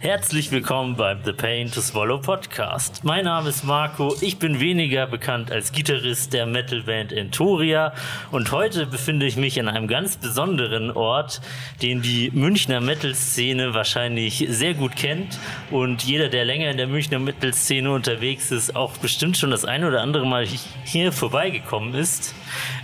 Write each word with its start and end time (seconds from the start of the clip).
Herzlich 0.00 0.52
willkommen 0.52 0.94
beim 0.94 1.24
The 1.24 1.32
Pain 1.32 1.72
to 1.72 1.80
Swallow 1.80 2.18
Podcast. 2.18 3.02
Mein 3.02 3.24
Name 3.24 3.48
ist 3.48 3.64
Marco, 3.64 4.14
ich 4.20 4.38
bin 4.38 4.60
weniger 4.60 5.08
bekannt 5.08 5.50
als 5.50 5.72
Gitarrist 5.72 6.32
der 6.32 6.46
Metalband 6.46 7.10
Entoria 7.10 7.92
und 8.30 8.52
heute 8.52 8.86
befinde 8.86 9.26
ich 9.26 9.36
mich 9.36 9.58
an 9.58 9.66
einem 9.66 9.88
ganz 9.88 10.16
besonderen 10.16 10.92
Ort, 10.92 11.40
den 11.82 12.00
die 12.00 12.30
Münchner 12.30 12.80
Metal-Szene 12.80 13.74
wahrscheinlich 13.74 14.46
sehr 14.48 14.74
gut 14.74 14.94
kennt 14.94 15.36
und 15.72 16.04
jeder, 16.04 16.28
der 16.28 16.44
länger 16.44 16.70
in 16.70 16.76
der 16.76 16.86
Münchner 16.86 17.18
Metal-Szene 17.18 17.90
unterwegs 17.90 18.52
ist, 18.52 18.76
auch 18.76 18.96
bestimmt 18.98 19.36
schon 19.36 19.50
das 19.50 19.64
ein 19.64 19.82
oder 19.82 20.00
andere 20.02 20.26
Mal 20.26 20.46
hier 20.84 21.10
vorbeigekommen 21.10 21.94
ist. 21.94 22.36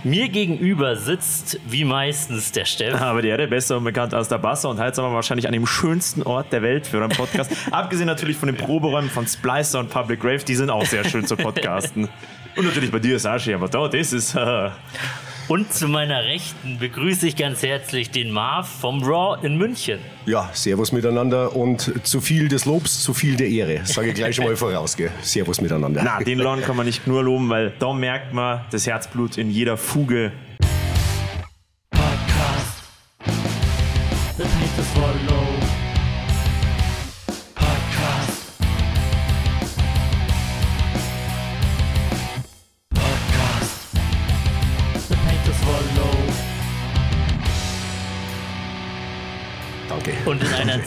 Mir 0.03 0.29
gegenüber 0.29 0.95
sitzt 0.95 1.59
wie 1.67 1.85
meistens 1.85 2.51
der 2.51 2.65
Steff. 2.65 2.93
Aber 3.01 3.21
die 3.21 3.29
Erde 3.29 3.47
besser 3.47 3.77
und 3.77 3.83
bekannt 3.83 4.13
als 4.13 4.27
der 4.27 4.37
Basser 4.37 4.69
und 4.69 4.79
heute 4.79 4.95
sind 4.95 5.03
wir 5.03 5.13
wahrscheinlich 5.13 5.47
an 5.47 5.53
dem 5.53 5.65
schönsten 5.65 6.23
Ort 6.23 6.51
der 6.51 6.61
Welt 6.61 6.87
für 6.87 7.03
einen 7.03 7.09
Podcast. 7.09 7.51
Abgesehen 7.71 8.07
natürlich 8.07 8.37
von 8.37 8.47
den 8.47 8.57
Proberäumen 8.57 9.09
von 9.09 9.27
Splicer 9.27 9.79
und 9.79 9.89
Public 9.89 10.19
Grave, 10.19 10.43
die 10.43 10.55
sind 10.55 10.69
auch 10.69 10.85
sehr 10.85 11.03
schön 11.03 11.25
zu 11.25 11.35
podcasten. 11.35 12.09
Und 12.55 12.63
natürlich 12.63 12.89
bei 12.89 12.99
dir, 12.99 13.19
Sashi, 13.19 13.53
aber 13.53 13.67
da, 13.67 13.89
das 13.89 14.13
ist. 14.13 14.33
Äh 14.33 14.69
und 15.47 15.71
zu 15.71 15.87
meiner 15.87 16.23
Rechten 16.23 16.79
begrüße 16.79 17.27
ich 17.27 17.35
ganz 17.35 17.61
herzlich 17.61 18.09
den 18.09 18.31
Marv 18.31 18.67
vom 18.67 19.03
Raw 19.03 19.45
in 19.45 19.57
München. 19.57 19.99
Ja, 20.25 20.49
Servus 20.53 20.91
miteinander 20.91 21.55
und 21.55 22.05
zu 22.05 22.21
viel 22.21 22.47
des 22.47 22.65
Lobs, 22.65 23.03
zu 23.03 23.13
viel 23.13 23.35
der 23.35 23.47
Ehre. 23.47 23.81
Sage 23.85 24.09
ich 24.09 24.15
gleich 24.15 24.35
schon 24.35 24.45
mal 24.45 24.55
voraus. 24.55 24.97
Gell? 24.97 25.11
Servus 25.21 25.61
miteinander. 25.61 26.01
Na, 26.03 26.19
den 26.19 26.39
Lon 26.39 26.61
kann 26.61 26.75
man 26.75 26.85
nicht 26.85 27.05
nur 27.05 27.23
loben, 27.23 27.49
weil 27.49 27.73
da 27.79 27.93
merkt 27.93 28.33
man 28.33 28.61
das 28.71 28.87
Herzblut 28.87 29.37
in 29.37 29.51
jeder 29.51 29.77
Fuge. 29.77 30.31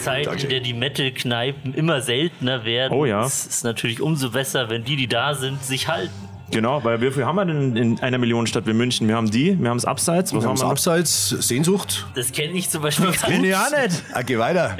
Zeit, 0.09 0.43
in 0.43 0.49
der 0.49 0.59
die 0.59 0.73
Metal-Kneipen 0.73 1.73
immer 1.73 2.01
seltener 2.01 2.65
werden, 2.65 2.97
oh 2.97 3.05
ja. 3.05 3.25
ist 3.25 3.49
es 3.49 3.63
natürlich 3.63 4.01
umso 4.01 4.31
besser, 4.31 4.69
wenn 4.69 4.83
die, 4.83 4.95
die 4.95 5.07
da 5.07 5.33
sind, 5.33 5.63
sich 5.63 5.87
halten. 5.87 6.29
Genau, 6.51 6.83
weil 6.83 6.99
wie 7.01 7.11
viel 7.11 7.25
haben 7.25 7.35
wir 7.35 7.45
denn 7.45 7.75
in 7.75 7.99
einer 7.99 8.17
Millionenstadt 8.17 8.65
wie 8.65 8.73
München? 8.73 9.07
Wir 9.07 9.15
haben 9.15 9.29
die, 9.29 9.59
wir 9.59 9.69
haben 9.69 9.77
das 9.77 9.85
Abseits. 9.85 10.33
Was 10.33 10.43
wir 10.43 10.49
haben 10.49 10.55
das 10.55 10.65
Abseits, 10.65 11.29
Sehnsucht. 11.29 12.07
Das 12.15 12.31
kenne 12.31 12.53
ich 12.53 12.69
zum 12.69 12.81
Beispiel 12.81 13.11
gar 13.21 13.29
nicht. 13.29 13.45
ja 13.45 13.67
nicht. 13.69 14.03
Ah, 14.13 14.21
geh 14.23 14.37
weiter. 14.37 14.75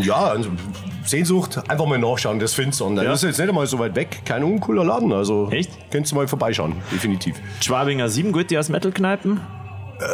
ja, 0.00 0.16
also 0.16 0.50
Sehnsucht, 1.04 1.58
einfach 1.68 1.86
mal 1.86 1.98
nachschauen, 1.98 2.38
das 2.38 2.54
findest 2.54 2.80
du. 2.80 2.88
Ja. 2.94 3.04
Das 3.04 3.22
ist 3.22 3.28
jetzt 3.28 3.38
nicht 3.38 3.48
einmal 3.48 3.66
so 3.66 3.78
weit 3.78 3.94
weg. 3.94 4.22
Kein 4.24 4.42
uncooler 4.42 4.84
Laden. 4.84 5.12
Also 5.12 5.50
Echt? 5.50 5.70
Könntest 5.90 6.12
du 6.12 6.16
mal 6.16 6.26
vorbeischauen, 6.28 6.74
definitiv. 6.90 7.36
Schwabinger 7.60 8.08
7, 8.08 8.32
gut, 8.32 8.50
die 8.50 8.58
aus 8.58 8.68
Metal-Kneipen. 8.68 9.40
Äh, 9.98 10.04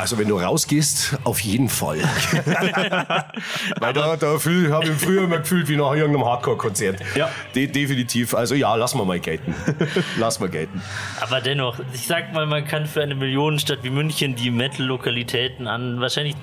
also 0.00 0.16
wenn 0.18 0.28
du 0.28 0.38
rausgehst, 0.38 1.18
auf 1.24 1.40
jeden 1.40 1.68
Fall. 1.68 1.98
Weil 3.80 3.92
da, 3.92 4.16
da 4.16 4.26
habe 4.28 4.84
ich 4.84 4.92
früher 4.98 5.24
immer 5.24 5.38
gefühlt 5.38 5.68
wie 5.68 5.76
nach 5.76 5.92
irgendeinem 5.92 6.24
Hardcore-Konzert. 6.24 7.00
Ja. 7.14 7.30
De 7.54 7.66
definitiv. 7.66 8.34
Also 8.34 8.54
ja, 8.54 8.74
lass 8.76 8.94
mal 8.94 9.04
mal 9.04 9.20
gelten. 9.20 9.54
lass 10.18 10.40
mal 10.40 10.48
gelten. 10.48 10.80
Aber 11.20 11.40
dennoch, 11.42 11.78
ich 11.92 12.06
sag 12.06 12.32
mal, 12.32 12.46
man 12.46 12.64
kann 12.64 12.86
für 12.86 13.02
eine 13.02 13.14
Millionenstadt 13.14 13.84
wie 13.84 13.90
München 13.90 14.36
die 14.36 14.50
Metal-Lokalitäten 14.50 15.66
an 15.66 16.00
wahrscheinlich 16.00 16.34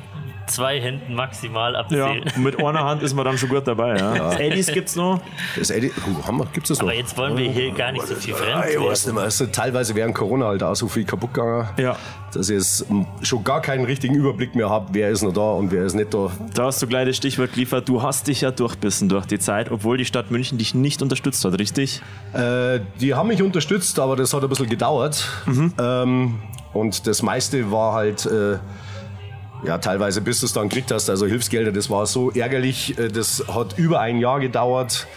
zwei 0.48 0.80
Händen 0.82 1.14
maximal 1.14 1.76
abzählen. 1.76 2.24
Ja, 2.26 2.40
mit 2.40 2.64
einer 2.64 2.84
Hand 2.84 3.04
ist 3.04 3.14
man 3.14 3.26
dann 3.26 3.38
schon 3.38 3.50
gut 3.50 3.68
dabei. 3.68 3.98
Ja. 3.98 4.16
ja. 4.16 4.24
Das 4.30 4.40
Eddies 4.40 4.68
gibt's 4.68 4.96
noch. 4.96 5.22
Das 5.58 5.70
Eddie, 5.70 5.92
oh, 5.98 6.26
haben 6.26 6.38
wir, 6.38 6.46
gibt's 6.54 6.70
das 6.70 6.80
noch? 6.80 6.88
Aber 6.88 6.96
jetzt 6.96 7.18
wollen 7.18 7.38
wir 7.38 7.50
hier 7.50 7.72
gar 7.72 7.92
nicht 7.92 8.08
so 8.08 8.16
viel 8.16 8.34
fremd 8.34 8.66
Ich 8.70 8.80
weiß 8.80 9.06
nicht 9.06 9.16
mehr. 9.16 9.24
Also, 9.24 9.46
teilweise 9.48 9.96
während 9.96 10.16
Corona 10.16 10.48
halt 10.48 10.64
auch 10.64 10.76
so 10.76 10.88
viel 10.88 11.06
kaputt 11.06 11.34
gegangen, 11.34 11.68
ja. 11.78 11.96
dass 12.34 12.50
ich 12.50 12.56
jetzt 12.56 12.86
schon 13.22 13.44
gar 13.44 13.62
keinen 13.62 13.86
richtigen 13.86 14.16
Überblick 14.16 14.56
mehr 14.56 14.70
habe, 14.70 14.88
wer 14.92 15.10
ist 15.10 15.22
noch 15.22 15.34
da 15.34 15.52
und 15.52 15.72
wer 15.72 15.86
ist 15.86 15.94
nicht 15.94 16.14
da. 16.14 16.32
Da 16.54 16.66
hast 16.66 16.82
du 16.82 16.88
gleich 16.88 17.08
das 17.08 17.18
Stichwort 17.18 17.54
geliefert. 17.54 17.88
Du 17.88 18.02
hast 18.02 18.28
dich 18.28 18.42
ja 18.42 18.52
durchbissen 18.52 19.10
durch 19.10 19.26
die 19.26 19.40
Zeit, 19.40 19.72
obwohl 19.72 19.98
die 19.98 20.06
Stadt 20.06 20.32
München 20.32 20.58
dich 20.58 20.74
nicht 20.74 21.02
unterstützt 21.02 21.44
hat, 21.46 21.60
richtig? 21.60 22.02
Äh, 22.34 22.80
die 23.00 23.14
haben 23.14 23.28
mich 23.28 23.42
unterstützt, 23.42 24.00
aber 24.00 24.16
das 24.16 24.34
hat 24.34 24.44
ein 24.44 24.50
bisschen 24.50 24.70
gedauert. 24.70 25.28
Mhm. 25.46 25.74
Ähm, 25.80 26.40
und 26.74 27.08
das 27.08 27.22
meiste 27.22 27.72
war 27.72 27.94
halt... 27.94 28.26
Äh, 28.26 28.58
ja, 29.64 29.78
teilweise 29.78 30.22
bis 30.22 30.40
du 30.40 30.46
es 30.46 30.54
dann 30.54 30.70
gekriegt 30.70 30.92
hast, 30.92 31.10
also 31.10 31.26
Hilfsgelder, 31.26 31.72
das 31.72 31.90
war 31.90 32.06
so 32.06 32.32
ärgerlich, 32.32 32.98
äh, 32.98 33.10
das 33.10 33.44
hat 33.48 33.78
über 33.78 34.00
ein 34.00 34.20
Jahr 34.20 34.40
gedauert. 34.40 35.08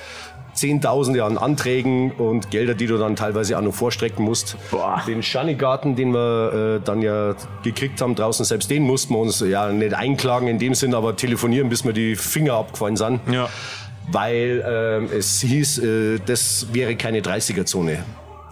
Zehntausende 0.53 1.25
an 1.25 1.39
Anträgen 1.39 2.11
und 2.11 2.51
Gelder, 2.51 2.75
die 2.75 2.87
du 2.87 2.99
dann 2.99 3.15
teilweise 3.15 3.56
auch 3.56 3.62
noch 3.62 3.73
vorstrecken 3.73 4.25
musst. 4.25 4.56
Boah. 4.71 5.01
Den 5.06 5.23
Schanigarten, 5.23 5.95
den 5.95 6.12
wir 6.12 6.81
äh, 6.81 6.84
dann 6.84 7.03
ja 7.03 7.34
gekriegt 7.62 8.01
haben 8.01 8.17
draußen, 8.17 8.45
selbst 8.45 8.69
den 8.69 8.83
mussten 8.83 9.15
wir 9.15 9.21
uns 9.21 9.41
ja 9.41 9.71
nicht 9.71 9.95
einklagen 9.95 10.49
in 10.49 10.59
dem 10.59 10.75
Sinn, 10.75 10.93
aber 10.93 11.15
telefonieren, 11.17 11.69
bis 11.69 11.84
mir 11.84 11.93
die 11.93 12.17
Finger 12.17 12.55
abgefallen 12.55 12.97
sind. 12.97 13.21
Ja. 13.31 13.49
Weil 14.11 15.09
äh, 15.12 15.17
es 15.17 15.41
hieß, 15.41 15.78
äh, 15.78 16.19
das 16.27 16.67
wäre 16.72 16.97
keine 16.97 17.21
30er-Zone. 17.21 18.05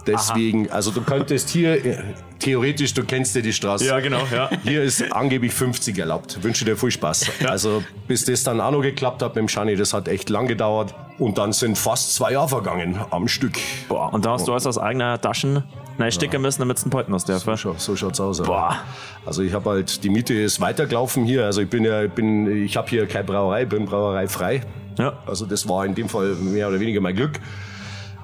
Deswegen, 0.09 0.67
Aha. 0.67 0.75
also 0.75 0.91
du 0.91 1.01
könntest 1.01 1.49
hier 1.49 1.85
äh, 1.85 1.97
theoretisch, 2.39 2.93
du 2.93 3.03
kennst 3.03 3.35
ja 3.35 3.41
die 3.41 3.53
Straße. 3.53 3.85
Ja, 3.85 3.99
genau. 3.99 4.21
Ja. 4.31 4.49
Hier 4.63 4.83
ist 4.83 5.13
angeblich 5.13 5.53
50 5.53 5.97
erlaubt. 5.97 6.43
Wünsche 6.43 6.65
dir 6.65 6.75
viel 6.77 6.91
Spaß. 6.91 7.27
Ja. 7.41 7.49
Also 7.49 7.83
bis 8.07 8.25
das 8.25 8.43
dann 8.43 8.59
auch 8.61 8.71
noch 8.71 8.81
geklappt 8.81 9.21
hat 9.21 9.35
mit 9.35 9.43
dem 9.43 9.49
Shani, 9.49 9.75
das 9.75 9.93
hat 9.93 10.07
echt 10.07 10.29
lang 10.29 10.47
gedauert. 10.47 10.95
Und 11.17 11.37
dann 11.37 11.51
sind 11.51 11.77
fast 11.77 12.15
zwei 12.15 12.31
Jahre 12.31 12.49
vergangen 12.49 12.99
am 13.11 13.27
Stück. 13.27 13.57
Boah, 13.87 14.13
und 14.13 14.25
da 14.25 14.31
hast 14.31 14.47
du 14.47 14.53
alles 14.53 14.65
aus 14.65 14.77
eigener 14.77 15.19
Taschen 15.19 15.63
reinstecken 15.99 16.33
ja. 16.33 16.39
müssen, 16.39 16.61
damit 16.61 16.77
es 16.77 16.85
ein 16.85 16.89
Poiten 16.89 17.13
aus 17.13 17.25
der 17.25 17.39
So, 17.39 17.75
so 17.77 17.95
schaut's 17.95 18.19
aus. 18.19 18.41
Boah. 18.41 18.77
Also 19.25 19.43
ich 19.43 19.53
habe 19.53 19.69
halt, 19.69 20.03
die 20.03 20.09
Miete 20.09 20.33
ist 20.33 20.61
weitergelaufen 20.61 21.25
hier. 21.25 21.45
Also 21.45 21.61
ich 21.61 21.69
bin 21.69 21.83
ja, 21.83 22.03
ich 22.03 22.11
bin, 22.11 22.65
ich 22.65 22.77
habe 22.77 22.89
hier 22.89 23.05
keine 23.05 23.25
Brauerei, 23.25 23.65
bin 23.65 23.85
brauereifrei. 23.85 24.61
Ja. 24.97 25.13
Also 25.25 25.45
das 25.45 25.67
war 25.67 25.85
in 25.85 25.95
dem 25.95 26.09
Fall 26.09 26.35
mehr 26.35 26.69
oder 26.69 26.79
weniger 26.79 27.01
mein 27.01 27.15
Glück. 27.15 27.39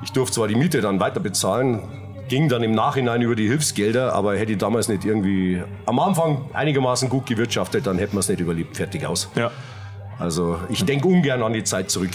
Ich 0.03 0.11
durfte 0.11 0.35
zwar 0.35 0.47
die 0.47 0.55
Miete 0.55 0.81
dann 0.81 0.99
weiter 0.99 1.19
bezahlen, 1.19 1.81
ging 2.27 2.49
dann 2.49 2.63
im 2.63 2.71
Nachhinein 2.71 3.21
über 3.21 3.35
die 3.35 3.47
Hilfsgelder, 3.47 4.13
aber 4.13 4.35
hätte 4.37 4.53
ich 4.53 4.57
damals 4.57 4.87
nicht 4.87 5.05
irgendwie 5.05 5.61
am 5.85 5.99
Anfang 5.99 6.49
einigermaßen 6.53 7.09
gut 7.09 7.25
gewirtschaftet, 7.25 7.85
dann 7.85 7.97
hätten 7.97 8.13
wir 8.13 8.19
es 8.19 8.29
nicht 8.29 8.39
überlebt. 8.39 8.77
Fertig 8.77 9.05
aus. 9.05 9.29
Ja. 9.35 9.51
Also 10.17 10.59
ich 10.69 10.83
denke 10.85 11.07
ungern 11.07 11.43
an 11.43 11.53
die 11.53 11.63
Zeit 11.63 11.91
zurück. 11.91 12.11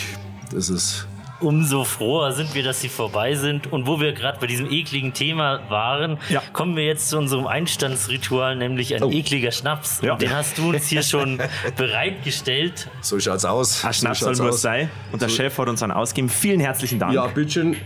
Das 0.53 0.69
ist 0.69 1.07
umso 1.41 1.85
froher 1.85 2.33
sind 2.33 2.55
wir, 2.55 2.63
dass 2.63 2.81
sie 2.81 2.89
vorbei 2.89 3.35
sind. 3.35 3.73
Und 3.73 3.87
wo 3.87 4.01
wir 4.01 4.13
gerade 4.13 4.39
bei 4.41 4.47
diesem 4.47 4.71
ekligen 4.71 5.13
Thema 5.13 5.61
waren, 5.69 6.19
ja. 6.29 6.43
kommen 6.53 6.77
wir 6.77 6.85
jetzt 6.85 7.09
zu 7.09 7.19
unserem 7.19 7.47
Einstandsritual, 7.47 8.57
nämlich 8.57 8.95
ein 8.95 9.03
oh. 9.03 9.11
ekliger 9.11 9.53
Schnaps. 9.53 10.01
Ja. 10.03 10.17
Den 10.17 10.35
hast 10.35 10.59
du 10.59 10.71
uns 10.71 10.87
hier 10.87 11.03
schon 11.03 11.41
bereitgestellt. 11.77 12.89
So 13.01 13.19
schaut's 13.19 13.45
aus. 13.45 13.85
Ein 13.85 13.95
Schnaps 13.95 14.21
so 14.21 14.33
soll 14.33 14.47
nur 14.47 14.57
sein. 14.57 14.91
Und 15.13 15.23
der 15.23 15.29
so. 15.29 15.37
Chef 15.37 15.57
hat 15.59 15.69
uns 15.69 15.81
dann 15.81 15.91
ausgegeben. 15.91 16.29
Vielen 16.29 16.61
herzlichen 16.61 16.99
Dank. 16.99 17.13
Ja, 17.13 17.27
bitteschön. 17.27 17.77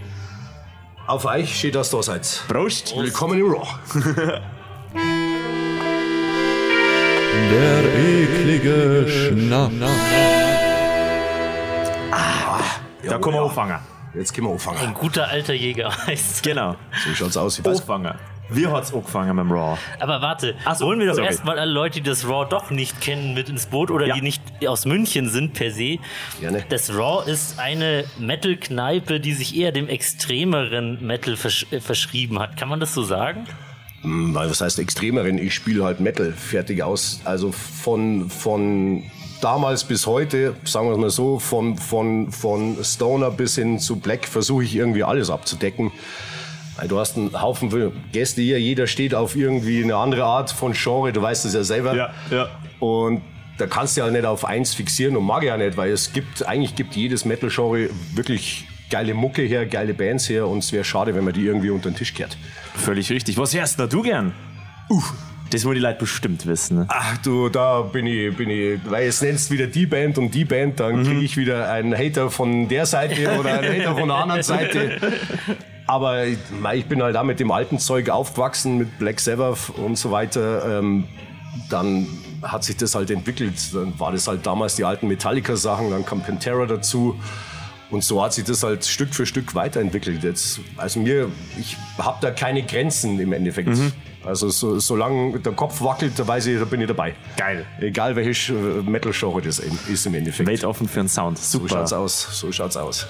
Auf 1.07 1.27
euch 1.27 1.59
steht, 1.59 1.75
dass 1.75 1.93
ihr 1.93 1.99
da 1.99 2.03
seid. 2.03 2.45
Prost. 2.49 2.93
Prost. 2.93 2.97
Willkommen 2.97 3.39
im 3.39 3.53
Raw. 3.53 3.69
Der 7.51 7.85
eklige 7.95 9.07
Schnaps. 9.09 9.75
Ja, 9.81 10.25
da 13.09 13.19
können 13.19 13.37
wir 13.37 13.43
anfangen. 13.43 13.79
Jetzt 14.15 14.33
können 14.33 14.47
wir 14.47 14.53
anfangen. 14.53 14.79
Ein 14.79 14.95
guter 14.95 15.29
alter 15.29 15.55
Jäger 15.55 15.91
heißt. 16.07 16.43
Genau. 16.43 16.77
So 17.05 17.15
schaut's 17.15 17.37
aus. 17.37 17.59
Ich 17.59 17.67
anfangen. 17.67 18.15
Wir 18.51 18.71
hat's 18.71 18.93
angefangen 18.93 19.37
mit 19.37 19.47
dem 19.47 19.53
Raw. 19.53 19.79
Aber 20.01 20.21
warte, 20.21 20.55
so, 20.77 20.87
holen 20.87 21.01
wir 21.01 21.07
doch 21.07 21.19
erstmal 21.19 21.59
alle 21.59 21.73
Leute, 21.73 22.01
die 22.01 22.09
das 22.09 22.29
Raw 22.29 22.47
doch 22.49 22.71
nicht 22.71 23.01
kennen, 23.01 23.33
mit 23.35 23.49
ins 23.49 23.67
Boot 23.67 23.91
oder 23.91 24.07
ja. 24.07 24.15
die 24.15 24.21
nicht 24.21 24.43
aus 24.67 24.85
München 24.85 25.31
sind 25.31 25.55
per 25.55 25.71
se. 25.71 25.99
Gerne. 26.41 26.65
Das 26.69 26.95
Raw 26.95 27.29
ist 27.29 27.59
eine 27.59 28.05
Metal-Kneipe, 28.19 29.19
die 29.19 29.33
sich 29.33 29.57
eher 29.57 29.73
dem 29.73 29.89
extremeren 29.89 31.05
Metal 31.05 31.37
versch 31.37 31.67
äh, 31.71 31.81
verschrieben 31.81 32.39
hat. 32.39 32.57
Kann 32.59 32.69
man 32.69 32.81
das 32.81 32.93
so 32.93 33.03
sagen? 33.03 33.47
Hm, 34.03 34.35
was 34.35 34.61
heißt 34.61 34.79
extremeren? 34.79 35.39
Ich 35.39 35.55
spiele 35.55 35.83
halt 35.83 36.01
Metal 36.01 36.33
fertig 36.33 36.83
aus. 36.83 37.23
Also 37.25 37.51
von, 37.51 38.29
von 38.29 39.05
damals 39.45 39.85
bis 39.85 40.07
heute, 40.07 40.55
sagen 40.65 40.89
wir 40.89 40.93
es 40.93 40.99
mal 40.99 41.11
so, 41.11 41.39
von, 41.39 41.77
von, 41.77 42.33
von 42.33 42.83
Stoner 42.83 43.31
bis 43.31 43.57
hin 43.57 43.79
zu 43.79 43.97
Black 43.97 44.27
versuche 44.27 44.65
ich 44.65 44.75
irgendwie 44.75 45.05
alles 45.05 45.29
abzudecken. 45.29 45.93
Du 46.89 46.99
hast 46.99 47.17
einen 47.17 47.41
Haufen 47.41 47.71
Gäste 48.11 48.41
hier, 48.41 48.59
jeder 48.59 48.87
steht 48.87 49.15
auf 49.15 49.37
irgendwie 49.37 49.85
eine 49.85 49.97
andere 49.97 50.25
Art 50.25 50.51
von 50.51 50.73
Genre, 50.73 51.13
du 51.13 51.21
weißt 51.21 51.45
es 51.45 51.55
ja 51.55 51.63
selber. 51.63 51.95
Ja, 51.95 52.11
ja. 52.31 52.49
Und 52.81 53.23
da 53.59 53.67
kannst 53.67 53.97
du 53.97 54.01
ja 54.01 54.11
nicht 54.11 54.25
auf 54.25 54.45
eins 54.47 54.75
fixieren 54.75 55.17
und 55.17 55.25
mag 55.25 55.43
ja 55.45 55.57
nicht, 55.57 55.77
weil 55.77 55.93
es 55.93 56.13
gibt, 56.13 56.45
eigentlich 56.47 56.75
gibt 56.75 56.97
jedes 56.97 57.25
Metal-Genre 57.25 57.91
wirklich 58.15 58.67
geile 58.91 59.13
Mucke 59.13 59.43
her, 59.43 59.67
geile 59.67 59.93
Bands 59.93 60.29
her 60.29 60.49
und 60.49 60.59
es 60.59 60.73
wäre 60.73 60.85
schade, 60.85 61.15
wenn 61.15 61.25
man 61.25 61.35
die 61.35 61.45
irgendwie 61.45 61.71
unter 61.71 61.91
den 61.91 61.97
Tisch 61.97 62.15
kehrt. 62.15 62.37
Völlig 62.75 63.11
richtig. 63.11 63.37
Was 63.37 63.55
hörst 63.55 63.79
du 63.79 64.03
gern? 64.03 64.33
Uff. 64.89 65.13
Das 65.51 65.65
wollen 65.65 65.77
die 65.77 65.81
Leute 65.81 66.01
bestimmt 66.01 66.47
wissen. 66.47 66.79
Ne? 66.79 66.87
Ach 66.89 67.19
du, 67.19 67.49
da 67.49 67.83
bin 67.83 68.07
ich, 68.07 68.37
bin 68.37 68.51
ich, 68.51 68.81
weil 68.87 69.07
es 69.07 69.21
nennst 69.23 69.51
wieder 69.51 69.67
die 69.67 69.87
Band 69.87 70.19
und 70.19 70.35
die 70.35 70.45
Band, 70.45 70.81
dann 70.81 71.01
mhm. 71.01 71.05
kriege 71.05 71.21
ich 71.21 71.37
wieder 71.37 71.71
einen 71.71 71.97
Hater 71.97 72.31
von 72.31 72.69
der 72.69 72.87
Seite 72.87 73.39
oder 73.39 73.61
einen 73.61 73.81
Hater 73.81 73.97
von 73.97 74.09
der 74.09 74.17
anderen 74.17 74.43
Seite. 74.43 74.99
Aber 75.87 76.25
ich 76.27 76.87
bin 76.87 77.03
halt 77.03 77.15
da 77.15 77.23
mit 77.23 77.41
dem 77.41 77.51
alten 77.51 77.79
Zeug 77.79 78.09
aufgewachsen, 78.09 78.79
mit 78.79 78.99
Black 78.99 79.21
Sabbath 79.21 79.71
und 79.77 79.97
so 79.97 80.11
weiter. 80.11 80.81
Ähm, 80.81 81.05
dann 81.69 82.07
hat 82.43 82.65
sich 82.65 82.77
das 82.77 82.95
halt 82.95 83.11
entwickelt. 83.11 83.55
Dann 83.73 83.99
war 83.99 84.13
das 84.13 84.27
halt 84.27 84.47
damals 84.47 84.77
die 84.77 84.85
alten 84.85 85.09
Metallica-Sachen, 85.09 85.91
dann 85.91 86.05
kam 86.05 86.23
Pantera 86.23 86.67
dazu. 86.67 87.19
Und 87.91 88.03
so 88.03 88.23
hat 88.23 88.33
sich 88.33 88.45
das 88.45 88.63
halt 88.63 88.85
Stück 88.85 89.15
für 89.15 89.27
Stück 89.27 89.55
weiterentwickelt. 89.55 90.25
Jetzt, 90.25 90.61
also 90.77 91.01
mir, 91.01 91.31
ich 91.61 91.77
habe 91.99 92.19
da 92.21 92.31
keine 92.31 92.63
Grenzen 92.63 93.21
im 93.21 93.33
Endeffekt. 93.33 93.69
Mhm. 93.69 93.93
Also 94.25 94.49
so, 94.49 94.79
solange 94.79 95.39
der 95.39 95.53
Kopf 95.53 95.81
wackelt, 95.83 96.19
da 96.19 96.27
weiß 96.27 96.47
ich, 96.47 96.59
da 96.59 96.65
bin 96.65 96.81
ich 96.81 96.89
dabei. 96.89 97.15
Geil. 97.37 97.67
Egal 97.81 98.17
welche 98.17 98.53
Metal-Genre 98.53 99.43
das 99.43 99.59
ist 99.59 100.07
im 100.07 100.15
Endeffekt. 100.15 100.49
Weltoffen 100.49 100.89
für 100.89 101.01
einen 101.01 101.09
Sound. 101.09 101.39
Super. 101.39 101.69
So 101.69 101.75
schaut's 101.75 101.93
aus. 101.93 102.41
So 102.41 102.53
schaut's 102.53 102.77
aus. 102.77 103.07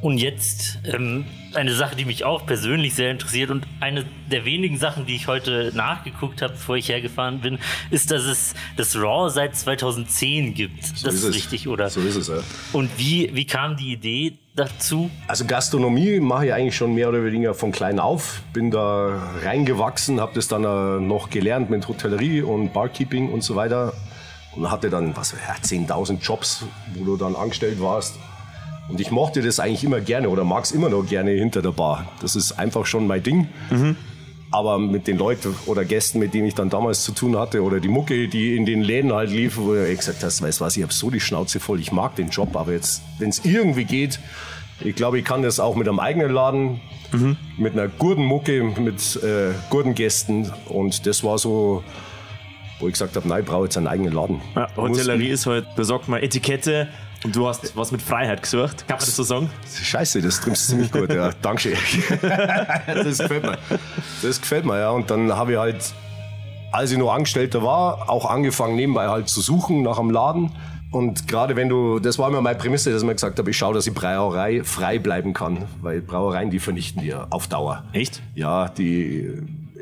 Und 0.00 0.18
jetzt 0.18 0.78
ähm, 0.84 1.24
eine 1.54 1.74
Sache, 1.74 1.96
die 1.96 2.04
mich 2.04 2.24
auch 2.24 2.46
persönlich 2.46 2.94
sehr 2.94 3.10
interessiert 3.10 3.50
und 3.50 3.66
eine 3.80 4.04
der 4.30 4.44
wenigen 4.44 4.78
Sachen, 4.78 5.06
die 5.06 5.16
ich 5.16 5.26
heute 5.26 5.72
nachgeguckt 5.74 6.42
habe, 6.42 6.52
bevor 6.52 6.76
ich 6.76 6.88
hergefahren 6.88 7.40
bin, 7.40 7.58
ist, 7.90 8.10
dass 8.10 8.24
es 8.24 8.54
das 8.76 8.96
Raw 8.96 9.30
seit 9.30 9.56
2010 9.56 10.54
gibt. 10.54 10.84
So 10.84 11.06
das 11.06 11.16
ist, 11.16 11.24
ist 11.24 11.34
richtig, 11.34 11.68
oder? 11.68 11.90
So 11.90 12.00
ist 12.00 12.16
es, 12.16 12.28
ja. 12.28 12.38
Und 12.72 12.90
wie, 12.98 13.34
wie 13.34 13.44
kam 13.44 13.76
die 13.76 13.92
Idee 13.92 14.34
dazu? 14.54 15.10
Also 15.26 15.44
Gastronomie 15.44 16.20
mache 16.20 16.46
ich 16.46 16.52
eigentlich 16.52 16.76
schon 16.76 16.94
mehr 16.94 17.08
oder 17.08 17.24
weniger 17.24 17.54
von 17.54 17.72
klein 17.72 17.98
auf. 17.98 18.42
Bin 18.52 18.70
da 18.70 19.32
reingewachsen, 19.42 20.20
habe 20.20 20.32
das 20.34 20.48
dann 20.48 20.64
äh, 20.64 21.00
noch 21.00 21.30
gelernt 21.30 21.70
mit 21.70 21.88
Hotellerie 21.88 22.42
und 22.42 22.72
Barkeeping 22.72 23.30
und 23.30 23.42
so 23.42 23.56
weiter. 23.56 23.92
Und 24.56 24.68
hatte 24.70 24.90
dann, 24.90 25.16
was, 25.16 25.32
ja, 25.32 25.54
10.000 25.62 26.20
Jobs, 26.20 26.64
wo 26.94 27.04
du 27.04 27.16
dann 27.16 27.36
angestellt 27.36 27.80
warst. 27.80 28.16
Und 28.90 29.00
ich 29.00 29.10
mochte 29.10 29.40
das 29.40 29.60
eigentlich 29.60 29.84
immer 29.84 30.00
gerne 30.00 30.28
oder 30.28 30.44
mag 30.44 30.64
es 30.64 30.72
immer 30.72 30.88
noch 30.88 31.06
gerne 31.06 31.30
hinter 31.30 31.62
der 31.62 31.70
Bar. 31.70 32.08
Das 32.20 32.34
ist 32.34 32.52
einfach 32.52 32.86
schon 32.86 33.06
mein 33.06 33.22
Ding. 33.22 33.48
Mhm. 33.70 33.96
Aber 34.50 34.78
mit 34.78 35.06
den 35.06 35.16
Leuten 35.16 35.54
oder 35.66 35.84
Gästen, 35.84 36.18
mit 36.18 36.34
denen 36.34 36.48
ich 36.48 36.56
dann 36.56 36.70
damals 36.70 37.04
zu 37.04 37.12
tun 37.12 37.38
hatte, 37.38 37.62
oder 37.62 37.78
die 37.78 37.88
Mucke, 37.88 38.26
die 38.26 38.56
in 38.56 38.66
den 38.66 38.82
Läden 38.82 39.12
halt 39.12 39.30
lief, 39.30 39.56
wo 39.58 39.76
ich 39.76 39.96
gesagt 39.96 40.24
hast, 40.24 40.42
weißt 40.42 40.60
was, 40.60 40.76
ich 40.76 40.82
habe 40.82 40.92
so 40.92 41.08
die 41.08 41.20
Schnauze 41.20 41.60
voll, 41.60 41.78
ich 41.78 41.92
mag 41.92 42.16
den 42.16 42.30
Job, 42.30 42.56
aber 42.56 42.72
jetzt, 42.72 43.02
wenn 43.20 43.28
es 43.28 43.44
irgendwie 43.44 43.84
geht, 43.84 44.18
ich 44.80 44.96
glaube, 44.96 45.20
ich 45.20 45.24
kann 45.24 45.42
das 45.42 45.60
auch 45.60 45.76
mit 45.76 45.86
einem 45.86 46.00
eigenen 46.00 46.32
Laden, 46.32 46.80
mhm. 47.12 47.36
mit 47.58 47.74
einer 47.74 47.86
guten 47.86 48.24
Mucke, 48.24 48.64
mit 48.64 49.22
äh, 49.22 49.52
guten 49.68 49.94
Gästen. 49.94 50.50
Und 50.68 51.06
das 51.06 51.22
war 51.22 51.38
so, 51.38 51.84
wo 52.80 52.86
ich 52.86 52.94
gesagt 52.94 53.14
habe, 53.14 53.28
nein, 53.28 53.40
ich 53.40 53.46
brauche 53.46 53.64
jetzt 53.64 53.76
einen 53.76 53.86
eigenen 53.86 54.12
Laden. 54.12 54.40
Ja, 54.56 54.68
Hotellerie 54.76 55.28
ist 55.28 55.46
halt, 55.46 55.76
besorgt 55.76 56.08
mal 56.08 56.22
Etikette, 56.22 56.88
und 57.24 57.36
du 57.36 57.46
hast 57.46 57.76
was 57.76 57.92
mit 57.92 58.00
Freiheit 58.00 58.42
gesucht, 58.42 58.88
kann 58.88 58.96
man 58.96 59.06
das 59.06 59.14
so 59.14 59.22
sagen? 59.22 59.50
Scheiße, 59.82 60.22
das 60.22 60.40
trimmst 60.40 60.64
du 60.64 60.72
ziemlich 60.72 60.92
gut, 60.92 61.12
ja. 61.12 61.30
Dankeschön. 61.42 61.76
das 62.86 63.18
gefällt 63.18 63.42
mir. 63.42 63.58
Das 64.22 64.40
gefällt 64.40 64.64
mir, 64.64 64.78
ja. 64.78 64.90
Und 64.90 65.10
dann 65.10 65.32
habe 65.32 65.52
ich 65.52 65.58
halt, 65.58 65.92
als 66.72 66.92
ich 66.92 66.98
noch 66.98 67.12
Angestellter 67.12 67.62
war, 67.62 68.08
auch 68.08 68.24
angefangen 68.24 68.76
nebenbei 68.76 69.08
halt 69.08 69.28
zu 69.28 69.40
suchen 69.40 69.82
nach 69.82 69.98
einem 69.98 70.10
Laden. 70.10 70.52
Und 70.90 71.28
gerade 71.28 71.56
wenn 71.56 71.68
du, 71.68 72.00
das 72.00 72.18
war 72.18 72.28
immer 72.28 72.40
meine 72.40 72.58
Prämisse, 72.58 72.90
dass 72.90 73.02
ich 73.02 73.06
mir 73.06 73.14
gesagt 73.14 73.38
habe, 73.38 73.50
ich 73.50 73.56
schaue, 73.56 73.74
dass 73.74 73.84
die 73.84 73.90
Brauerei 73.90 74.64
frei 74.64 74.98
bleiben 74.98 75.34
kann. 75.34 75.66
Weil 75.82 76.00
Brauereien, 76.00 76.50
die 76.50 76.58
vernichten 76.58 77.02
dir 77.02 77.26
auf 77.30 77.46
Dauer. 77.46 77.84
Echt? 77.92 78.22
Ja, 78.34 78.68
die 78.68 79.30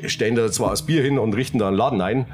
stellen 0.05 0.35
da 0.35 0.51
zwar 0.51 0.71
das 0.71 0.83
Bier 0.83 1.01
hin 1.01 1.17
und 1.17 1.33
richten 1.33 1.57
da 1.57 1.67
einen 1.67 1.77
Laden 1.77 2.01
ein, 2.01 2.25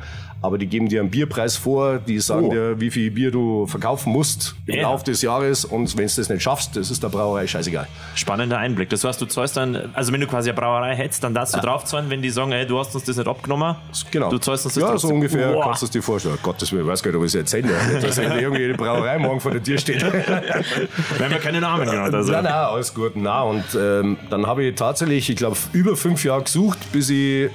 aber 0.41 0.57
die 0.57 0.67
geben 0.67 0.89
dir 0.89 1.01
einen 1.01 1.09
Bierpreis 1.09 1.55
vor, 1.55 1.97
die 1.97 2.19
sagen 2.19 2.47
oh. 2.47 2.51
dir, 2.51 2.79
wie 2.79 2.91
viel 2.91 3.11
Bier 3.11 3.31
du 3.31 3.65
verkaufen 3.65 4.11
musst 4.11 4.55
im 4.65 4.75
ja. 4.75 4.81
Laufe 4.83 5.03
des 5.05 5.21
Jahres 5.21 5.65
und 5.65 5.97
wenn 5.97 6.07
du 6.07 6.13
das 6.15 6.29
nicht 6.29 6.43
schaffst, 6.43 6.75
das 6.75 6.91
ist 6.91 7.01
der 7.01 7.09
Brauerei 7.09 7.47
scheißegal. 7.47 7.87
Spannender 8.15 8.57
Einblick. 8.57 8.89
Das 8.89 9.03
heißt, 9.03 9.19
du 9.21 9.25
zahlst 9.25 9.57
dann, 9.57 9.91
also 9.93 10.13
wenn 10.13 10.21
du 10.21 10.27
quasi 10.27 10.49
eine 10.49 10.59
Brauerei 10.59 10.95
hättest, 10.95 11.23
dann 11.23 11.33
darfst 11.33 11.55
du 11.55 11.57
ja. 11.57 11.63
draufzahlen, 11.63 12.09
wenn 12.09 12.21
die 12.21 12.29
sagen, 12.29 12.51
hey, 12.51 12.65
du 12.65 12.77
hast 12.77 12.93
uns 12.95 13.05
das 13.05 13.17
nicht 13.17 13.27
abgenommen. 13.27 13.75
Genau. 14.11 14.29
Du 14.29 14.37
zahlst 14.37 14.65
uns 14.65 14.75
das 14.75 14.81
Ja, 14.81 14.89
trotzdem. 14.89 15.09
so 15.09 15.15
ungefähr 15.15 15.53
wow. 15.53 15.63
kannst 15.63 15.81
du 15.81 15.85
es 15.85 15.91
dir 15.91 16.01
vorstellen. 16.01 16.37
Gottes 16.43 16.71
Willen, 16.71 16.83
ich 16.83 16.89
weiß 16.89 17.03
gar 17.03 17.11
nicht, 17.11 17.17
ob 17.17 17.25
ich 17.25 17.33
es 17.33 17.35
erzähle. 17.35 17.69
dass 18.01 18.17
irgendwie 18.17 18.65
eine 18.65 18.73
Brauerei 18.75 19.17
morgen 19.17 19.39
vor 19.39 19.51
der 19.51 19.63
Tür 19.63 19.77
steht. 19.77 20.03
wenn 21.17 21.31
wir 21.31 21.39
keine 21.39 21.61
Namen 21.61 21.85
genannt. 21.85 22.13
Also. 22.13 22.31
Nein, 22.31 22.43
nein, 22.43 22.53
alles 22.53 22.93
gut. 22.93 23.13
Na 23.15 23.41
und 23.43 23.63
ähm, 23.77 24.17
dann 24.29 24.45
habe 24.45 24.63
ich 24.63 24.75
tatsächlich, 24.75 25.29
ich 25.29 25.35
glaube, 25.35 25.57
über 25.73 25.95
fünf 25.95 26.23
Jahre 26.23 26.43
gesucht, 26.43 26.79
bis 26.91 27.09
ich 27.09 27.49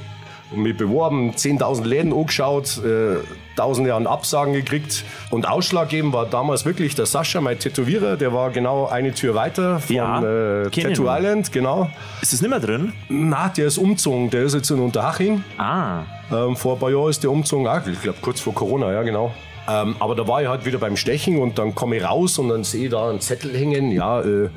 und 0.50 0.62
mich 0.62 0.76
beworben, 0.76 1.32
10.000 1.32 1.85
Läden 1.85 2.12
angeschaut, 2.12 2.79
äh, 2.85 3.17
tausende 3.56 3.94
an 3.94 4.06
Absagen 4.06 4.52
gekriegt. 4.52 5.05
Und 5.31 5.49
ausschlaggebend 5.49 6.12
war 6.12 6.26
damals 6.26 6.64
wirklich 6.64 6.94
der 6.94 7.06
Sascha, 7.06 7.41
mein 7.41 7.58
Tätowierer, 7.58 8.17
der 8.17 8.32
war 8.32 8.50
genau 8.50 8.87
eine 8.87 9.12
Tür 9.12 9.35
weiter 9.35 9.81
von 9.81 9.97
ja, 9.97 10.62
äh, 10.62 10.70
Tattoo 10.70 11.06
Island, 11.08 11.52
genau. 11.52 11.91
Ist 12.23 12.32
das 12.32 12.41
nicht 12.41 12.50
mehr 12.50 12.61
drin? 12.61 12.93
Na, 13.08 13.49
der 13.49 13.67
ist 13.67 13.79
umgezogen, 13.79 14.31
der 14.31 14.44
ist 14.44 14.55
jetzt 14.55 14.70
in 14.70 14.81
Unterhaching. 14.81 15.44
Ah. 15.58 16.02
Ähm, 16.32 16.56
vor 16.56 16.75
ein 16.75 16.79
paar 16.81 16.91
Jahren 16.91 17.11
ist 17.11 17.23
der 17.23 17.31
umgezogen, 17.31 17.67
ah, 17.67 17.82
ich 17.87 18.00
glaube 18.00 18.19
kurz 18.20 18.41
vor 18.41 18.55
Corona, 18.55 18.93
ja 18.93 19.02
genau. 19.02 19.32
Ähm, 19.69 19.94
aber 20.00 20.14
da 20.14 20.26
war 20.26 20.43
ich 20.43 20.49
halt 20.49 20.64
wieder 20.64 20.79
beim 20.79 20.97
Stechen 20.97 21.38
und 21.38 21.58
dann 21.58 21.75
komme 21.75 21.97
ich 21.97 22.05
raus 22.05 22.38
und 22.38 22.49
dann 22.49 22.64
sehe 22.64 22.87
ich 22.87 22.91
da 22.91 23.08
einen 23.08 23.20
Zettel 23.20 23.56
hängen, 23.56 23.93
ja, 23.93 24.20
äh, 24.20 24.49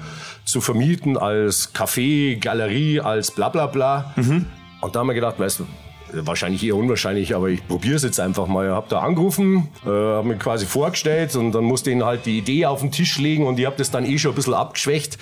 zu 0.45 0.61
vermieten 0.61 1.17
als 1.17 1.73
Café, 1.73 2.39
Galerie, 2.39 2.99
als 2.99 3.31
bla 3.31 3.49
bla 3.49 3.67
bla. 3.67 4.13
Mhm. 4.15 4.45
Und 4.81 4.95
da 4.95 4.99
haben 4.99 5.07
wir 5.07 5.13
gedacht, 5.13 5.39
weißt 5.39 5.59
du, 5.59 5.65
wahrscheinlich 6.13 6.63
eher 6.63 6.75
unwahrscheinlich, 6.75 7.35
aber 7.35 7.49
ich 7.49 7.67
probiere 7.67 7.95
es 7.95 8.03
jetzt 8.03 8.19
einfach 8.19 8.47
mal. 8.47 8.67
Ich 8.67 8.71
habe 8.71 8.87
da 8.89 8.99
angerufen, 8.99 9.69
äh, 9.85 9.89
habe 9.89 10.27
mir 10.27 10.37
quasi 10.37 10.65
vorgestellt 10.65 11.35
und 11.35 11.51
dann 11.51 11.63
musste 11.63 11.89
ich 11.89 11.95
ihnen 11.95 12.05
halt 12.05 12.25
die 12.25 12.37
Idee 12.37 12.65
auf 12.65 12.81
den 12.81 12.91
Tisch 12.91 13.17
legen 13.17 13.45
und 13.45 13.59
ich 13.59 13.65
habe 13.65 13.75
das 13.77 13.91
dann 13.91 14.05
eh 14.05 14.17
schon 14.17 14.31
ein 14.31 14.35
bisschen 14.35 14.53
abgeschwächt. 14.53 15.17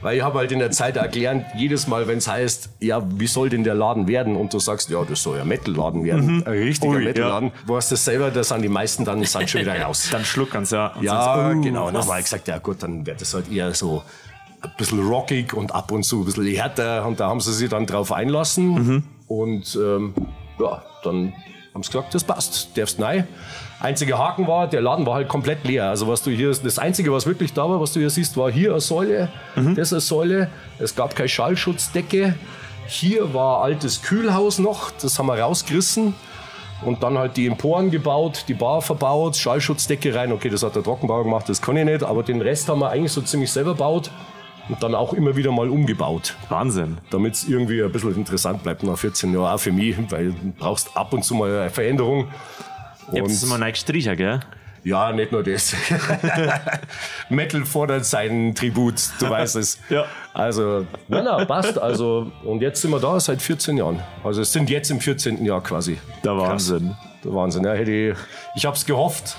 Weil 0.00 0.18
ich 0.18 0.22
habe 0.22 0.38
halt 0.38 0.52
in 0.52 0.60
der 0.60 0.70
Zeit 0.70 0.96
erklärt, 0.96 1.44
jedes 1.56 1.88
Mal, 1.88 2.06
wenn 2.06 2.18
es 2.18 2.28
heißt, 2.28 2.70
ja, 2.78 3.02
wie 3.18 3.26
soll 3.26 3.48
denn 3.48 3.64
der 3.64 3.74
Laden 3.74 4.06
werden? 4.06 4.36
Und 4.36 4.54
du 4.54 4.60
sagst, 4.60 4.90
ja, 4.90 5.02
das 5.04 5.22
soll 5.24 5.38
ja 5.38 5.44
Metal-Laden 5.44 6.04
werden. 6.04 6.36
Mhm. 6.36 6.42
Ein 6.46 6.52
richtiger 6.52 6.98
Metal-Laden. 7.00 7.48
Ja. 7.48 7.54
Du 7.66 7.76
hast 7.76 7.90
das 7.90 8.04
selber, 8.04 8.30
da 8.30 8.44
sind 8.44 8.62
die 8.62 8.68
meisten 8.68 9.04
dann 9.04 9.24
sind 9.24 9.50
schon 9.50 9.62
wieder 9.62 9.80
raus. 9.80 10.08
dann 10.12 10.24
schluckern's, 10.24 10.70
ja. 10.70 10.94
Und 10.94 11.02
ja, 11.02 11.50
oh, 11.50 11.60
genau. 11.60 11.88
Und 11.88 11.94
dann 11.94 12.06
habe 12.06 12.18
ich 12.18 12.24
gesagt, 12.24 12.46
ja 12.46 12.58
gut, 12.58 12.80
dann 12.80 13.04
wird 13.06 13.20
das 13.20 13.34
halt 13.34 13.50
eher 13.50 13.74
so 13.74 14.04
ein 14.60 14.70
bisschen 14.76 15.04
rockig 15.04 15.52
und 15.52 15.74
ab 15.74 15.90
und 15.90 16.04
zu 16.04 16.20
ein 16.20 16.26
bisschen 16.26 16.46
härter. 16.46 17.04
Und 17.04 17.18
da 17.18 17.28
haben 17.28 17.40
sie 17.40 17.52
sich 17.52 17.68
dann 17.68 17.84
drauf 17.84 18.12
einlassen. 18.12 18.68
Mhm. 18.68 19.02
Und 19.28 19.78
ähm, 19.80 20.14
ja, 20.58 20.82
dann 21.04 21.34
haben 21.74 21.82
sie 21.82 21.92
gesagt, 21.92 22.14
das 22.14 22.24
passt, 22.24 22.76
darfst 22.76 22.98
nein. 22.98 23.28
Einziger 23.80 24.18
Haken 24.18 24.48
war, 24.48 24.66
der 24.66 24.80
Laden 24.80 25.06
war 25.06 25.14
halt 25.14 25.28
komplett 25.28 25.64
leer. 25.64 25.88
Also 25.88 26.08
was 26.08 26.22
du 26.22 26.30
hier, 26.30 26.50
das 26.50 26.78
Einzige, 26.78 27.12
was 27.12 27.26
wirklich 27.26 27.52
da 27.52 27.68
war, 27.68 27.80
was 27.80 27.92
du 27.92 28.00
hier 28.00 28.10
siehst, 28.10 28.36
war 28.36 28.50
hier 28.50 28.72
eine 28.72 28.80
Säule, 28.80 29.28
mhm. 29.54 29.76
das 29.76 29.92
eine 29.92 30.00
Säule. 30.00 30.50
Es 30.78 30.96
gab 30.96 31.14
keine 31.14 31.28
Schallschutzdecke. 31.28 32.34
Hier 32.86 33.34
war 33.34 33.62
altes 33.62 34.02
Kühlhaus 34.02 34.58
noch, 34.58 34.90
das 34.90 35.18
haben 35.18 35.26
wir 35.26 35.38
rausgerissen. 35.38 36.14
Und 36.84 37.02
dann 37.02 37.18
halt 37.18 37.36
die 37.36 37.46
Emporen 37.46 37.90
gebaut, 37.90 38.44
die 38.48 38.54
Bar 38.54 38.82
verbaut, 38.82 39.36
Schallschutzdecke 39.36 40.14
rein. 40.14 40.32
Okay, 40.32 40.48
das 40.48 40.62
hat 40.62 40.76
der 40.76 40.82
Trockenbauer 40.82 41.24
gemacht, 41.24 41.48
das 41.48 41.60
kann 41.60 41.76
ich 41.76 41.84
nicht. 41.84 42.02
Aber 42.02 42.22
den 42.22 42.40
Rest 42.40 42.68
haben 42.68 42.80
wir 42.80 42.90
eigentlich 42.90 43.12
so 43.12 43.20
ziemlich 43.20 43.52
selber 43.52 43.72
gebaut 43.72 44.10
und 44.68 44.82
dann 44.82 44.94
auch 44.94 45.14
immer 45.14 45.36
wieder 45.36 45.52
mal 45.52 45.68
umgebaut. 45.68 46.36
Wahnsinn. 46.48 46.98
Damit 47.10 47.34
es 47.34 47.48
irgendwie 47.48 47.82
ein 47.82 47.92
bisschen 47.92 48.14
interessant 48.14 48.62
bleibt 48.62 48.82
nach 48.82 48.98
14 48.98 49.32
Jahren, 49.32 49.54
auch 49.54 49.60
für 49.60 49.72
mich, 49.72 49.96
weil 50.10 50.32
du 50.32 50.52
brauchst 50.58 50.96
ab 50.96 51.12
und 51.12 51.24
zu 51.24 51.34
mal 51.34 51.60
eine 51.60 51.70
Veränderung. 51.70 52.28
Jetzt 53.12 53.30
ist 53.32 53.46
mal 53.46 53.58
neu 53.58 53.70
gestrichen, 53.70 54.16
gell? 54.16 54.40
Ja, 54.84 55.12
nicht 55.12 55.32
nur 55.32 55.42
das. 55.42 55.74
Metal 57.28 57.64
fordert 57.64 58.04
seinen 58.04 58.54
Tribut, 58.54 58.94
du 59.18 59.28
weißt 59.28 59.56
es. 59.56 59.78
ja. 59.90 60.04
Also, 60.32 60.86
na, 61.08 61.22
na, 61.22 61.44
passt. 61.44 61.78
Also, 61.78 62.30
und 62.44 62.62
jetzt 62.62 62.80
sind 62.80 62.92
wir 62.92 63.00
da 63.00 63.18
seit 63.18 63.42
14 63.42 63.76
Jahren. 63.76 64.00
Also, 64.22 64.40
es 64.40 64.52
sind 64.52 64.70
jetzt 64.70 64.90
im 64.90 65.00
14. 65.00 65.44
Jahr 65.44 65.62
quasi. 65.62 65.98
Der 66.24 66.36
Wahnsinn. 66.36 66.88
Krass. 66.88 67.22
Der 67.24 67.34
Wahnsinn. 67.34 67.64
Ja, 67.64 67.72
hätte 67.72 67.90
ich, 67.90 68.16
ich 68.54 68.66
habe 68.66 68.76
es 68.76 68.86
gehofft. 68.86 69.36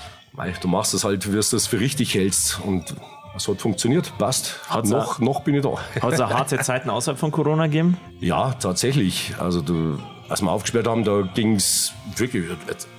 Du 0.62 0.68
machst 0.68 0.94
es 0.94 1.04
halt, 1.04 1.30
wirst 1.32 1.52
du 1.52 1.56
es 1.56 1.66
für 1.66 1.80
richtig 1.80 2.14
hältst. 2.14 2.60
Und 2.64 2.94
es 3.36 3.48
hat 3.48 3.60
funktioniert, 3.60 4.12
passt. 4.18 4.60
Hat 4.68 4.86
noch, 4.86 5.18
noch 5.18 5.40
bin 5.40 5.54
ich 5.54 5.62
da. 5.62 5.70
Hat 6.02 6.12
es 6.12 6.20
harte 6.20 6.58
Zeiten 6.58 6.90
außerhalb 6.90 7.18
von 7.18 7.30
Corona 7.30 7.66
gegeben? 7.66 7.96
Ja, 8.20 8.54
tatsächlich. 8.54 9.34
Also 9.38 9.62
du, 9.62 9.98
als 10.28 10.42
wir 10.42 10.50
aufgesperrt 10.50 10.86
haben, 10.86 11.04
da 11.04 11.22
ging 11.22 11.56
es 11.56 11.92
wirklich. 12.16 12.46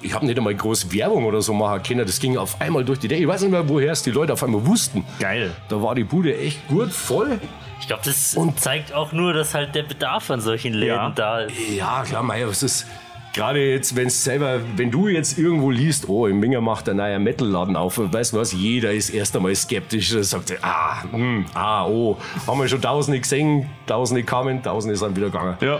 Ich 0.01 0.13
habe 0.13 0.25
nicht 0.25 0.37
einmal 0.37 0.55
groß 0.55 0.93
Werbung 0.93 1.25
oder 1.25 1.41
so 1.41 1.53
machen 1.53 1.83
können. 1.83 2.05
Das 2.05 2.19
ging 2.19 2.37
auf 2.37 2.59
einmal 2.61 2.85
durch 2.85 2.99
die 2.99 3.07
Decke. 3.07 3.21
Ich 3.21 3.27
weiß 3.27 3.41
nicht 3.41 3.51
mehr, 3.51 3.67
woher 3.67 3.91
es 3.91 4.03
die 4.03 4.11
Leute 4.11 4.33
auf 4.33 4.43
einmal 4.43 4.65
wussten. 4.65 5.05
Geil. 5.19 5.51
Da 5.69 5.81
war 5.81 5.95
die 5.95 6.03
Bude 6.03 6.37
echt 6.37 6.67
gut 6.67 6.91
voll. 6.91 7.39
Ich 7.79 7.87
glaube, 7.87 8.03
das 8.05 8.35
und 8.35 8.59
zeigt 8.59 8.93
auch 8.93 9.11
nur, 9.11 9.33
dass 9.33 9.53
halt 9.53 9.75
der 9.75 9.83
Bedarf 9.83 10.29
an 10.29 10.39
solchen 10.39 10.73
Läden 10.73 10.95
ja. 10.95 11.09
da 11.09 11.39
ist. 11.41 11.53
Ja, 11.75 12.03
klar, 12.03 12.23
Meier, 12.23 12.47
es 12.47 12.63
ist 12.63 12.85
Gerade 13.33 13.65
jetzt, 13.65 13.95
wenn 13.95 14.09
selber, 14.09 14.59
wenn 14.75 14.91
du 14.91 15.07
jetzt 15.07 15.37
irgendwo 15.37 15.71
liest, 15.71 16.09
oh, 16.09 16.27
im 16.27 16.39
Minger 16.41 16.59
macht 16.59 16.89
ein 16.89 16.97
neuer 16.97 17.17
Metal-Laden 17.17 17.77
auf, 17.77 17.97
weißt 17.97 18.33
du 18.33 18.37
was, 18.37 18.51
jeder 18.51 18.91
ist 18.91 19.09
erst 19.09 19.35
einmal 19.35 19.55
skeptisch, 19.55 20.09
sagt, 20.09 20.53
ah, 20.61 21.03
hm, 21.09 21.45
ah, 21.53 21.85
oh, 21.87 22.17
haben 22.45 22.59
wir 22.59 22.67
schon 22.67 22.81
tausende 22.81 23.19
gesehen, 23.19 23.69
tausende 23.87 24.23
kamen, 24.23 24.61
tausende 24.61 24.97
sind 24.97 25.15
wieder 25.15 25.27
gegangen. 25.27 25.55
Ja. 25.61 25.79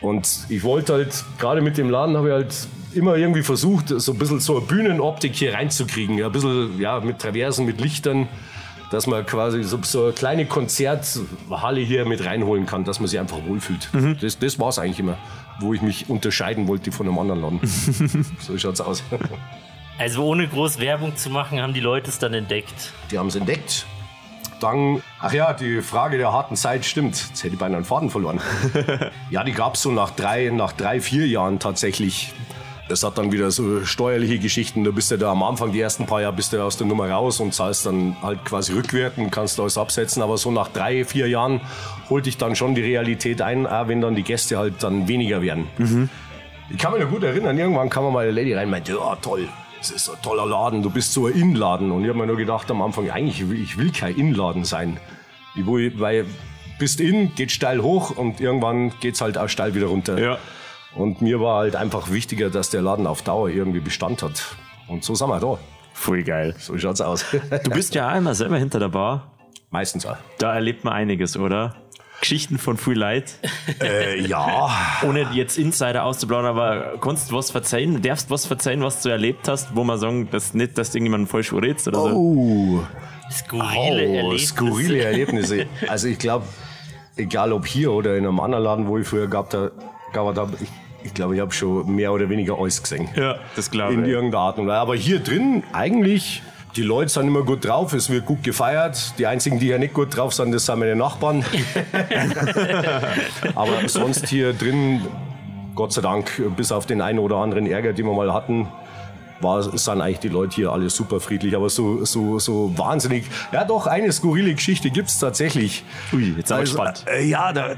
Und 0.00 0.46
ich 0.48 0.62
wollte 0.62 0.94
halt, 0.94 1.24
gerade 1.38 1.60
mit 1.60 1.76
dem 1.76 1.90
Laden 1.90 2.16
habe 2.16 2.28
ich 2.28 2.32
halt 2.32 2.54
immer 2.94 3.16
irgendwie 3.16 3.42
versucht, 3.42 3.88
so 3.88 4.12
ein 4.12 4.18
bisschen 4.18 4.40
so 4.40 4.56
eine 4.56 4.66
Bühnenoptik 4.66 5.34
hier 5.34 5.52
reinzukriegen. 5.52 6.22
Ein 6.22 6.32
bisschen, 6.32 6.80
ja, 6.80 7.00
mit 7.00 7.18
Traversen, 7.18 7.66
mit 7.66 7.80
Lichtern, 7.80 8.26
dass 8.90 9.06
man 9.06 9.24
quasi 9.24 9.62
so, 9.62 9.78
so 9.82 10.04
eine 10.04 10.12
kleine 10.12 10.46
Konzerthalle 10.46 11.80
hier 11.80 12.04
mit 12.04 12.24
reinholen 12.24 12.66
kann, 12.66 12.84
dass 12.84 13.00
man 13.00 13.08
sich 13.08 13.18
einfach 13.18 13.38
wohlfühlt. 13.46 13.88
Mhm. 13.92 14.18
Das, 14.20 14.38
das 14.38 14.58
war 14.58 14.68
es 14.68 14.78
eigentlich 14.78 14.98
immer, 14.98 15.16
wo 15.60 15.72
ich 15.72 15.80
mich 15.80 16.10
unterscheiden 16.10 16.68
wollte 16.68 16.92
von 16.92 17.06
einem 17.06 17.18
anderen 17.18 17.40
Laden. 17.40 17.60
so 18.40 18.58
schaut's 18.58 18.80
aus. 18.80 19.02
Also 19.98 20.24
ohne 20.24 20.48
groß 20.48 20.78
Werbung 20.78 21.14
zu 21.14 21.28
machen, 21.28 21.60
haben 21.60 21.74
die 21.74 21.80
Leute 21.80 22.08
es 22.08 22.18
dann 22.18 22.32
entdeckt. 22.32 22.94
Die 23.10 23.18
haben 23.18 23.26
es 23.26 23.36
entdeckt. 23.36 23.84
Dann, 24.58 25.02
ach 25.20 25.34
ja, 25.34 25.52
die 25.52 25.82
Frage 25.82 26.16
der 26.16 26.32
harten 26.32 26.56
Zeit 26.56 26.86
stimmt. 26.86 27.22
Jetzt 27.28 27.44
hätte 27.44 27.52
ich 27.52 27.58
beinahe 27.58 27.76
einen 27.76 27.84
Faden 27.84 28.08
verloren. 28.08 28.40
ja, 29.30 29.44
die 29.44 29.52
gab 29.52 29.74
es 29.74 29.82
so 29.82 29.92
nach 29.92 30.10
drei, 30.12 30.48
nach 30.48 30.72
drei, 30.72 31.02
vier 31.02 31.26
Jahren 31.26 31.58
tatsächlich. 31.58 32.32
Das 32.90 33.04
hat 33.04 33.18
dann 33.18 33.30
wieder 33.30 33.52
so 33.52 33.84
steuerliche 33.84 34.40
Geschichten. 34.40 34.82
Du 34.82 34.92
bist 34.92 35.12
ja 35.12 35.16
da 35.16 35.30
am 35.30 35.44
Anfang, 35.44 35.70
die 35.70 35.80
ersten 35.80 36.06
paar 36.06 36.22
Jahre, 36.22 36.34
bist 36.34 36.52
du 36.52 36.60
aus 36.60 36.76
der 36.76 36.88
Nummer 36.88 37.08
raus 37.08 37.38
und 37.38 37.54
zahlst 37.54 37.86
dann 37.86 38.16
halt 38.20 38.44
quasi 38.44 38.72
rückwirkend, 38.72 39.30
kannst 39.30 39.60
alles 39.60 39.78
absetzen. 39.78 40.22
Aber 40.22 40.36
so 40.36 40.50
nach 40.50 40.68
drei, 40.68 41.04
vier 41.04 41.28
Jahren 41.28 41.60
holt 42.08 42.26
dich 42.26 42.36
dann 42.36 42.56
schon 42.56 42.74
die 42.74 42.80
Realität 42.80 43.42
ein, 43.42 43.66
auch 43.66 43.86
wenn 43.86 44.00
dann 44.00 44.16
die 44.16 44.24
Gäste 44.24 44.58
halt 44.58 44.82
dann 44.82 45.06
weniger 45.06 45.40
werden. 45.40 45.68
Mhm. 45.78 46.08
Ich 46.68 46.78
kann 46.78 46.92
mich 46.92 47.02
noch 47.02 47.10
gut 47.10 47.22
erinnern, 47.22 47.56
irgendwann 47.56 47.90
kam 47.90 48.12
mal 48.12 48.24
eine 48.24 48.32
Lady 48.32 48.54
rein 48.54 48.64
und 48.64 48.70
meinte, 48.72 48.92
ja 48.92 49.16
toll, 49.22 49.48
das 49.78 49.90
ist 49.90 50.08
ein 50.08 50.20
toller 50.20 50.46
Laden, 50.46 50.82
du 50.82 50.90
bist 50.90 51.12
so 51.12 51.26
ein 51.26 51.34
Innenladen. 51.34 51.92
Und 51.92 52.02
ich 52.02 52.08
habe 52.08 52.18
mir 52.18 52.26
nur 52.26 52.36
gedacht 52.36 52.68
am 52.72 52.82
Anfang, 52.82 53.08
eigentlich, 53.08 53.40
ich 53.40 53.78
will 53.78 53.92
kein 53.92 54.16
Innenladen 54.16 54.64
sein. 54.64 54.98
Ich 55.54 55.64
will, 55.64 55.92
weil 56.00 56.26
bist 56.80 57.00
in, 57.00 57.34
geht 57.36 57.52
steil 57.52 57.82
hoch 57.82 58.16
und 58.16 58.40
irgendwann 58.40 58.92
geht 58.98 59.14
es 59.14 59.20
halt 59.20 59.38
auch 59.38 59.48
steil 59.48 59.76
wieder 59.76 59.86
runter. 59.86 60.18
Ja. 60.18 60.38
Und 60.94 61.22
mir 61.22 61.40
war 61.40 61.58
halt 61.58 61.76
einfach 61.76 62.10
wichtiger, 62.10 62.50
dass 62.50 62.70
der 62.70 62.82
Laden 62.82 63.06
auf 63.06 63.22
Dauer 63.22 63.48
irgendwie 63.48 63.80
Bestand 63.80 64.22
hat. 64.22 64.56
Und 64.88 65.04
so 65.04 65.14
sind 65.14 65.28
wir 65.28 65.38
da. 65.38 65.58
Voll 65.92 66.22
geil. 66.22 66.54
So 66.58 66.76
schaut's 66.78 67.00
aus. 67.00 67.24
Du 67.64 67.70
bist 67.70 67.94
ja 67.94 68.08
einmal 68.08 68.34
selber 68.34 68.58
hinter 68.58 68.78
der 68.78 68.88
Bar. 68.88 69.30
Meistens 69.70 70.04
auch. 70.04 70.16
Da 70.38 70.54
erlebt 70.54 70.84
man 70.84 70.94
einiges, 70.94 71.36
oder? 71.36 71.76
Geschichten 72.20 72.58
von 72.58 72.76
Full 72.76 72.96
Light? 72.96 73.34
Äh, 73.80 74.20
ja. 74.26 74.68
Ohne 75.06 75.28
jetzt 75.32 75.56
Insider 75.56 76.04
auszuplaudern, 76.04 76.56
aber 76.56 76.98
kannst 77.00 77.30
du 77.30 77.36
was 77.36 77.50
verzeihen? 77.50 78.02
Darfst 78.02 78.28
du 78.28 78.34
was 78.34 78.44
verzeihen, 78.44 78.82
was 78.82 79.00
du 79.00 79.08
erlebt 79.08 79.48
hast, 79.48 79.74
wo 79.74 79.84
man 79.84 79.98
sagen, 79.98 80.28
dass 80.30 80.52
nicht, 80.54 80.76
dass 80.76 80.94
irgendjemand 80.94 81.28
falsch 81.30 81.52
redest 81.52 81.88
oder 81.88 82.00
so? 82.00 82.16
Oh. 82.16 82.84
Skurrile 83.30 84.08
oh, 84.08 84.16
Erlebnisse. 84.16 84.46
Skurrile 84.46 85.04
Erlebnisse. 85.04 85.66
Also 85.88 86.08
ich 86.08 86.18
glaube, 86.18 86.44
egal 87.16 87.52
ob 87.52 87.66
hier 87.66 87.92
oder 87.92 88.16
in 88.16 88.26
einem 88.26 88.40
anderen 88.40 88.64
Laden, 88.64 88.88
wo 88.88 88.98
ich 88.98 89.06
früher 89.06 89.28
gehabt 89.28 89.54
habe, 89.54 89.72
ich, 90.60 90.68
ich 91.04 91.14
glaube, 91.14 91.34
ich 91.34 91.40
habe 91.40 91.52
schon 91.52 91.94
mehr 91.94 92.12
oder 92.12 92.28
weniger 92.28 92.58
alles 92.58 92.82
gesehen. 92.82 93.08
Ja, 93.16 93.36
das 93.56 93.70
glaube 93.70 93.94
ich. 93.94 93.98
In 93.98 94.04
irgendeiner 94.04 94.42
Art 94.42 94.58
und 94.58 94.66
Weise. 94.66 94.78
Aber 94.78 94.94
hier 94.96 95.20
drin 95.20 95.62
eigentlich 95.72 96.42
die 96.76 96.82
Leute 96.82 97.08
sind 97.08 97.26
immer 97.26 97.42
gut 97.42 97.64
drauf, 97.64 97.92
es 97.94 98.10
wird 98.10 98.26
gut 98.26 98.44
gefeiert. 98.44 99.14
Die 99.18 99.26
einzigen, 99.26 99.58
die 99.58 99.66
ja 99.66 99.78
nicht 99.78 99.92
gut 99.92 100.16
drauf 100.16 100.32
sind, 100.34 100.52
das 100.52 100.66
sind 100.66 100.78
meine 100.78 100.94
Nachbarn. 100.94 101.44
Aber 103.56 103.88
sonst 103.88 104.28
hier 104.28 104.52
drin, 104.52 105.04
Gott 105.74 105.92
sei 105.92 106.00
Dank, 106.00 106.30
bis 106.56 106.70
auf 106.70 106.86
den 106.86 107.00
einen 107.00 107.18
oder 107.18 107.36
anderen 107.36 107.66
Ärger, 107.66 107.92
den 107.92 108.06
wir 108.06 108.14
mal 108.14 108.32
hatten, 108.32 108.68
war, 109.40 109.62
sind 109.62 110.00
eigentlich 110.00 110.20
die 110.20 110.28
Leute 110.28 110.54
hier 110.54 110.70
alle 110.70 110.90
super 110.90 111.18
friedlich, 111.18 111.56
aber 111.56 111.70
so, 111.70 112.04
so, 112.04 112.38
so 112.38 112.76
wahnsinnig. 112.76 113.24
Ja, 113.52 113.64
doch, 113.64 113.86
eine 113.86 114.12
skurrile 114.12 114.54
Geschichte 114.54 114.90
gibt 114.90 115.08
es 115.08 115.18
tatsächlich. 115.18 115.82
Ui, 116.12 116.34
jetzt 116.36 116.52
also, 116.52 116.74
gespannt. 116.74 117.04
Äh, 117.10 117.24
ja, 117.24 117.52
da, 117.52 117.76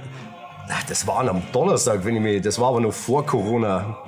das 0.89 1.07
war 1.07 1.29
am 1.29 1.43
Donnerstag, 1.53 2.05
wenn 2.05 2.17
ich 2.17 2.23
mich, 2.23 2.43
das 2.43 2.59
war 2.59 2.69
aber 2.69 2.81
noch 2.81 2.93
vor 2.93 3.25
Corona. 3.27 3.99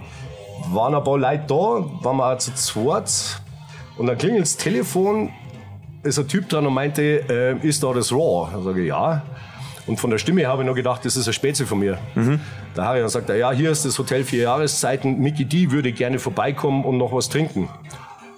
Waren 0.69 0.95
ein 0.95 1.05
paar 1.05 1.19
Leute 1.19 1.45
da, 1.47 1.55
waren 1.55 2.17
wir 2.17 2.33
auch 2.33 2.39
zu 2.39 2.55
zweit 2.55 3.41
und 3.97 4.07
dann 4.07 4.19
klingelt 4.19 4.43
das 4.43 4.57
Telefon, 4.57 5.31
ist 6.03 6.19
ein 6.19 6.29
Typ 6.29 6.49
dran 6.49 6.67
und 6.67 6.75
meinte, 6.75 7.03
äh, 7.03 7.67
ist 7.67 7.83
da 7.83 7.93
das 7.93 8.13
Raw? 8.13 8.49
Da 8.53 8.61
sage 8.61 8.83
ich, 8.83 8.89
ja. 8.89 9.23
Und 9.87 10.01
von 10.01 10.11
der 10.11 10.19
Stimme 10.19 10.47
habe 10.47 10.63
ich 10.63 10.67
noch 10.67 10.75
gedacht, 10.75 11.05
das 11.05 11.17
ist 11.17 11.27
ein 11.27 11.33
Spätzle 11.33 11.67
von 11.67 11.79
mir. 11.79 11.99
Mhm. 12.15 12.41
Da 12.75 12.85
habe 12.85 12.99
ich 12.99 13.01
dann 13.01 13.23
gesagt, 13.23 13.29
ja, 13.29 13.53
hier 13.53 13.71
ist 13.71 13.85
das 13.85 13.99
Hotel 13.99 14.25
vier 14.25 14.45
Jahreszeiten. 14.45 15.21
Mickey 15.21 15.45
D 15.45 15.71
würde 15.71 15.93
gerne 15.93 16.19
vorbeikommen 16.19 16.85
und 16.85 16.97
noch 16.97 17.13
was 17.13 17.29
trinken. 17.29 17.69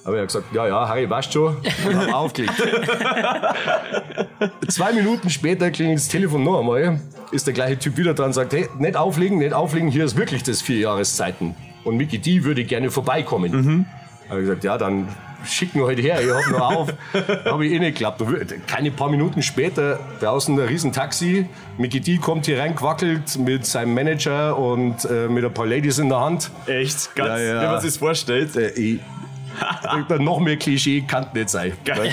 Habe 0.07 0.21
ich 0.21 0.27
gesagt, 0.27 0.55
ja, 0.55 0.69
ja, 0.69 0.89
Harry, 0.89 1.11
weißt 1.11 1.33
schon. 1.33 1.57
Und 1.85 1.97
habe 1.97 2.15
aufgelegt. 2.15 2.55
Zwei 4.69 4.93
Minuten 4.93 5.29
später 5.31 5.73
klingelt 5.73 5.99
das 5.99 6.07
Telefon 6.07 6.45
noch 6.45 6.61
einmal. 6.61 7.01
Ist 7.33 7.49
der 7.49 7.55
gleiche 7.55 7.77
Typ 7.77 7.97
wieder 7.97 8.15
dran 8.15 8.27
und 8.27 8.33
sagt, 8.33 8.53
hey, 8.53 8.69
nicht 8.79 8.97
auflegen, 8.97 9.39
nicht 9.39 9.53
auflegen, 9.53 9.89
hier 9.89 10.05
ist 10.05 10.17
wirklich 10.17 10.45
das 10.45 10.63
vier 10.63 10.79
Jahreszeiten. 10.79 11.57
Und 11.83 11.97
Mickey 11.97 12.19
D 12.19 12.45
würde 12.45 12.65
gerne 12.65 12.93
vorbeikommen. 12.93 13.51
Mhm. 13.51 13.87
Habe 14.29 14.41
ich 14.41 14.47
gesagt, 14.47 14.63
ja, 14.63 14.79
dann 14.79 15.09
schicken 15.45 15.81
heute 15.81 16.03
her, 16.03 16.21
ich 16.21 16.31
hab 16.31 16.53
noch 16.53 16.61
auf. 16.61 16.95
habe 17.45 17.67
ich 17.67 17.73
eh 17.73 17.81
nicht 17.81 17.99
geklappt. 17.99 18.23
Keine 18.69 18.93
paar 18.93 19.11
Minuten 19.11 19.43
später, 19.43 19.99
draußen 20.21 20.57
ein 20.57 20.69
Riesentaxi. 20.69 21.47
Mickey 21.79 22.01
D 22.01 22.19
kommt 22.19 22.47
hier 22.47 22.61
reingewackelt 22.61 23.39
mit 23.39 23.67
seinem 23.67 23.95
Manager 23.95 24.57
und 24.57 25.05
äh, 25.05 25.27
mit 25.29 25.45
ein 25.45 25.53
paar 25.53 25.67
Ladies 25.67 25.99
in 25.99 26.11
der 26.11 26.21
Hand. 26.21 26.51
Echt? 26.67 27.13
Ganz, 27.17 27.29
ja, 27.29 27.39
ja. 27.39 27.63
wie 27.63 27.67
man 27.67 27.81
sich 27.81 27.99
vorstellt. 27.99 28.55
Äh, 28.55 28.71
ich, 28.71 29.01
noch 30.19 30.41
mehr 30.41 30.57
Klischee 30.57 31.03
kann 31.03 31.27
nicht 31.35 31.51
sein. 31.51 31.73
Geil. 31.85 32.11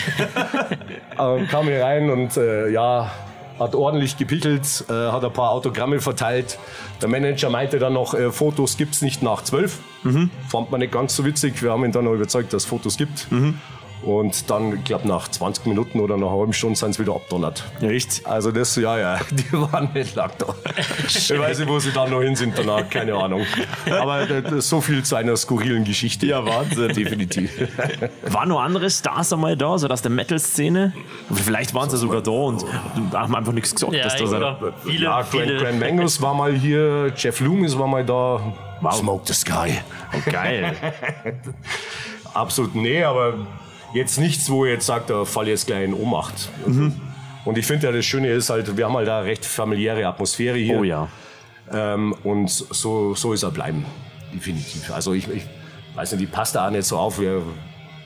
ähm, 1.20 1.48
kam 1.48 1.66
hier 1.66 1.84
rein 1.84 2.10
und 2.10 2.38
äh, 2.38 2.70
ja, 2.70 3.12
hat 3.60 3.76
ordentlich 3.76 4.18
gepichelt, 4.18 4.86
äh, 4.90 4.94
hat 4.94 5.24
ein 5.24 5.34
paar 5.34 5.52
Autogramme 5.52 6.00
verteilt. 6.00 6.58
Der 7.02 7.10
Manager 7.10 7.50
meinte 7.50 7.80
dann 7.80 7.94
noch, 7.94 8.14
äh, 8.14 8.32
Fotos 8.32 8.78
gibt 8.78 8.96
es 8.96 9.02
nicht 9.02 9.22
nach 9.22 9.44
zwölf. 9.44 9.80
Mhm. 10.04 10.32
Fand 10.50 10.72
man 10.72 10.80
nicht 10.80 10.94
ganz 10.94 11.16
so 11.16 11.26
witzig. 11.26 11.62
Wir 11.62 11.72
haben 11.72 11.86
ihn 11.86 11.92
dann 11.92 12.06
noch 12.06 12.14
überzeugt, 12.14 12.54
dass 12.54 12.64
es 12.64 12.70
Fotos 12.70 12.98
gibt. 12.98 13.32
Mhm. 13.32 13.60
Und 14.06 14.50
dann, 14.50 14.76
ich 14.78 14.84
glaube, 14.84 15.08
nach 15.08 15.28
20 15.30 15.66
Minuten 15.66 16.00
oder 16.00 16.18
nach 16.18 16.28
einer 16.28 16.38
halben 16.38 16.54
Stunde 16.54 16.78
sind 16.78 16.94
sie 16.94 17.02
wieder 17.02 17.16
abdonnert. 17.16 17.64
Echt? 17.82 18.26
Also 18.26 18.52
das, 18.52 18.76
ja, 18.76 18.98
ja, 18.98 19.20
die 19.32 19.54
waren 19.54 19.90
nicht 19.94 20.16
lang 20.16 20.32
da. 20.38 20.48
ich 21.08 21.30
weiß 21.30 21.60
nicht, 21.60 21.70
wo 21.70 21.80
sie 21.80 21.92
dann 21.92 22.12
noch 22.12 22.22
hin 22.22 22.36
sind 22.36 22.58
danach, 22.58 22.90
keine 22.90 23.16
Ahnung. 23.16 23.46
Aber 23.90 24.28
so 24.62 24.82
viel 24.82 25.04
zu 25.04 25.16
einer 25.16 25.38
skurrilen 25.38 25.84
Geschichte. 25.84 26.26
Ja, 26.26 26.46
Wahnsinn. 26.46 26.88
Definitiv. 26.96 27.52
Waren 28.24 28.50
noch 28.50 28.62
andere 28.62 28.90
Stars 28.90 29.32
einmal 29.32 29.56
da, 29.56 29.78
so 29.78 29.88
aus 29.88 30.02
der 30.02 30.12
Metal-Szene? 30.12 30.94
Vielleicht 31.34 31.74
waren 31.74 31.90
sie 31.90 31.98
sogar 31.98 32.22
da 32.22 32.32
und 32.32 32.66
haben 33.14 33.36
einfach 33.36 33.54
nichts 33.54 33.74
gesagt. 33.74 33.94
Ja, 33.94 34.04
dass 34.04 34.18
da 34.18 34.40
ja, 34.40 34.58
viele, 34.84 35.04
ja 35.04 35.22
Grand, 35.22 35.58
Grand 35.60 35.80
Mangus 35.80 36.22
war 36.22 36.34
mal 36.34 36.54
hier, 36.54 37.14
Jeff 37.16 37.40
Loomis 37.40 37.78
war 37.78 37.88
mal 37.88 38.06
da. 38.06 38.42
Wow. 38.82 38.94
Smoke 38.96 39.24
the 39.26 39.34
Sky. 39.34 39.80
Oh, 40.14 40.30
geil. 40.30 40.76
Absolut, 42.34 42.76
nee, 42.76 43.04
aber 43.04 43.36
jetzt 43.94 44.20
nichts, 44.20 44.50
wo 44.50 44.66
jetzt 44.66 44.86
sagt, 44.86 45.10
da 45.10 45.26
fall 45.26 45.48
jetzt 45.48 45.68
gleich 45.68 45.86
in 45.86 45.94
Ohnmacht. 45.94 46.50
Mhm. 46.66 46.94
Und 47.46 47.58
ich 47.58 47.66
finde 47.66 47.88
ja, 47.88 47.94
das 47.94 48.06
Schöne 48.06 48.30
ist 48.30 48.50
halt, 48.50 48.78
wir 48.78 48.86
haben 48.86 48.96
halt 48.96 49.08
da 49.08 49.20
recht 49.20 49.46
familiäre 49.46 50.08
Atmosphäre 50.08 50.58
hier. 50.58 50.80
Oh 50.80 50.84
ja. 50.84 51.10
Ähm, 51.72 52.14
und 52.24 52.50
so, 52.50 53.16
so 53.16 53.34
ist 53.34 53.44
er 53.44 53.52
bleiben. 53.52 53.86
Definitiv. 54.34 54.92
Also 54.92 55.14
ich, 55.14 55.28
ich 55.28 55.44
weiß 55.96 56.12
nicht, 56.14 56.22
die 56.22 56.28
passt 56.28 56.56
da 56.56 56.68
auch 56.68 56.72
nicht 56.72 56.86
so 56.86 56.98
auf, 56.98 57.20
wer, 57.20 57.42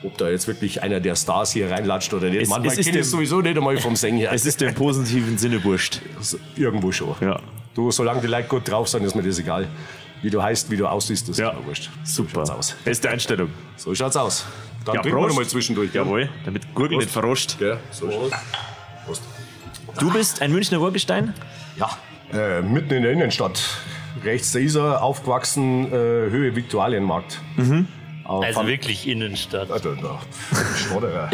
ob 0.02 0.18
da 0.18 0.28
jetzt 0.28 0.48
wirklich 0.48 0.82
einer 0.82 1.00
der 1.00 1.16
Stars 1.16 1.52
hier 1.52 1.70
reinlatscht 1.70 2.12
oder 2.12 2.28
nicht. 2.30 2.42
Es, 2.42 2.48
Manchmal 2.48 2.72
es 2.72 2.78
ist 2.78 2.94
dem, 2.94 3.02
sowieso 3.02 3.40
nicht 3.40 3.56
einmal 3.56 3.78
vom 3.78 3.96
Sänger 3.96 4.18
her. 4.18 4.30
Es 4.32 4.44
ist 4.44 4.60
im 4.62 4.74
positiven 4.74 5.38
Sinne 5.38 5.62
wurscht. 5.62 6.00
Irgendwo 6.56 6.92
schon. 6.92 7.14
Ja. 7.20 7.40
Du, 7.74 7.90
solange 7.90 8.20
die 8.20 8.26
Leute 8.26 8.48
gut 8.48 8.68
drauf 8.68 8.88
sind, 8.88 9.04
ist 9.04 9.14
mir 9.14 9.22
das 9.22 9.38
egal. 9.38 9.68
Wie 10.20 10.30
du 10.30 10.42
heißt, 10.42 10.68
wie 10.70 10.76
du 10.76 10.86
aussiehst, 10.86 11.28
das 11.28 11.38
ja. 11.38 11.50
ist 11.50 11.60
mir 11.60 11.66
wurscht. 11.66 11.90
Super. 12.02 12.44
So 12.44 12.52
aus. 12.54 12.76
Beste 12.84 13.08
Einstellung. 13.08 13.50
So 13.76 13.94
schaut's 13.94 14.16
aus. 14.16 14.46
Dann 14.88 14.96
ja, 14.96 15.02
trinken 15.02 15.20
wir 15.20 15.34
mal 15.34 15.46
zwischendurch. 15.46 15.92
Jawohl, 15.92 16.30
damit 16.46 16.74
Gurgel 16.74 16.96
nicht 16.96 17.10
verroscht. 17.10 17.60
Ja, 17.60 17.76
so 17.90 18.06
Prost. 18.06 18.34
Prost. 19.04 19.22
Du 20.00 20.10
bist 20.10 20.40
ein 20.40 20.50
Münchner 20.50 20.80
Urgestein? 20.80 21.34
Ja, 21.76 21.90
äh, 22.32 22.62
mitten 22.62 22.94
in 22.94 23.02
der 23.02 23.12
Innenstadt. 23.12 23.62
Rechts 24.24 24.52
der 24.52 24.62
Isar, 24.62 25.02
aufgewachsen, 25.02 25.88
äh, 25.88 25.90
Höhe 25.90 26.56
Viktualienmarkt. 26.56 27.38
Mhm. 27.56 27.86
Also 28.24 28.66
wirklich 28.66 29.06
Innenstadt. 29.06 29.70
Also, 29.70 29.94
da, 29.94 30.20
Schnodderer. 30.74 31.28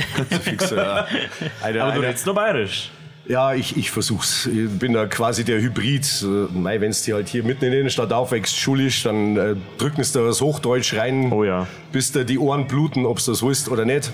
eine, 1.63 1.83
Aber 1.85 1.93
du 1.93 2.01
redest 2.01 2.27
nur 2.27 2.35
bayerisch. 2.35 2.91
Ja, 3.27 3.55
ich, 3.55 3.77
ich 3.77 3.91
versuch's. 3.91 4.47
Ich 4.47 4.69
bin 4.79 4.93
da 4.93 5.07
quasi 5.07 5.45
der 5.45 5.61
Hybrid. 5.61 6.27
Mei, 6.53 6.81
wenn 6.81 6.93
du 6.93 7.15
halt 7.15 7.29
hier 7.29 7.43
mitten 7.43 7.65
in 7.65 7.71
der 7.71 7.81
Innenstadt 7.81 8.13
aufwächst, 8.13 8.57
schulisch, 8.57 9.03
dann 9.03 9.37
äh, 9.37 9.57
drücken 9.79 10.05
da 10.13 10.25
das 10.25 10.43
Hochdeutsch 10.43 10.95
rein, 10.95 11.33
oh 11.33 11.43
ja. 11.43 11.67
bis 11.91 12.13
da 12.13 12.25
die 12.25 12.39
Ohren 12.39 12.67
bluten, 12.67 13.07
ob 13.07 13.19
es 13.19 13.25
das 13.25 13.43
willst 13.43 13.71
oder 13.71 13.87
nicht. 13.87 14.13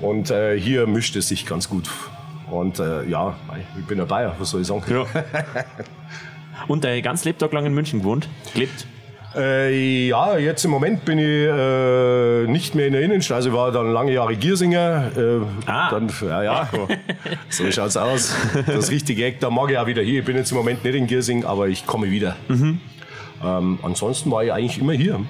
Und 0.00 0.30
äh, 0.30 0.58
hier 0.58 0.86
mischt 0.86 1.16
es 1.16 1.28
sich 1.28 1.46
ganz 1.46 1.68
gut. 1.68 1.90
Und 2.48 2.78
äh, 2.78 3.04
ja, 3.06 3.36
ich 3.78 3.86
bin 3.86 4.00
ein 4.00 4.06
Bayer, 4.06 4.34
was 4.38 4.50
soll 4.50 4.60
ich 4.60 4.68
sagen? 4.68 4.84
Ja. 4.88 5.04
Und 6.68 6.84
dein 6.84 7.02
ganz 7.02 7.24
Lebtag 7.24 7.52
lang 7.52 7.66
in 7.66 7.74
München 7.74 8.00
gewohnt? 8.00 8.28
Gelebt? 8.54 8.86
Äh, 9.36 10.08
ja, 10.08 10.38
jetzt 10.38 10.64
im 10.64 10.70
Moment 10.70 11.04
bin 11.04 11.18
ich 11.18 11.24
äh, 11.24 12.46
nicht 12.46 12.74
mehr 12.74 12.86
in 12.86 12.94
der 12.94 13.02
Innenstadt. 13.02 13.36
Also 13.36 13.50
ich 13.50 13.54
war 13.54 13.70
dann 13.72 13.92
lange 13.92 14.12
Jahre 14.12 14.36
Giersinger. 14.36 15.10
Äh, 15.16 15.40
ah. 15.66 15.90
Dann, 15.90 16.10
ja, 16.22 16.42
ja, 16.42 16.68
so 17.48 17.70
schaut's 17.70 17.96
aus. 17.96 18.34
Das 18.66 18.90
richtige 18.90 19.24
Eck, 19.24 19.40
da 19.40 19.50
mag 19.50 19.70
ich 19.70 19.78
auch 19.78 19.86
wieder 19.86 20.02
hier. 20.02 20.20
Ich 20.20 20.24
bin 20.24 20.36
jetzt 20.36 20.50
im 20.50 20.56
Moment 20.56 20.82
nicht 20.84 20.94
in 20.94 21.06
Giersing, 21.06 21.44
aber 21.44 21.68
ich 21.68 21.86
komme 21.86 22.10
wieder. 22.10 22.36
Mhm. 22.48 22.80
Ähm, 23.44 23.78
ansonsten 23.82 24.30
war 24.30 24.44
ich 24.44 24.52
eigentlich 24.52 24.78
immer 24.78 24.94
hier. 24.94 25.20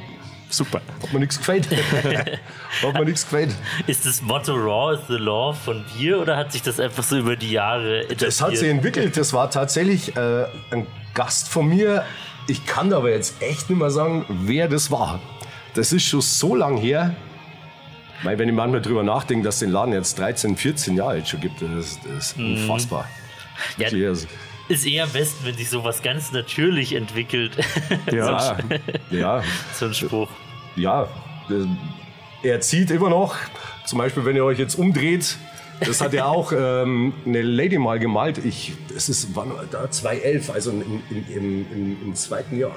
Super. 0.51 0.81
Hat 1.03 1.13
mir 1.13 1.21
nichts 1.21 1.39
gefällt. 1.39 1.69
hat 2.83 2.95
mir 2.95 3.05
nichts 3.05 3.25
gefällt. 3.25 3.55
Ist 3.87 4.07
das 4.07 4.23
Motto 4.23 4.55
Raw 4.55 4.95
is 4.95 5.01
the 5.09 5.17
Law 5.17 5.53
von 5.53 5.85
dir 5.99 6.21
oder 6.21 6.37
hat 6.37 6.53
sich 6.53 6.63
das 6.63 6.81
einfach 6.81 7.03
so 7.03 7.19
über 7.19 7.37
die 7.37 7.51
Jahre 7.51 8.01
etabliert? 8.01 8.23
Das 8.23 8.41
hat 8.41 8.57
sich 8.57 8.69
entwickelt. 8.69 9.17
Das 9.17 9.33
war 9.33 9.51
tatsächlich 9.51 10.17
äh, 10.17 10.45
ein 10.71 10.87
Gast 11.15 11.49
von 11.49 11.69
mir. 11.69 12.05
Ich 12.49 12.65
kann 12.65 12.93
aber 12.93 13.11
jetzt 13.11 13.43
echt 13.43 13.69
nicht 13.69 13.79
mehr 13.79 13.91
sagen, 13.91 14.25
wer 14.29 14.69
das 14.69 14.91
war. 14.91 15.21
Das 15.75 15.93
ist 15.93 16.05
schon 16.05 16.23
so 16.23 16.55
lang 16.55 16.79
her. 16.79 17.15
Weil 18.23 18.39
wenn 18.39 18.49
ich 18.49 18.55
manchmal 18.55 18.81
drüber 18.83 19.03
nachdenke, 19.03 19.45
dass 19.45 19.61
den 19.61 19.71
Laden 19.71 19.93
jetzt 19.93 20.19
13, 20.19 20.57
14 20.57 20.97
Jahre 20.97 21.19
jetzt 21.19 21.29
schon 21.29 21.41
gibt, 21.41 21.63
das, 21.63 22.01
das 22.01 22.31
ist 22.31 22.39
mhm. 22.39 22.55
unfassbar. 22.55 23.07
Ja, 23.77 23.89
ist 24.69 24.87
eher 24.87 25.05
am 25.05 25.11
besten, 25.11 25.47
wenn 25.47 25.55
sich 25.55 25.71
sowas 25.71 26.03
ganz 26.03 26.33
natürlich 26.33 26.95
entwickelt. 26.95 27.57
Ja, 28.13 28.57
so 29.11 29.17
ja. 29.17 29.43
So 29.75 29.87
ein 29.87 29.95
Spruch. 29.95 30.29
Ja, 30.77 31.09
er 32.43 32.61
zieht 32.61 32.91
immer 32.91 33.11
noch. 33.11 33.37
Zum 33.87 33.99
Beispiel, 33.99 34.25
wenn 34.25 34.37
ihr 34.37 34.45
euch 34.45 34.59
jetzt 34.59 34.75
umdreht, 34.75 35.37
das 35.81 36.01
hat 36.01 36.13
ja 36.13 36.27
auch 36.27 36.53
ähm, 36.53 37.13
eine 37.27 37.43
Lady 37.43 37.79
mal 37.79 37.99
gemalt. 37.99 38.45
Ich, 38.45 38.73
das 38.93 39.09
ist 39.09 39.35
wann, 39.35 39.53
da 39.71 39.91
2011, 39.91 40.51
also 40.51 40.71
im, 40.71 41.03
im, 41.11 41.67
im, 41.73 41.97
im 42.05 42.15
zweiten 42.15 42.59
Jahr. 42.59 42.77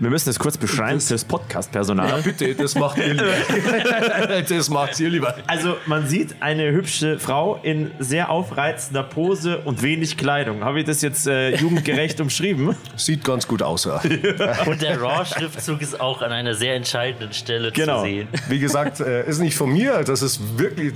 Wir 0.00 0.10
müssen 0.10 0.28
das 0.28 0.38
kurz 0.38 0.56
beschreiben 0.56 0.98
das, 0.98 1.08
fürs 1.08 1.24
Podcast-Personal. 1.24 2.08
Ja, 2.08 2.16
bitte, 2.18 2.54
das 2.54 2.76
macht 2.76 2.98
ihr 2.98 3.14
lieber. 3.14 4.44
das 4.48 4.70
macht 4.70 5.00
ihr 5.00 5.08
lieber. 5.08 5.34
Also, 5.48 5.76
man 5.86 6.06
sieht 6.06 6.36
eine 6.38 6.70
hübsche 6.70 7.18
Frau 7.18 7.58
in 7.64 7.90
sehr 7.98 8.30
aufreizender 8.30 9.02
Pose 9.02 9.58
und 9.58 9.82
wenig 9.82 10.16
Kleidung. 10.16 10.62
Habe 10.62 10.78
ich 10.78 10.86
das 10.86 11.02
jetzt 11.02 11.26
äh, 11.26 11.56
jugendgerecht 11.56 12.20
umschrieben? 12.20 12.76
Sieht 12.94 13.24
ganz 13.24 13.48
gut 13.48 13.60
aus, 13.60 13.86
ja. 13.86 13.96
Und 14.66 14.82
der 14.82 15.00
Raw-Schriftzug 15.00 15.82
ist 15.82 16.00
auch 16.00 16.22
an 16.22 16.30
einer 16.30 16.54
sehr 16.54 16.76
entscheidenden 16.76 17.32
Stelle 17.32 17.72
genau. 17.72 18.02
zu 18.02 18.06
sehen. 18.06 18.28
Wie 18.48 18.60
gesagt, 18.60 19.00
äh, 19.00 19.28
ist 19.28 19.40
nicht 19.40 19.56
von 19.56 19.72
mir, 19.72 20.04
das 20.04 20.22
ist 20.22 20.58
wirklich. 20.58 20.92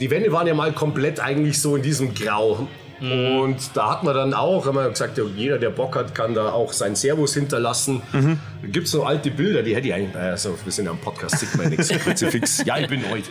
Die 0.00 0.10
Wände 0.10 0.32
waren 0.32 0.46
ja 0.46 0.54
mal 0.54 0.72
komplett 0.72 1.20
eigentlich 1.20 1.60
so 1.60 1.76
in 1.76 1.82
diesem 1.82 2.14
Grau. 2.14 2.68
Mhm. 3.00 3.38
Und 3.38 3.70
da 3.74 3.90
hat 3.90 4.04
man 4.04 4.14
dann 4.14 4.34
auch, 4.34 4.66
haben 4.66 4.76
wir 4.76 4.88
gesagt, 4.88 5.20
jeder, 5.36 5.58
der 5.58 5.70
Bock 5.70 5.96
hat, 5.96 6.14
kann 6.14 6.34
da 6.34 6.52
auch 6.52 6.72
sein 6.72 6.96
Servus 6.96 7.34
hinterlassen. 7.34 8.02
Mhm. 8.12 8.38
Da 8.62 8.68
gibt 8.68 8.86
es 8.86 8.92
so 8.92 9.04
alte 9.04 9.30
Bilder, 9.30 9.62
die 9.62 9.74
hätte 9.74 9.88
ich 9.88 9.94
eigentlich, 9.94 10.16
also 10.16 10.56
wir 10.62 10.72
sind 10.72 10.86
ja 10.86 10.90
am 10.90 10.98
Podcast, 10.98 11.38
sieht 11.38 11.54
man 11.56 11.68
nichts, 11.68 11.88
Kruzifix. 11.88 12.64
Ja, 12.64 12.78
ich 12.78 12.88
bin 12.88 13.02
heute. 13.08 13.28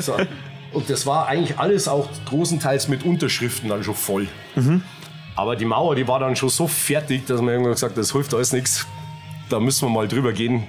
So. 0.00 0.16
Und 0.72 0.88
das 0.88 1.06
war 1.06 1.26
eigentlich 1.26 1.58
alles 1.58 1.88
auch 1.88 2.08
großenteils 2.26 2.88
mit 2.88 3.04
Unterschriften 3.04 3.68
dann 3.68 3.84
schon 3.84 3.94
voll. 3.94 4.28
Mhm. 4.54 4.82
Aber 5.36 5.56
die 5.56 5.64
Mauer, 5.64 5.94
die 5.94 6.06
war 6.06 6.20
dann 6.20 6.36
schon 6.36 6.48
so 6.48 6.66
fertig, 6.66 7.26
dass 7.26 7.40
man 7.40 7.50
irgendwann 7.50 7.72
gesagt 7.72 7.92
hat, 7.92 7.98
das 7.98 8.12
hilft 8.12 8.34
alles 8.34 8.52
nichts. 8.52 8.86
Da 9.48 9.58
müssen 9.60 9.88
wir 9.88 9.90
mal 9.90 10.08
drüber 10.08 10.32
gehen. 10.32 10.64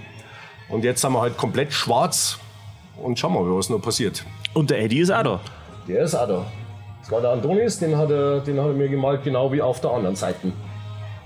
Und 0.70 0.84
jetzt 0.84 1.03
haben 1.03 1.13
wir 1.13 1.22
halt 1.22 1.38
komplett 1.38 1.74
schwarz 1.74 2.39
und 2.96 3.20
schauen 3.20 3.34
wir 3.34 3.41
mal, 3.41 3.58
was 3.58 3.70
noch 3.70 3.81
passiert. 3.81 4.24
Und 4.53 4.70
der 4.70 4.81
Eddie 4.81 5.00
ist 5.00 5.12
auch 5.12 5.24
da. 5.24 5.39
Der 5.88 6.03
ist 6.03 6.15
auch 6.15 6.27
da. 6.27 6.46
Das 7.00 7.12
war 7.12 7.22
der 7.22 7.31
Antonis, 7.31 7.79
den 7.79 7.98
hat, 7.98 8.12
er, 8.12 8.41
den 8.41 8.60
hat 8.60 8.67
er 8.67 8.74
mir 8.74 8.89
gemalt, 8.89 9.24
genau 9.24 9.51
wie 9.51 9.62
auf 9.62 9.81
der 9.81 9.91
anderen 9.91 10.15
Seite. 10.15 10.51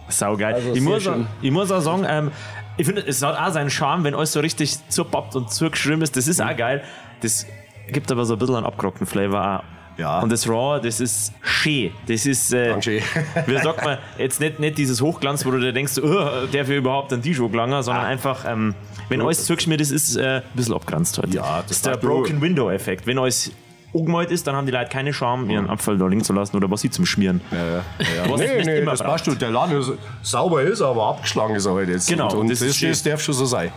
Saugeil. 0.08 0.54
Also 0.54 0.74
ich, 0.74 0.82
muss 0.82 1.08
auch, 1.08 1.16
ich 1.42 1.52
muss 1.52 1.72
auch 1.72 1.82
sagen, 1.82 2.06
ähm, 2.08 2.32
ich 2.78 2.86
finde, 2.86 3.02
es 3.06 3.22
hat 3.22 3.38
auch 3.38 3.52
seinen 3.52 3.70
Charme, 3.70 4.04
wenn 4.04 4.16
alles 4.16 4.34
so 4.34 4.40
richtig 4.40 4.78
zupappt 4.90 5.36
und 5.36 5.52
zugeschrieben 5.52 6.02
ist. 6.02 6.16
Das 6.16 6.28
ist 6.28 6.40
mhm. 6.40 6.48
auch 6.48 6.58
geil. 6.58 6.84
Das 7.22 7.46
gibt 7.92 8.12
aber 8.12 8.26
so 8.26 8.34
ein 8.34 8.40
bisschen 8.40 8.56
einen 8.56 8.66
abgerockten 8.66 9.08
Flavor 9.08 9.60
auch. 9.60 9.75
Ja. 9.98 10.20
Und 10.20 10.32
das 10.32 10.48
Raw, 10.48 10.80
das 10.82 11.00
ist 11.00 11.34
schön. 11.42 11.92
Das 12.08 12.26
ist, 12.26 12.54
äh, 12.54 12.76
wie 13.48 13.58
sagt 13.58 13.84
man, 13.84 13.98
jetzt 14.18 14.40
nicht, 14.40 14.60
nicht 14.60 14.78
dieses 14.78 15.02
Hochglanz, 15.02 15.46
wo 15.46 15.52
du 15.52 15.60
dir 15.60 15.74
denkst, 15.74 15.98
oh, 16.00 16.46
der 16.52 16.66
für 16.66 16.76
überhaupt 16.76 17.14
ein 17.14 17.22
T-Shirt 17.22 17.52
sondern 17.52 17.88
ah. 17.88 18.04
einfach, 18.04 18.46
ähm, 18.46 18.76
wenn 19.10 19.22
alles 19.22 19.46
zugeschmiert 19.46 19.82
ist, 19.82 19.92
ist 19.92 20.16
äh, 20.18 20.38
ein 20.38 20.44
bisschen 20.54 20.74
abgrenzt 20.74 21.18
heute. 21.18 21.30
Ja, 21.30 21.62
das 21.62 21.78
ist 21.78 21.86
der 21.86 21.98
Broken 21.98 22.42
Window 22.42 22.70
Effekt. 22.70 23.08
Wenn 23.08 23.20
alles 23.20 23.52
angemalt 23.94 24.32
ist, 24.32 24.46
dann 24.48 24.56
haben 24.56 24.66
die 24.66 24.72
Leute 24.72 24.90
keine 24.90 25.14
Scham, 25.14 25.50
ihren 25.50 25.70
Abfall 25.70 25.98
da 25.98 26.08
liegen 26.08 26.24
zu 26.24 26.34
lassen 26.34 26.58
oder 26.58 26.70
was 26.70 26.82
sie 26.82 26.90
zum 26.90 27.06
Schmieren. 27.06 27.42
Ja, 27.52 27.58
ja. 27.58 28.28
ja. 28.28 28.38
nee, 28.38 28.64
nee, 28.64 28.86
das 28.86 29.02
passt 29.02 29.26
schon. 29.26 29.38
Der 29.40 29.52
Laden 29.52 29.80
ist, 29.80 29.94
sauber 30.22 30.62
ist, 30.64 30.82
aber 30.82 31.08
abgeschlagen 31.08 31.56
ist 31.56 31.66
er 31.66 31.74
halt 31.74 31.90
jetzt. 31.90 32.10
Genau. 32.10 32.32
Und, 32.32 32.40
und 32.40 32.52
das, 32.52 32.60
das, 32.60 32.80
das 32.80 33.04
darf 33.04 33.22
schon 33.22 33.34
so 33.34 33.46
sein. 33.46 33.72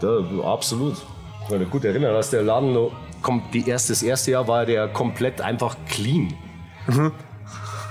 Da, 0.00 0.18
absolut. 0.44 0.96
Ich 1.42 1.48
kann 1.48 1.58
mich 1.58 1.70
gut 1.70 1.84
erinnern, 1.84 2.12
dass 2.12 2.30
der 2.30 2.42
Laden 2.42 2.72
noch, 2.72 2.92
kommt, 3.22 3.54
die 3.54 3.68
erste, 3.68 3.92
das 3.92 4.02
erste 4.02 4.32
Jahr 4.32 4.48
war 4.48 4.66
der 4.66 4.88
komplett 4.88 5.40
einfach 5.40 5.76
clean. 5.88 6.34
Mhm. 6.86 7.12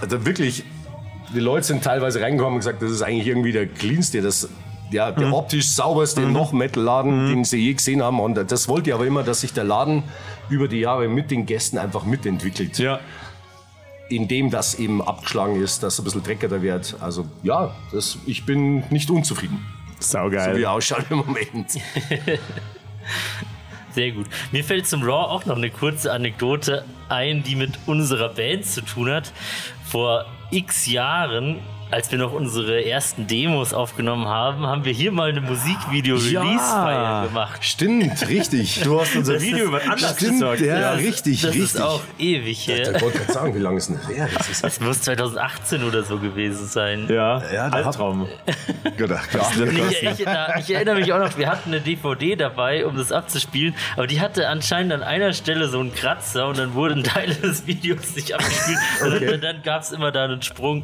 Also 0.02 0.26
wirklich, 0.26 0.64
die 1.34 1.40
Leute 1.40 1.68
sind 1.68 1.84
teilweise 1.84 2.22
reingekommen 2.22 2.56
und 2.56 2.60
gesagt, 2.60 2.82
das 2.82 2.92
ist 2.92 3.02
eigentlich 3.02 3.28
irgendwie 3.28 3.52
der 3.52 3.68
cleanste. 3.68 4.22
Das, 4.22 4.50
ja, 4.92 5.12
der 5.12 5.28
mhm. 5.28 5.34
optisch 5.34 5.70
sauberste 5.70 6.22
mhm. 6.22 6.34
noch 6.34 6.52
Metal-Laden, 6.52 7.26
mhm. 7.26 7.30
den 7.30 7.44
sie 7.46 7.58
je 7.58 7.74
gesehen 7.74 8.02
haben. 8.02 8.20
Und 8.20 8.36
das 8.36 8.68
wollte 8.68 8.90
ich 8.90 8.94
aber 8.94 9.06
immer, 9.06 9.24
dass 9.24 9.42
sich 9.42 9.54
der 9.54 9.64
Laden 9.64 10.04
über 10.50 10.68
die 10.68 10.80
Jahre 10.80 11.08
mit 11.08 11.32
den 11.32 11.46
Gästen 11.46 11.78
einfach 11.78 12.04
mitentwickelt. 12.04 12.78
Ja. 12.78 13.00
Indem 14.10 14.50
das 14.50 14.76
eben 14.76 15.02
abgeschlagen 15.02 15.62
ist, 15.62 15.84
dass 15.84 15.98
ein 16.00 16.04
bisschen 16.04 16.24
dreckiger 16.24 16.62
wird. 16.62 16.98
Also 17.00 17.26
ja, 17.44 17.74
das, 17.94 18.18
ich 18.26 18.46
bin 18.46 18.84
nicht 18.90 19.10
unzufrieden. 19.10 19.66
Saugeil. 20.00 20.54
So 20.54 20.60
wie 20.60 20.66
ausschaut 20.66 21.06
im 21.10 21.20
Moment. 21.20 21.78
Sehr 23.94 24.12
gut. 24.12 24.28
Mir 24.52 24.64
fällt 24.64 24.88
zum 24.88 25.04
Raw 25.04 25.32
auch 25.32 25.46
noch 25.46 25.58
eine 25.58 25.70
kurze 25.70 26.12
Anekdote 26.12 26.86
ein, 27.10 27.44
die 27.44 27.56
mit 27.56 27.78
unserer 27.88 28.30
Band 28.30 28.66
zu 28.66 28.82
tun 28.82 29.10
hat. 29.10 29.32
Vor 29.86 30.26
x 30.50 30.88
Jahren 30.88 31.60
als 31.92 32.10
wir 32.10 32.18
noch 32.18 32.32
unsere 32.32 32.86
ersten 32.86 33.28
Demos 33.28 33.74
aufgenommen 33.74 34.28
haben, 34.28 34.66
haben 34.66 34.86
wir 34.86 34.94
hier 34.94 35.12
mal 35.12 35.30
eine 35.30 35.42
Musikvideo-Release-Feier 35.42 37.02
ja, 37.02 37.26
gemacht. 37.26 37.64
Stimmt, 37.64 38.28
richtig. 38.30 38.82
Du 38.82 39.00
hast 39.00 39.16
unser 39.16 39.34
das 39.34 39.44
Video 39.44 39.66
über 39.66 39.82
anders 39.84 40.16
gesagt. 40.16 40.62
Ja, 40.62 40.80
ja, 40.80 40.92
richtig, 40.94 41.42
das 41.42 41.52
richtig. 41.52 41.64
ist 41.64 41.82
auch 41.82 42.02
ewig 42.18 42.68
her. 42.68 42.96
Ich 42.96 43.02
wollte 43.02 43.20
gerade 43.20 43.34
sagen, 43.34 43.56
wie 43.56 43.60
lange 43.60 43.78
ist 43.78 43.90
denn 43.90 43.98
das 43.98 44.08
her? 44.08 44.30
Das, 44.34 44.50
ist 44.50 44.64
das 44.64 44.80
muss 44.80 45.02
2018 45.02 45.84
oder 45.84 46.04
so 46.04 46.18
gewesen 46.18 46.66
sein. 46.66 47.08
Ja, 47.10 47.42
ja 47.52 47.68
Albtraum. 47.68 48.28
Gedacht, 48.98 49.30
ich, 49.34 50.04
ich, 50.04 50.26
ich, 50.60 50.74
erinnere 50.74 50.96
mich 50.96 51.12
auch 51.12 51.20
noch, 51.20 51.38
wir 51.38 51.50
hatten 51.50 51.70
eine 51.70 51.82
DVD 51.82 52.36
dabei, 52.38 52.86
um 52.86 52.96
das 52.96 53.12
abzuspielen, 53.12 53.76
aber 53.98 54.08
die 54.08 54.22
hatte 54.22 54.48
anscheinend 54.48 54.94
an 54.94 55.04
einer 55.04 55.34
Stelle 55.34 55.68
so 55.68 55.80
einen 55.80 55.94
Kratzer 55.94 56.48
und 56.48 56.58
dann 56.58 56.74
wurden 56.74 57.04
Teile 57.04 57.36
des 57.36 57.68
Videos 57.68 58.16
nicht 58.16 58.34
abgespielt. 58.34 58.78
okay. 59.02 59.12
Und 59.12 59.32
dann, 59.32 59.42
dann 59.42 59.64
gab 59.64 59.82
es 59.82 59.92
immer 59.92 60.12
da 60.12 60.24
einen 60.24 60.42
Sprung. 60.42 60.84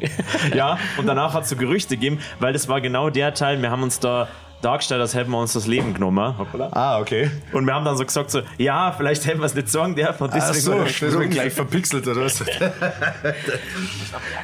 Ja, 0.54 0.78
und 0.98 1.06
danach 1.06 1.34
hat 1.34 1.44
es 1.44 1.50
so 1.50 1.56
Gerüchte 1.56 1.96
gegeben, 1.96 2.18
weil 2.40 2.52
das 2.52 2.68
war 2.68 2.80
genau 2.80 3.10
der 3.10 3.34
Teil, 3.34 3.60
wir 3.62 3.70
haben 3.70 3.82
uns 3.82 4.00
da 4.00 4.28
dargestellt, 4.60 5.00
als 5.00 5.14
hätten 5.14 5.30
wir 5.30 5.38
uns 5.38 5.52
das 5.52 5.66
Leben 5.66 5.94
genommen. 5.94 6.36
Hoppala. 6.36 6.68
Ah, 6.72 6.98
okay. 6.98 7.30
Und 7.52 7.64
wir 7.66 7.74
haben 7.74 7.84
dann 7.84 7.96
so 7.96 8.04
gesagt, 8.04 8.30
so, 8.30 8.42
ja, 8.56 8.92
vielleicht 8.96 9.24
hätten 9.26 9.38
wir 9.38 9.46
es 9.46 9.54
nicht 9.54 9.68
sagen 9.68 9.94
dürfen. 9.94 10.24
Und 10.24 10.34
deswegen 10.34 10.60
so, 10.60 10.82
das 10.82 11.00
wird 11.00 11.30
gleich 11.30 11.52
verpixelt 11.52 12.06
oder 12.08 12.24
was? 12.24 12.42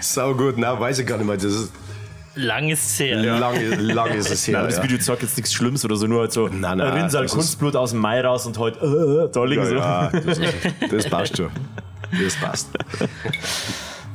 Sau 0.01 0.35
gut, 0.35 0.55
na, 0.57 0.79
weiß 0.79 1.01
ich 1.01 1.07
gar 1.07 1.19
nicht 1.19 1.27
mehr. 1.27 1.37
Das 1.37 1.45
ist 1.45 1.73
Lang 2.37 2.69
ist 2.69 2.85
es 2.85 2.99
her. 2.99 3.21
Ja. 3.21 3.39
Lang, 3.39 3.79
lang 3.79 4.11
ist 4.13 4.31
es 4.31 4.47
her. 4.49 4.59
Nein, 4.59 4.71
das 4.71 4.83
Video 4.83 4.99
sagt 4.99 5.23
jetzt 5.23 5.37
nichts 5.37 5.53
Schlimmes 5.53 5.85
oder 5.85 5.97
so, 5.97 6.07
nur 6.07 6.23
halt 6.23 6.33
so 6.33 6.49
nein, 6.49 6.79
nein, 6.79 6.93
Rinnsal 6.93 7.27
Kunstblut 7.27 7.77
aus 7.77 7.91
dem 7.91 8.01
Mai 8.01 8.21
raus 8.21 8.45
und 8.47 8.59
halt 8.59 8.77
äh, 8.77 9.31
da 9.33 9.45
liegen 9.45 9.63
ja, 9.63 9.69
so. 9.69 9.75
Ja, 9.77 10.11
das, 10.11 10.41
das 10.91 11.09
passt 11.09 11.37
schon. 11.37 11.51
Das 12.11 12.35
passt. 12.37 12.69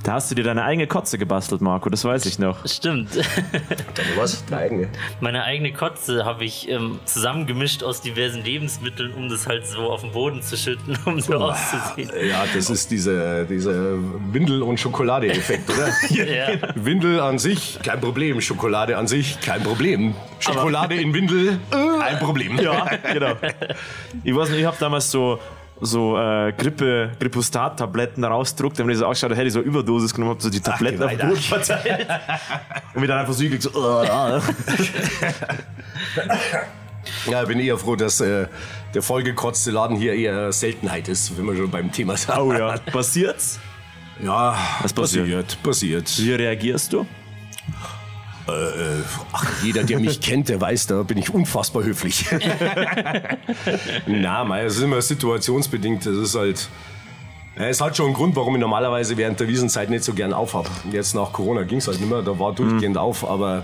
Da 0.04 0.14
hast 0.14 0.32
du 0.32 0.36
dir 0.36 0.44
deine 0.44 0.64
eigene 0.64 0.88
Kotze 0.88 1.18
gebastelt, 1.18 1.62
Marco, 1.62 1.90
das 1.90 2.06
weiß 2.06 2.26
ich 2.26 2.40
noch. 2.40 2.66
Stimmt. 2.66 3.10
Was? 4.16 4.46
Deine 4.46 4.62
eigene? 4.62 4.88
Meine 5.20 5.44
eigene 5.44 5.74
Kotze 5.74 6.24
habe 6.26 6.46
ich 6.46 6.70
ähm, 6.70 7.00
zusammengemischt 7.06 7.84
aus 7.84 8.02
diversen 8.02 8.44
Lebensmitteln, 8.44 9.14
um 9.14 9.30
das 9.30 9.46
halt 9.48 9.68
so 9.68 9.92
auf 9.92 10.02
den 10.02 10.12
Boden 10.12 10.42
zu 10.42 10.56
schütten, 10.56 10.98
um 11.06 11.20
so 11.20 11.34
oh, 11.38 11.50
auszusehen. 11.50 12.12
Ja, 12.28 12.46
das 12.54 12.70
ist 12.70 12.90
dieser 12.92 13.44
diese 13.44 14.00
Windel- 14.32 14.64
und 14.64 14.80
Schokolade-Effekt, 14.80 15.70
oder? 15.70 15.90
ja. 16.10 16.58
Windel 16.76 17.20
an 17.20 17.38
sich, 17.38 17.80
kein 17.84 18.00
Problem. 18.00 18.40
Schokolade 18.42 18.98
an 18.98 19.08
sich, 19.08 19.40
kein 19.42 19.62
Problem. 19.64 20.16
Schokolade 20.40 20.96
Aber 20.96 21.02
in 21.02 21.14
Windel, 21.14 21.60
ein 21.72 22.20
Problem. 22.20 22.58
Ja, 22.60 22.86
genau. 23.12 23.34
Ich 24.24 24.36
weiß 24.36 24.50
nicht, 24.50 24.60
ich 24.60 24.66
habe 24.66 24.78
damals 24.80 25.12
so 25.12 25.40
so 25.82 26.18
äh, 26.18 26.54
Grippe, 26.58 27.12
Grippostat-Tabletten 27.20 28.24
rausdruckt, 28.24 28.78
wenn 28.78 28.90
ich 28.90 28.98
so 28.98 29.06
ausschaut, 29.06 29.32
hätte 29.32 29.44
ich 29.44 29.54
so 29.54 29.62
Überdosis 29.62 30.14
genommen, 30.14 30.34
hab 30.34 30.42
so 30.42 30.50
die 30.50 30.60
Tabletten 30.60 31.02
Ach, 31.02 31.06
auf 31.06 31.18
den 31.18 31.30
Boden 31.30 31.42
verteilt. 31.42 32.08
und 32.94 33.02
mir 33.02 33.08
dann 33.08 33.20
einfach 33.20 33.34
so 33.34 33.46
so. 33.60 33.70
Oh, 33.74 34.04
ja, 37.32 37.44
bin 37.46 37.60
eher 37.60 37.78
froh, 37.78 37.96
dass 37.96 38.20
äh, 38.22 38.48
der 38.94 39.02
vollgekotzte 39.02 39.72
Laden 39.72 39.96
hier 39.96 40.14
eher 40.14 40.52
Seltenheit 40.52 41.08
ist, 41.08 41.38
wenn 41.38 41.46
wir 41.46 41.56
schon 41.56 41.72
beim 41.72 41.92
Thema 41.92 42.18
sind. 42.18 42.38
Oh 42.38 42.54
ja, 42.54 42.78
passiert's? 42.92 43.60
Ja, 44.22 44.58
was 44.82 44.92
passiert? 44.92 45.58
Passiert. 45.64 46.20
Wie 46.20 46.34
reagierst 46.34 46.92
du? 46.92 47.06
Äh, 48.50 49.04
ach, 49.32 49.46
jeder, 49.64 49.84
der 49.84 50.00
mich 50.00 50.22
kennt, 50.22 50.50
der 50.50 50.60
weiß, 50.60 50.88
da 50.88 51.04
bin 51.04 51.18
ich 51.18 51.34
unfassbar 51.34 51.84
höflich. 51.84 52.26
Na, 54.08 54.60
es 54.60 54.78
ist 54.78 54.84
immer 54.84 55.02
situationsbedingt. 55.02 56.06
Das 56.06 56.16
ist 56.16 56.36
halt. 56.36 56.70
Es 57.56 57.82
hat 57.82 57.98
schon 57.98 58.06
einen 58.08 58.16
Grund, 58.16 58.36
warum 58.38 58.56
ich 58.56 58.62
normalerweise 58.62 59.18
während 59.18 59.40
der 59.40 59.50
Wiesenzeit 59.50 59.90
nicht 59.90 60.06
so 60.06 60.14
gern 60.14 60.32
aufhab. 60.32 60.70
Jetzt 60.92 61.14
nach 61.14 61.34
Corona 61.34 61.64
ging 61.64 61.80
es 61.80 61.88
halt 61.88 62.00
nicht 62.00 62.10
mehr, 62.10 62.22
da 62.22 62.40
war 62.40 62.54
durchgehend 62.54 62.96
mhm. 62.96 63.02
auf, 63.02 63.30
aber 63.30 63.64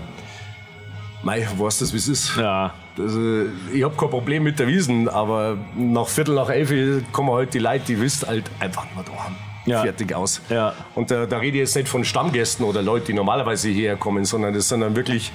Mei, 1.22 1.46
weißt 1.56 1.80
du, 1.80 1.92
wie 1.92 1.96
es 1.96 2.08
ist? 2.08 2.36
Ja. 2.36 2.74
Also, 2.98 3.46
ich 3.72 3.82
habe 3.82 3.96
kein 3.96 4.10
Problem 4.10 4.42
mit 4.42 4.58
der 4.58 4.68
Wiesen, 4.68 5.08
aber 5.08 5.58
nach 5.76 6.08
Viertel 6.08 6.34
nach 6.34 6.48
elf 6.50 6.70
kommen 7.10 7.30
halt 7.30 7.52
die 7.52 7.58
Leute, 7.58 7.84
die 7.86 8.00
wisst 8.00 8.26
halt 8.26 8.44
einfach 8.60 8.86
nur 8.94 9.02
da 9.02 9.12
haben. 9.24 9.36
Ja. 9.66 9.82
Fertig 9.82 10.14
aus. 10.14 10.40
Ja. 10.48 10.74
Und 10.94 11.10
da, 11.10 11.26
da 11.26 11.38
rede 11.38 11.56
ich 11.56 11.62
jetzt 11.62 11.76
nicht 11.76 11.88
von 11.88 12.04
Stammgästen 12.04 12.64
oder 12.64 12.82
Leuten, 12.82 13.06
die 13.06 13.12
normalerweise 13.14 13.68
hierher 13.68 13.96
kommen, 13.96 14.24
sondern 14.24 14.54
das 14.54 14.68
sind 14.68 14.80
dann 14.80 14.96
wirklich 14.96 15.32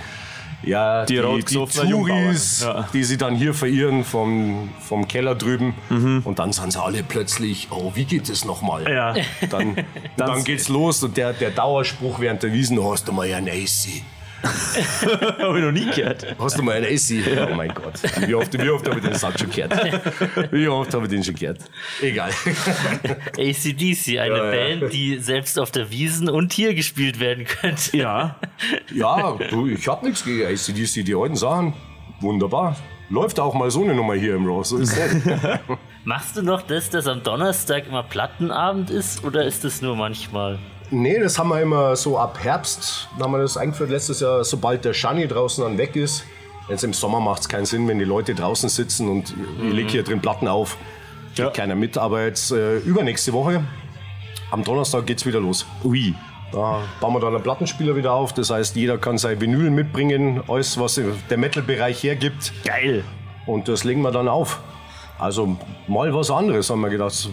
ja, 0.64 1.06
die, 1.06 1.16
die, 1.16 1.44
die 1.44 1.90
Touris, 1.90 2.62
ja. 2.62 2.88
die 2.94 3.04
sie 3.04 3.18
dann 3.18 3.36
hier 3.36 3.54
verirren 3.54 4.04
vom, 4.04 4.70
vom 4.80 5.08
Keller 5.08 5.36
drüben. 5.36 5.74
Mhm. 5.90 6.22
Und 6.24 6.40
dann 6.40 6.54
sind 6.54 6.74
sie 6.74 6.82
alle 6.82 7.04
plötzlich, 7.04 7.68
oh, 7.72 7.92
wie 7.96 8.06
geht 8.06 8.30
es 8.30 8.46
nochmal? 8.46 8.90
Ja. 8.92 9.14
Dann, 9.50 9.76
dann 10.18 10.44
geht's 10.44 10.70
los 10.70 11.04
und 11.04 11.18
der, 11.18 11.34
der 11.34 11.52
Dauerspruch 11.52 12.20
während 12.20 12.44
der 12.44 12.54
Wiesen, 12.54 12.82
hast 12.84 13.08
du 13.08 13.12
mal 13.12 13.32
ein 13.34 13.50
AC. 13.50 14.04
Habe 14.44 15.60
ich 15.60 15.66
noch 15.66 15.72
nie 15.72 15.90
gehört. 15.92 16.36
Hast 16.40 16.58
du 16.58 16.64
mal 16.64 16.76
einen 16.76 16.86
AC? 16.86 17.50
Oh 17.50 17.54
mein 17.54 17.74
Gott. 17.74 17.94
Wie 18.26 18.34
oft, 18.34 18.54
wie 18.62 18.70
oft 18.70 18.88
habe 18.88 19.00
ich 19.00 19.06
den 19.06 19.16
Satz 19.16 19.40
schon 19.40 19.50
gehört? 19.52 20.52
Wie 20.52 20.68
oft 20.68 20.94
habe 20.94 21.06
ich 21.06 21.12
den 21.12 21.24
schon 21.24 21.36
gehört? 21.36 21.60
Egal. 22.02 22.32
ACDC, 23.38 24.20
eine 24.20 24.38
ja, 24.38 24.52
Band, 24.52 24.82
ja. 24.82 24.88
die 24.90 25.18
selbst 25.20 25.60
auf 25.60 25.72
der 25.72 25.92
Wiesen 25.92 26.30
und 26.30 26.54
hier 26.54 26.74
gespielt 26.74 27.20
werden 27.20 27.46
könnte. 27.46 27.98
Ja. 27.98 28.36
Ja, 28.94 29.38
du, 29.50 29.68
ich 29.68 29.88
habe 29.88 30.06
nichts 30.06 30.24
gegen 30.24 30.46
ACDC. 30.46 31.06
Die 31.06 31.16
alten 31.16 31.36
Sachen, 31.36 31.74
wunderbar. 32.20 32.76
Läuft 33.10 33.40
auch 33.40 33.54
mal 33.54 33.70
so 33.70 33.84
eine 33.84 33.94
Nummer 33.94 34.14
hier 34.14 34.36
im 34.36 34.46
Raw. 34.46 34.64
So 34.64 34.78
ist 34.78 34.98
Machst 36.06 36.38
du 36.38 36.42
noch 36.42 36.62
das, 36.62 36.90
dass 36.90 37.08
am 37.08 37.22
Donnerstag 37.24 37.88
immer 37.88 38.04
Plattenabend 38.04 38.90
ist 38.90 39.24
oder 39.26 39.46
ist 39.46 39.66
das 39.66 39.82
nur 39.82 39.96
manchmal? 39.96 40.60
Nee, 40.94 41.20
das 41.20 41.40
haben 41.40 41.48
wir 41.48 41.62
immer 41.62 41.96
so 41.96 42.20
ab 42.20 42.38
Herbst, 42.44 43.08
da 43.18 43.24
haben 43.24 43.32
wir 43.32 43.40
das 43.40 43.56
eingeführt 43.56 43.90
letztes 43.90 44.20
Jahr, 44.20 44.44
sobald 44.44 44.84
der 44.84 44.94
Shani 44.94 45.26
draußen 45.26 45.64
dann 45.64 45.78
weg 45.78 45.96
ist. 45.96 46.26
Jetzt 46.68 46.84
im 46.84 46.94
Sommer 46.94 47.22
macht 47.22 47.42
es 47.42 47.50
keinen 47.50 47.66
Sinn, 47.66 47.88
wenn 47.88 47.98
die 47.98 48.06
Leute 48.06 48.36
draußen 48.36 48.68
sitzen 48.68 49.08
und 49.08 49.36
mhm. 49.36 49.68
ich 49.68 49.74
lege 49.74 49.90
hier 49.90 50.04
drin 50.04 50.20
Platten 50.20 50.50
auf. 50.50 50.78
Kriegt 51.28 51.40
ja. 51.40 51.50
keiner 51.50 51.76
mit. 51.76 51.98
Aber 51.98 52.26
jetzt 52.26 52.52
äh, 52.52 52.80
übernächste 52.80 53.32
Woche, 53.32 53.64
am 54.52 54.64
Donnerstag 54.66 55.06
geht 55.06 55.20
es 55.20 55.26
wieder 55.26 55.40
los. 55.40 55.66
Ui. 55.84 56.14
Da 56.52 56.82
bauen 57.00 57.14
wir 57.14 57.22
dann 57.22 57.34
einen 57.34 57.44
Plattenspieler 57.44 57.96
wieder 57.96 58.12
auf. 58.12 58.34
Das 58.34 58.50
heißt, 58.50 58.76
jeder 58.76 58.98
kann 58.98 59.18
sein 59.18 59.40
Vinyl 59.40 59.70
mitbringen, 59.70 60.44
alles, 60.50 60.78
was 60.78 61.00
der 61.30 61.38
Metal-Bereich 61.38 62.04
hergibt. 62.04 62.52
Geil. 62.66 63.06
Und 63.46 63.70
das 63.70 63.86
legen 63.86 64.02
wir 64.02 64.12
dann 64.12 64.28
auf. 64.28 64.60
Also 65.22 65.56
mal 65.88 66.12
was 66.14 66.32
anderes, 66.32 66.70
haben 66.72 66.82
wir 66.82 66.90
gedacht. 66.90 67.30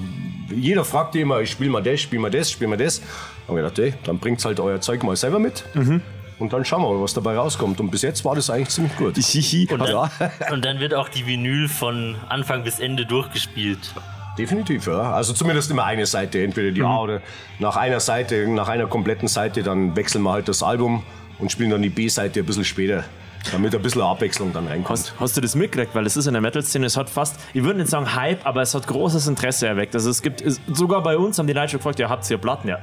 Jeder 0.54 0.84
fragt 0.84 1.16
immer, 1.16 1.40
ich 1.40 1.50
spiel 1.50 1.70
mal 1.70 1.82
das, 1.82 2.02
spiel 2.02 2.18
mal 2.18 2.30
das, 2.30 2.50
spiel 2.50 2.68
mal 2.68 2.76
das. 2.76 3.00
Haben 3.46 3.56
wir 3.56 3.62
gedacht, 3.62 3.78
ey, 3.78 3.94
dann 4.04 4.18
bringt 4.18 4.44
halt 4.44 4.60
euer 4.60 4.78
Zeug 4.80 5.02
mal 5.02 5.16
selber 5.16 5.38
mit. 5.38 5.64
Mhm. 5.74 6.02
Und 6.38 6.52
dann 6.52 6.66
schauen 6.66 6.82
wir 6.82 6.92
mal, 6.92 7.02
was 7.02 7.14
dabei 7.14 7.36
rauskommt. 7.36 7.80
Und 7.80 7.90
bis 7.90 8.02
jetzt 8.02 8.26
war 8.26 8.34
das 8.34 8.50
eigentlich 8.50 8.68
ziemlich 8.68 8.94
gut. 8.96 9.16
und, 9.72 9.80
dann, 9.80 10.10
und 10.52 10.64
dann 10.66 10.80
wird 10.80 10.92
auch 10.92 11.08
die 11.08 11.26
Vinyl 11.26 11.66
von 11.66 12.16
Anfang 12.28 12.62
bis 12.62 12.78
Ende 12.78 13.06
durchgespielt. 13.06 13.94
Definitiv, 14.36 14.86
ja. 14.86 15.12
Also 15.12 15.32
zumindest 15.32 15.70
immer 15.70 15.84
eine 15.84 16.04
Seite, 16.04 16.44
entweder 16.44 16.70
die 16.70 16.82
mhm. 16.82 16.86
A 16.86 17.00
oder 17.00 17.22
nach 17.58 17.76
einer 17.76 18.00
Seite, 18.00 18.46
nach 18.48 18.68
einer 18.68 18.86
kompletten 18.86 19.28
Seite, 19.28 19.62
dann 19.62 19.96
wechseln 19.96 20.22
wir 20.22 20.32
halt 20.32 20.46
das 20.46 20.62
Album 20.62 21.02
und 21.38 21.50
spielen 21.50 21.70
dann 21.70 21.82
die 21.82 21.88
B-Seite 21.88 22.40
ein 22.40 22.46
bisschen 22.46 22.66
später 22.66 23.04
damit 23.52 23.74
ein 23.74 23.82
bisschen 23.82 24.02
Abwechslung 24.02 24.52
dann 24.52 24.66
reinkommt. 24.66 24.98
Hast, 24.98 25.14
hast 25.18 25.36
du 25.36 25.40
das 25.40 25.54
mitgekriegt? 25.54 25.94
Weil 25.94 26.06
es 26.06 26.16
ist 26.16 26.26
in 26.26 26.34
der 26.34 26.42
Metal-Szene, 26.42 26.86
es 26.86 26.96
hat 26.96 27.10
fast, 27.10 27.36
ich 27.54 27.62
würde 27.62 27.78
nicht 27.78 27.90
sagen 27.90 28.14
Hype, 28.14 28.44
aber 28.46 28.62
es 28.62 28.74
hat 28.74 28.86
großes 28.86 29.26
Interesse 29.26 29.66
erweckt. 29.66 29.94
Also 29.94 30.10
es 30.10 30.22
gibt, 30.22 30.40
es, 30.40 30.60
sogar 30.72 31.02
bei 31.02 31.16
uns 31.16 31.38
haben 31.38 31.46
die 31.46 31.52
Leute 31.52 31.70
schon 31.70 31.78
gefragt, 31.78 31.98
ja, 31.98 32.08
habt 32.08 32.28
ihr 32.30 32.38
Platten? 32.38 32.68
Ja, 32.68 32.78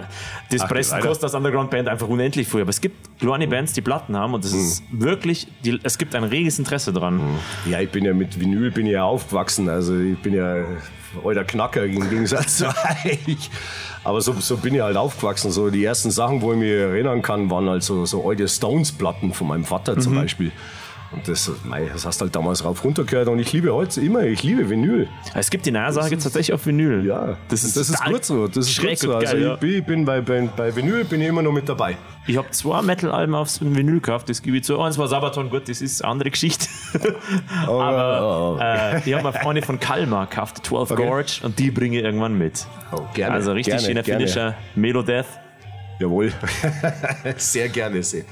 das 0.49 0.61
Ach, 0.61 0.67
Pressen 0.67 0.99
kostet 0.99 1.25
als 1.25 1.33
Underground-Band 1.33 1.87
einfach 1.87 2.07
unendlich 2.07 2.47
viel. 2.47 2.61
Aber 2.61 2.69
es 2.69 2.81
gibt 2.81 3.19
kleine 3.19 3.47
Bands, 3.47 3.73
die 3.73 3.81
Platten 3.81 4.15
haben 4.15 4.33
und 4.33 4.45
es 4.45 4.53
hm. 4.53 4.59
ist 4.59 4.83
wirklich, 4.91 5.47
die, 5.63 5.79
es 5.83 5.97
gibt 5.97 6.15
ein 6.15 6.23
reges 6.23 6.59
Interesse 6.59 6.93
dran. 6.93 7.19
Hm. 7.19 7.71
Ja, 7.71 7.79
ich 7.79 7.89
bin 7.89 8.05
ja 8.05 8.13
mit 8.13 8.39
Vinyl 8.39 8.71
bin 8.71 8.87
ja 8.87 9.03
aufgewachsen. 9.03 9.69
Also 9.69 9.97
ich 9.97 10.17
bin 10.19 10.33
ja 10.33 10.63
alter 11.23 11.43
Knacker 11.43 11.85
im 11.85 12.09
Gegensatz 12.09 12.57
zu 12.57 12.67
euch. 12.67 13.49
Aber 14.03 14.21
so, 14.21 14.33
so 14.33 14.57
bin 14.57 14.75
ich 14.75 14.81
halt 14.81 14.97
aufgewachsen. 14.97 15.51
So 15.51 15.69
die 15.69 15.83
ersten 15.83 16.11
Sachen, 16.11 16.41
wo 16.41 16.53
ich 16.53 16.59
mich 16.59 16.69
erinnern 16.69 17.21
kann, 17.21 17.49
waren 17.49 17.69
halt 17.69 17.83
so, 17.83 18.05
so 18.05 18.27
alte 18.29 18.47
Stones-Platten 18.47 19.33
von 19.33 19.47
meinem 19.47 19.65
Vater 19.65 19.97
zum 19.99 20.13
mhm. 20.13 20.17
Beispiel. 20.17 20.51
Und 21.11 21.27
das, 21.27 21.51
mei, 21.63 21.89
das 21.91 22.05
hast 22.05 22.19
halt 22.21 22.35
damals 22.35 22.65
rauf 22.65 22.83
runtergehört 22.83 23.27
und 23.27 23.39
ich 23.39 23.53
liebe 23.53 23.73
heute 23.73 24.01
immer, 24.01 24.23
ich 24.23 24.43
liebe 24.43 24.69
Vinyl. 24.69 25.07
Es 25.33 25.49
gibt 25.49 25.65
die 25.65 25.71
Nase 25.71 26.01
jetzt 26.09 26.23
tatsächlich 26.23 26.53
auf 26.53 26.65
Vinyl. 26.65 27.05
Ja, 27.05 27.37
das 27.47 27.63
ist, 27.63 27.77
das 27.77 27.89
ist 27.89 28.03
gut 28.03 28.25
so. 28.25 28.47
Das 28.47 28.67
ist 28.67 28.81
gut 28.81 28.97
so. 28.97 29.13
Also 29.13 29.33
geil, 29.33 29.43
ja. 29.43 29.57
ich 29.61 29.85
bin 29.85 30.03
bei, 30.03 30.21
bei, 30.21 30.41
bei 30.41 30.75
Vinyl 30.75 31.05
bin 31.05 31.21
ich 31.21 31.27
immer 31.27 31.41
noch 31.41 31.51
mit 31.51 31.69
dabei. 31.69 31.95
Ich 32.27 32.37
habe 32.37 32.49
zwei 32.51 32.81
Metal-Alben 32.81 33.35
aufs 33.35 33.61
Vinyl 33.61 33.95
gekauft, 33.95 34.29
das 34.29 34.41
gebe 34.41 34.57
ich 34.57 34.63
zu. 34.63 34.79
Eins 34.81 34.97
war 34.97 35.07
Sabaton, 35.07 35.49
gut, 35.49 35.69
das 35.69 35.79
ist 35.81 36.03
eine 36.03 36.11
andere 36.11 36.31
Geschichte. 36.31 36.67
Oh, 37.67 37.79
Aber 37.81 38.21
oh, 38.21 38.57
oh. 38.57 38.61
Äh, 38.61 38.99
ich 39.05 39.13
habe 39.13 39.23
mir 39.23 39.49
eine 39.49 39.61
von 39.61 39.79
Kalmar 39.79 40.27
gekauft, 40.27 40.65
12 40.65 40.91
okay. 40.91 41.07
Gorge, 41.07 41.31
und 41.43 41.57
die 41.59 41.71
bringe 41.71 41.97
ich 41.97 42.03
irgendwann 42.03 42.37
mit. 42.37 42.65
Oh, 42.91 43.01
gerne. 43.13 43.33
Also 43.33 43.51
richtig 43.53 43.73
gerne, 43.73 43.85
schöner 43.85 44.03
Finisher, 44.03 44.55
Melodeath. 44.75 45.25
Jawohl, 45.99 46.31
sehr 47.37 47.69
gerne. 47.69 48.03
Sehr. 48.03 48.23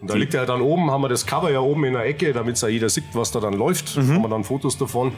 Und 0.00 0.08
da 0.10 0.14
liegt 0.14 0.32
er 0.34 0.46
dann 0.46 0.62
oben, 0.62 0.90
haben 0.90 1.02
wir 1.02 1.08
das 1.08 1.26
Cover 1.26 1.50
ja 1.50 1.60
oben 1.60 1.84
in 1.84 1.92
der 1.92 2.06
Ecke, 2.06 2.32
damit 2.32 2.60
ja 2.60 2.68
jeder 2.68 2.88
sieht, 2.88 3.04
was 3.12 3.32
da 3.32 3.40
dann 3.40 3.54
läuft. 3.54 3.96
Mhm. 3.96 4.14
Haben 4.14 4.22
wir 4.22 4.28
dann 4.28 4.44
Fotos 4.44 4.78
davon. 4.78 5.12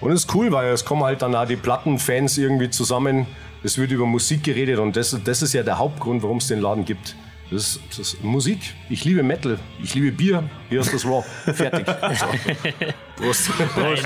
Und 0.00 0.12
es 0.12 0.24
ist 0.24 0.34
cool, 0.34 0.52
weil 0.52 0.72
es 0.72 0.84
kommen 0.84 1.04
halt 1.04 1.22
dann 1.22 1.34
auch 1.34 1.46
die 1.46 1.56
Plattenfans 1.56 2.36
irgendwie 2.36 2.70
zusammen. 2.70 3.26
Es 3.62 3.78
wird 3.78 3.92
über 3.92 4.04
Musik 4.04 4.44
geredet 4.44 4.78
und 4.78 4.96
das, 4.96 5.16
das 5.24 5.42
ist 5.42 5.52
ja 5.52 5.62
der 5.62 5.78
Hauptgrund, 5.78 6.22
warum 6.22 6.38
es 6.38 6.48
den 6.48 6.60
Laden 6.60 6.84
gibt. 6.84 7.16
Das, 7.50 7.78
das 7.88 7.98
ist 8.00 8.24
Musik. 8.24 8.58
Ich 8.90 9.04
liebe 9.04 9.22
Metal. 9.22 9.58
Ich 9.82 9.94
liebe 9.94 10.10
Bier. 10.10 10.42
Hier 10.68 10.80
ist 10.80 10.92
das 10.92 11.04
Raw. 11.04 11.24
Fertig. 11.44 11.86
So. 12.16 12.26
Prost. 13.16 13.50
Prost. 13.74 14.04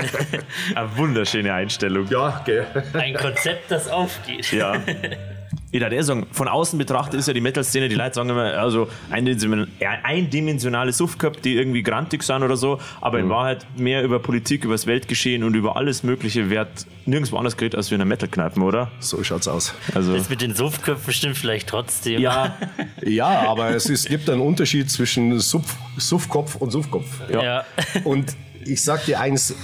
Eine 0.75 0.97
wunderschöne 0.97 1.53
Einstellung. 1.53 2.07
Ja, 2.09 2.41
gell. 2.45 2.65
Ein 2.93 3.15
Konzept, 3.15 3.69
das 3.71 3.87
aufgeht. 3.89 4.51
Ja. 4.51 4.73
ich 5.71 5.81
würde 5.81 6.03
sagen, 6.03 6.27
von 6.31 6.47
außen 6.47 6.77
betrachtet 6.77 7.19
ist 7.19 7.27
ja 7.27 7.33
die 7.33 7.41
Metal-Szene, 7.41 7.89
die 7.89 7.95
Leute 7.95 8.15
sagen 8.15 8.29
immer, 8.29 8.53
also 8.57 8.87
eindimensionale 9.09 10.91
Suffköpfe, 10.93 11.41
die 11.41 11.55
irgendwie 11.55 11.83
grantig 11.83 12.23
sind 12.23 12.43
oder 12.43 12.57
so, 12.57 12.79
aber 12.99 13.17
mhm. 13.17 13.23
in 13.25 13.29
Wahrheit 13.29 13.65
mehr 13.77 14.03
über 14.03 14.19
Politik, 14.19 14.65
über 14.65 14.73
das 14.73 14.87
Weltgeschehen 14.87 15.43
und 15.43 15.55
über 15.55 15.75
alles 15.75 16.03
Mögliche 16.03 16.49
wird 16.49 16.85
nirgendwo 17.05 17.37
anders 17.37 17.57
geredet 17.57 17.75
als 17.75 17.89
wie 17.89 17.95
in 17.95 17.99
der 17.99 18.05
Metal-Kneipen, 18.05 18.61
oder? 18.61 18.91
So 18.99 19.23
schaut's 19.23 19.47
aus. 19.47 19.73
Also 19.93 20.15
das 20.15 20.29
mit 20.29 20.41
den 20.41 20.55
Suffköpfen 20.55 21.13
stimmt 21.13 21.37
vielleicht 21.37 21.67
trotzdem. 21.67 22.21
Ja, 22.21 22.55
ja 23.01 23.49
aber 23.49 23.69
es, 23.69 23.89
ist, 23.89 24.07
gibt 24.07 24.29
einen 24.29 24.41
Unterschied 24.41 24.89
zwischen 24.89 25.39
Suff, 25.39 25.75
Suffkopf 25.97 26.55
und 26.55 26.71
Suffkopf. 26.71 27.07
Ja. 27.29 27.43
ja. 27.43 27.65
Und 28.03 28.35
ich 28.65 28.83
sag 28.83 29.05
dir 29.05 29.19
eins, 29.19 29.55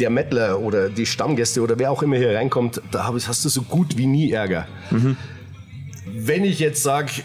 der 0.00 0.10
Mettler 0.10 0.60
oder 0.60 0.88
die 0.88 1.06
Stammgäste 1.06 1.60
oder 1.62 1.78
wer 1.78 1.90
auch 1.90 2.02
immer 2.02 2.16
hier 2.16 2.34
reinkommt, 2.34 2.80
da 2.90 3.06
hast 3.06 3.44
du 3.44 3.48
so 3.48 3.62
gut 3.62 3.96
wie 3.96 4.06
nie 4.06 4.32
Ärger. 4.32 4.66
Mhm. 4.90 5.16
Wenn 6.06 6.44
ich 6.44 6.58
jetzt 6.58 6.82
sage, 6.82 7.22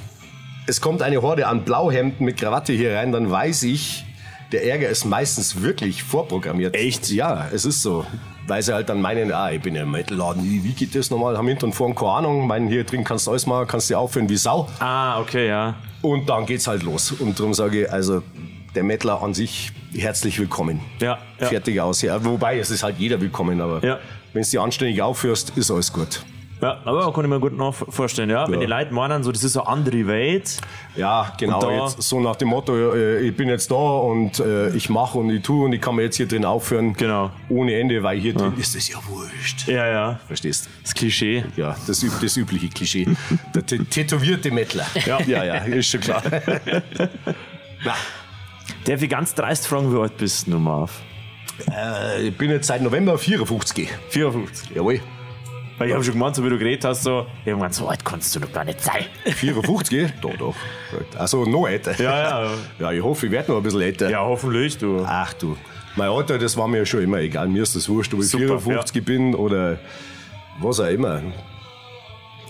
es 0.67 0.81
kommt 0.81 1.01
eine 1.01 1.21
Horde 1.21 1.47
an 1.47 1.63
Blauhemden 1.63 2.25
mit 2.25 2.37
Krawatte 2.37 2.73
hier 2.73 2.95
rein, 2.95 3.11
dann 3.11 3.29
weiß 3.29 3.63
ich, 3.63 4.05
der 4.51 4.65
Ärger 4.65 4.89
ist 4.89 5.05
meistens 5.05 5.61
wirklich 5.61 6.03
vorprogrammiert. 6.03 6.75
Echt? 6.75 7.09
Ja, 7.11 7.47
es 7.51 7.65
ist 7.65 7.81
so. 7.81 8.05
Weil 8.47 8.61
sie 8.61 8.73
halt 8.73 8.89
dann 8.89 9.01
meinen, 9.01 9.31
ah, 9.31 9.51
ich 9.51 9.61
bin 9.61 9.73
ja 9.73 9.81
im 9.81 9.91
Metalladen, 9.91 10.43
wie 10.43 10.73
geht 10.73 10.93
das 10.93 11.09
nochmal? 11.09 11.35
Haben 11.35 11.47
hinten 11.47 11.65
und 11.65 11.73
vorne 11.73 11.95
keine 11.95 12.11
Ahnung, 12.11 12.45
meinen, 12.45 12.67
hier 12.67 12.83
drin 12.83 13.03
kannst 13.03 13.25
du 13.25 13.31
alles 13.31 13.47
machen, 13.47 13.67
kannst 13.67 13.89
du 13.89 13.97
aufhören 13.97 14.29
wie 14.29 14.37
Sau. 14.37 14.69
Ah, 14.79 15.19
okay, 15.19 15.47
ja. 15.47 15.75
Und 16.03 16.29
dann 16.29 16.45
geht's 16.45 16.67
halt 16.67 16.83
los. 16.83 17.11
Und 17.11 17.39
darum 17.39 17.55
sage 17.55 17.83
ich, 17.83 17.91
also 17.91 18.21
der 18.75 18.83
Mettler 18.83 19.21
an 19.21 19.33
sich 19.33 19.71
herzlich 19.95 20.39
willkommen. 20.39 20.79
Ja, 20.99 21.17
ja. 21.39 21.47
Fertig 21.47 21.79
aus. 21.79 22.01
Ja, 22.01 22.23
wobei, 22.23 22.59
es 22.59 22.69
ist 22.71 22.83
halt 22.83 22.97
jeder 22.99 23.19
willkommen, 23.19 23.61
aber 23.61 23.83
ja. 23.85 23.99
wenn 24.33 24.43
du 24.43 24.49
die 24.49 24.59
anständig 24.59 25.01
aufführst, 25.01 25.57
ist 25.57 25.71
alles 25.71 25.91
gut. 25.91 26.23
Ja, 26.61 26.81
aber 26.85 27.11
kann 27.13 27.25
ich 27.25 27.29
mir 27.29 27.39
gut 27.39 27.55
noch 27.55 27.73
vorstellen, 27.73 28.29
ja. 28.29 28.49
Wenn 28.49 28.61
die 28.61 28.65
Leute 28.65 28.93
meinen, 28.93 29.23
so, 29.23 29.31
das 29.31 29.43
ist 29.43 29.57
eine 29.57 29.67
andere 29.67 30.07
Welt. 30.07 30.57
Ja, 30.95 31.33
genau. 31.37 31.85
Jetzt, 31.85 32.01
so 32.01 32.19
nach 32.21 32.37
dem 32.37 32.47
Motto, 32.47 32.73
äh, 32.93 33.19
ich 33.19 33.35
bin 33.35 33.49
jetzt 33.49 33.69
da 33.69 33.75
und 33.75 34.39
äh, 34.39 34.69
ich 34.69 34.89
mache 34.89 35.17
und 35.17 35.29
ich 35.29 35.43
tue 35.43 35.65
und 35.65 35.73
ich 35.73 35.81
kann 35.81 35.95
mir 35.95 36.03
jetzt 36.03 36.15
hier 36.15 36.27
drin 36.27 36.45
aufhören. 36.45 36.93
Genau. 36.93 37.29
Ohne 37.49 37.75
Ende, 37.75 38.01
weil 38.03 38.19
hier 38.19 38.33
drin 38.33 38.53
ist 38.57 38.73
es 38.75 38.87
ja 38.87 38.97
wurscht. 39.07 39.67
Ja, 39.67 39.85
ja. 39.87 40.19
Verstehst 40.27 40.69
Das 40.81 40.93
Klischee. 40.93 41.43
Ja, 41.57 41.75
das, 41.87 42.05
das 42.21 42.37
übliche 42.37 42.69
Klischee. 42.69 43.07
Der 43.53 43.65
tätowierte 43.65 44.49
Mettler. 44.49 44.87
Ja, 45.05 45.21
ja, 45.21 45.43
ja, 45.43 45.55
ist 45.65 45.89
schon 45.89 45.99
klar. 45.99 46.23
Na. 47.83 47.93
Darf 48.85 49.01
ich 49.01 49.09
ganz 49.09 49.33
dreist 49.33 49.67
fragen, 49.67 49.93
wie 49.93 49.99
alt 49.99 50.17
bist 50.17 50.47
du, 50.47 50.59
Marv? 50.59 51.01
Äh, 51.71 52.27
ich 52.27 52.37
bin 52.37 52.51
jetzt 52.51 52.67
seit 52.67 52.81
November 52.81 53.17
54. 53.17 53.89
54? 54.09 54.75
Jawohl. 54.75 54.99
Weil 55.77 55.89
ich 55.89 55.93
habe 55.93 56.03
schon 56.03 56.13
gemeint, 56.13 56.35
so 56.35 56.43
wie 56.45 56.49
du 56.49 56.57
geredet 56.57 56.85
hast, 56.85 57.03
so, 57.03 57.25
irgendwann 57.43 57.73
so 57.73 57.87
alt 57.87 58.05
kannst 58.05 58.33
du 58.35 58.39
doch 58.39 58.51
gar 58.51 58.63
nicht 58.63 58.81
sein. 58.81 59.05
54? 59.25 60.13
doch, 60.21 60.37
doch. 60.37 60.55
Also 61.17 61.45
noch 61.45 61.67
älter. 61.67 61.99
Ja, 62.01 62.43
ja. 62.45 62.51
Ja, 62.79 62.91
ich 62.91 63.03
hoffe, 63.03 63.25
ich 63.25 63.31
werde 63.31 63.51
noch 63.51 63.57
ein 63.57 63.63
bisschen 63.63 63.81
älter. 63.81 64.09
Ja, 64.09 64.19
hoffentlich, 64.19 64.77
du. 64.77 65.03
Ach 65.05 65.33
du. 65.33 65.57
Mein 65.97 66.09
Alter, 66.09 66.37
das 66.37 66.55
war 66.57 66.67
mir 66.67 66.85
schon 66.85 67.01
immer 67.01 67.19
egal. 67.19 67.47
Mir 67.47 67.63
ist 67.63 67.75
das 67.75 67.89
wurscht, 67.89 68.13
ob 68.13 68.21
ich 68.21 68.27
Super, 68.27 68.59
54 68.59 68.95
ja. 68.95 69.01
bin 69.01 69.35
oder 69.35 69.79
was 70.59 70.79
auch 70.79 70.87
immer. 70.87 71.21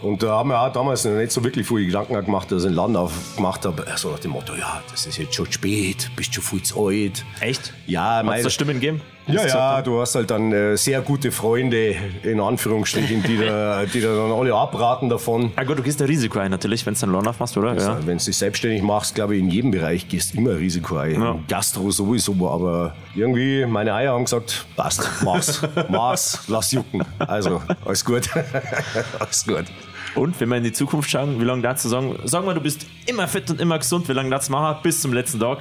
Und 0.01 0.21
da 0.21 0.37
haben 0.37 0.49
wir 0.49 0.59
auch 0.59 0.71
damals 0.71 1.05
noch 1.05 1.13
nicht 1.13 1.31
so 1.31 1.43
wirklich 1.43 1.67
viele 1.67 1.85
Gedanken 1.85 2.13
gemacht, 2.23 2.51
dass 2.51 2.63
ich 2.63 2.67
einen 2.67 2.75
Laden 2.75 2.95
aufgemacht 2.95 3.65
habe. 3.65 3.85
So 3.95 4.11
nach 4.11 4.19
dem 4.19 4.31
Motto, 4.31 4.53
ja, 4.53 4.83
das 4.91 5.05
ist 5.05 5.17
jetzt 5.17 5.33
schon 5.35 5.51
spät, 5.51 6.11
bist 6.15 6.33
schon 6.33 6.43
viel 6.43 6.61
zu 6.63 6.87
alt. 6.87 7.23
Echt? 7.39 7.73
Ja, 7.87 8.23
Hat 8.23 8.37
es 8.37 8.43
da 8.43 8.49
Stimmen 8.49 8.75
gegeben? 8.75 9.01
Ja, 9.27 9.47
ja, 9.47 9.81
du 9.81 9.99
hast 9.99 10.15
halt 10.15 10.29
dann 10.29 10.51
äh, 10.51 10.77
sehr 10.77 11.01
gute 11.01 11.31
Freunde, 11.31 11.95
in 12.23 12.39
Anführungsstrichen, 12.39 13.23
die, 13.23 13.37
da, 13.37 13.85
die 13.93 14.01
da 14.01 14.15
dann 14.15 14.31
alle 14.31 14.53
abraten 14.53 15.09
davon. 15.09 15.51
Ah 15.55 15.63
gut, 15.63 15.79
du 15.79 15.83
gehst 15.83 16.01
ein 16.01 16.07
Risiko 16.07 16.39
ein 16.39 16.51
natürlich, 16.51 16.85
wenn 16.85 16.93
du 16.93 16.99
dann 16.99 17.11
Laden 17.11 17.27
aufmachst, 17.27 17.57
oder? 17.57 17.69
Also, 17.69 17.89
ja. 17.89 17.97
Wenn 18.05 18.17
du 18.17 18.23
dich 18.23 18.37
selbstständig 18.37 18.83
machst, 18.83 19.15
glaube 19.15 19.35
ich, 19.35 19.41
in 19.41 19.49
jedem 19.49 19.71
Bereich 19.71 20.07
gehst 20.07 20.33
du 20.33 20.37
immer 20.37 20.51
ein 20.51 20.57
Risiko 20.57 20.97
ein. 20.97 21.19
Ja. 21.19 21.39
Gastro 21.47 21.89
sowieso, 21.89 22.33
aber 22.47 22.95
irgendwie, 23.15 23.65
meine 23.65 23.93
Eier 23.93 24.13
haben 24.13 24.25
gesagt, 24.25 24.65
passt, 24.75 25.09
mach's, 25.23 25.61
mach's, 25.89 26.43
lass 26.47 26.71
jucken. 26.71 27.03
Also, 27.19 27.61
alles 27.83 28.05
gut, 28.05 28.29
alles 29.19 29.45
gut. 29.45 29.65
Und 30.13 30.39
wenn 30.39 30.49
wir 30.49 30.57
in 30.57 30.63
die 30.63 30.71
Zukunft 30.71 31.09
schauen, 31.09 31.39
wie 31.41 31.43
lange 31.43 31.61
dazu 31.61 31.89
sagen, 31.89 32.15
sag 32.23 32.45
mal, 32.45 32.53
du 32.53 32.61
bist 32.61 32.85
immer 33.05 33.27
fit 33.27 33.49
und 33.49 33.59
immer 33.59 33.77
gesund, 33.79 34.07
wie 34.07 34.13
lange 34.13 34.29
dazu 34.29 34.51
machen 34.51 34.77
bis 34.81 35.01
zum 35.01 35.13
letzten 35.13 35.39
Tag? 35.39 35.59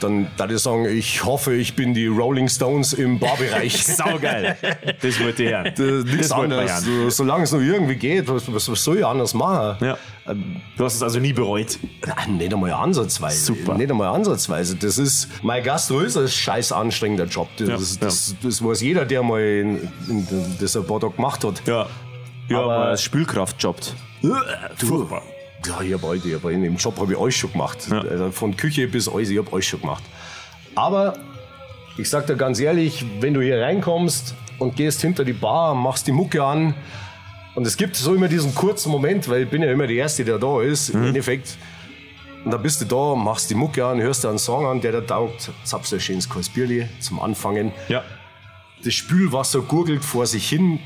Dann 0.00 0.28
würde 0.36 0.54
ich 0.54 0.60
sagen, 0.60 0.84
ich 0.86 1.24
hoffe, 1.24 1.54
ich 1.54 1.74
bin 1.74 1.92
die 1.92 2.06
Rolling 2.06 2.48
Stones 2.48 2.92
im 2.92 3.18
Barbereich. 3.18 3.84
Saugeil. 3.84 4.56
Das 5.00 5.20
wollte 5.20 5.42
ich 5.42 5.50
hören. 5.50 5.72
Das, 5.76 6.04
nichts 6.04 6.30
anderes. 6.30 6.82
So, 6.82 7.10
solange 7.10 7.44
es 7.44 7.52
noch 7.52 7.60
irgendwie 7.60 7.96
geht, 7.96 8.28
was, 8.28 8.52
was, 8.52 8.70
was 8.70 8.84
soll 8.84 8.98
ich 8.98 9.06
anders 9.06 9.34
machen? 9.34 9.84
Ja. 9.84 9.98
Du 10.76 10.84
hast 10.84 10.94
es 10.94 11.02
also 11.02 11.18
nie 11.18 11.32
bereut? 11.32 11.78
Nein, 12.06 12.36
nicht 12.36 12.52
einmal 12.52 12.72
ansatzweise. 12.72 13.46
Super. 13.46 13.74
Nicht 13.74 13.90
einmal 13.90 14.14
ansatzweise. 14.14 14.76
Das 14.76 14.98
ist, 14.98 15.28
mein 15.42 15.62
Gastro 15.64 16.00
ist 16.00 16.16
ein 16.16 16.28
scheiß 16.28 16.72
anstrengender 16.72 17.24
Job. 17.24 17.48
Das, 17.56 17.68
ja, 17.68 17.76
das, 17.76 17.98
das, 17.98 18.36
das, 18.42 18.64
weiß 18.64 18.82
jeder, 18.82 19.04
der 19.04 19.22
mal 19.22 19.40
in, 19.40 19.88
in, 20.08 20.26
das 20.60 20.76
ein 20.76 20.86
paar 20.86 21.00
Tage 21.00 21.14
gemacht 21.14 21.44
hat. 21.44 21.62
Ja. 21.66 21.86
Ja, 22.48 22.60
aber 22.60 22.76
als 22.86 23.02
Spülkraft 23.02 23.62
jobbt. 23.62 23.94
Furchtbar. 24.76 25.22
Ja, 25.66 25.80
ich 25.80 25.92
habe 25.92 26.06
heute, 26.06 26.36
aber 26.36 26.52
in 26.52 26.62
dem 26.62 26.76
Job 26.76 26.98
habe 26.98 27.12
ich 27.12 27.18
alles 27.18 27.34
schon 27.34 27.52
gemacht. 27.52 27.88
Ja. 27.90 28.00
Also 28.00 28.30
von 28.30 28.56
Küche 28.56 28.86
bis 28.88 29.08
alles, 29.08 29.30
ich 29.30 29.38
habe 29.38 29.52
alles 29.52 29.66
schon 29.66 29.80
gemacht. 29.80 30.02
Aber 30.74 31.14
ich 31.96 32.08
sag 32.08 32.26
dir 32.26 32.36
ganz 32.36 32.60
ehrlich, 32.60 33.04
wenn 33.20 33.34
du 33.34 33.40
hier 33.40 33.60
reinkommst 33.60 34.34
und 34.58 34.76
gehst 34.76 35.00
hinter 35.00 35.24
die 35.24 35.32
Bar, 35.32 35.74
machst 35.74 36.06
die 36.06 36.12
Mucke 36.12 36.42
an 36.42 36.74
und 37.54 37.66
es 37.66 37.76
gibt 37.76 37.96
so 37.96 38.14
immer 38.14 38.28
diesen 38.28 38.54
kurzen 38.54 38.92
Moment, 38.92 39.28
weil 39.28 39.42
ich 39.42 39.50
bin 39.50 39.62
ja 39.62 39.72
immer 39.72 39.86
der 39.86 39.96
Erste, 39.96 40.24
der 40.24 40.38
da 40.38 40.62
ist, 40.62 40.94
mhm. 40.94 41.00
im 41.00 41.08
Endeffekt. 41.08 41.56
Und 42.44 42.52
dann 42.52 42.62
bist 42.62 42.80
du 42.80 42.84
da, 42.84 43.16
machst 43.16 43.50
die 43.50 43.56
Mucke 43.56 43.84
an, 43.84 44.00
hörst 44.00 44.22
dir 44.22 44.28
einen 44.28 44.38
Song 44.38 44.64
an, 44.64 44.80
der 44.80 44.92
da 44.92 45.00
taugt, 45.00 45.50
zapfst 45.64 45.92
ein 45.92 46.00
schönes 46.00 46.28
Bierli 46.54 46.88
zum 47.00 47.20
Anfangen. 47.20 47.72
Ja. 47.88 48.04
Das 48.84 48.94
Spülwasser 48.94 49.60
gurgelt 49.60 50.04
vor 50.04 50.24
sich 50.24 50.48
hin, 50.48 50.78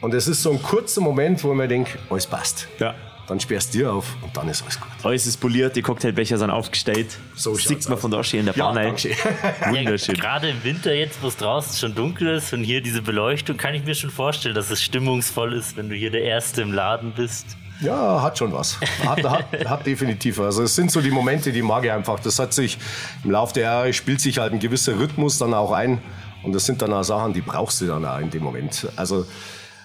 und 0.00 0.14
es 0.14 0.28
ist 0.28 0.42
so 0.42 0.52
ein 0.52 0.62
kurzer 0.62 1.00
Moment, 1.00 1.42
wo 1.42 1.52
man 1.54 1.68
denkt, 1.68 1.98
alles 2.08 2.26
passt. 2.26 2.68
Ja. 2.78 2.94
Dann 3.28 3.38
sperrst 3.38 3.74
du 3.74 3.78
dir 3.78 3.92
auf 3.92 4.16
und 4.22 4.34
dann 4.34 4.48
ist 4.48 4.62
alles 4.62 4.80
gut. 4.80 4.88
Alles 5.02 5.26
ist 5.26 5.36
poliert, 5.36 5.76
die 5.76 5.82
Cocktailbecher 5.82 6.38
sind 6.38 6.48
aufgestellt. 6.50 7.18
So 7.34 7.54
sieht 7.54 7.86
man 7.88 7.98
von 7.98 8.10
da 8.10 8.24
schön 8.24 8.40
in 8.40 8.46
der 8.46 8.54
Bar 8.54 8.74
ja, 8.74 8.90
Wunderschön. 9.70 10.14
Ja, 10.14 10.20
gerade 10.22 10.48
im 10.48 10.64
Winter 10.64 10.94
jetzt, 10.94 11.22
wo 11.22 11.28
es 11.28 11.36
draußen 11.36 11.76
schon 11.76 11.94
dunkel 11.94 12.28
ist 12.28 12.54
und 12.54 12.64
hier 12.64 12.80
diese 12.80 13.02
Beleuchtung, 13.02 13.58
kann 13.58 13.74
ich 13.74 13.84
mir 13.84 13.94
schon 13.94 14.08
vorstellen, 14.08 14.54
dass 14.54 14.70
es 14.70 14.82
stimmungsvoll 14.82 15.52
ist, 15.52 15.76
wenn 15.76 15.90
du 15.90 15.94
hier 15.94 16.10
der 16.10 16.22
Erste 16.22 16.62
im 16.62 16.72
Laden 16.72 17.12
bist. 17.12 17.58
Ja, 17.80 18.22
hat 18.22 18.38
schon 18.38 18.52
was. 18.52 18.80
Hat, 19.04 19.22
hat, 19.22 19.68
hat 19.68 19.86
definitiv. 19.86 20.40
Also 20.40 20.62
es 20.62 20.74
sind 20.74 20.90
so 20.90 21.00
die 21.02 21.10
Momente, 21.10 21.52
die 21.52 21.62
mag 21.62 21.84
ich 21.84 21.92
einfach. 21.92 22.18
Das 22.20 22.38
hat 22.38 22.54
sich 22.54 22.78
im 23.22 23.30
Laufe 23.30 23.54
der 23.54 23.64
Jahre 23.64 23.92
spielt 23.92 24.22
sich 24.22 24.38
halt 24.38 24.52
ein 24.54 24.58
gewisser 24.58 24.98
Rhythmus 24.98 25.38
dann 25.38 25.52
auch 25.52 25.70
ein. 25.70 26.00
Und 26.42 26.54
das 26.54 26.66
sind 26.66 26.80
dann 26.82 26.92
auch 26.92 27.02
Sachen, 27.02 27.34
die 27.34 27.40
brauchst 27.40 27.80
du 27.80 27.86
dann 27.86 28.04
auch 28.04 28.18
in 28.18 28.30
dem 28.30 28.42
Moment. 28.42 28.88
Also 28.96 29.26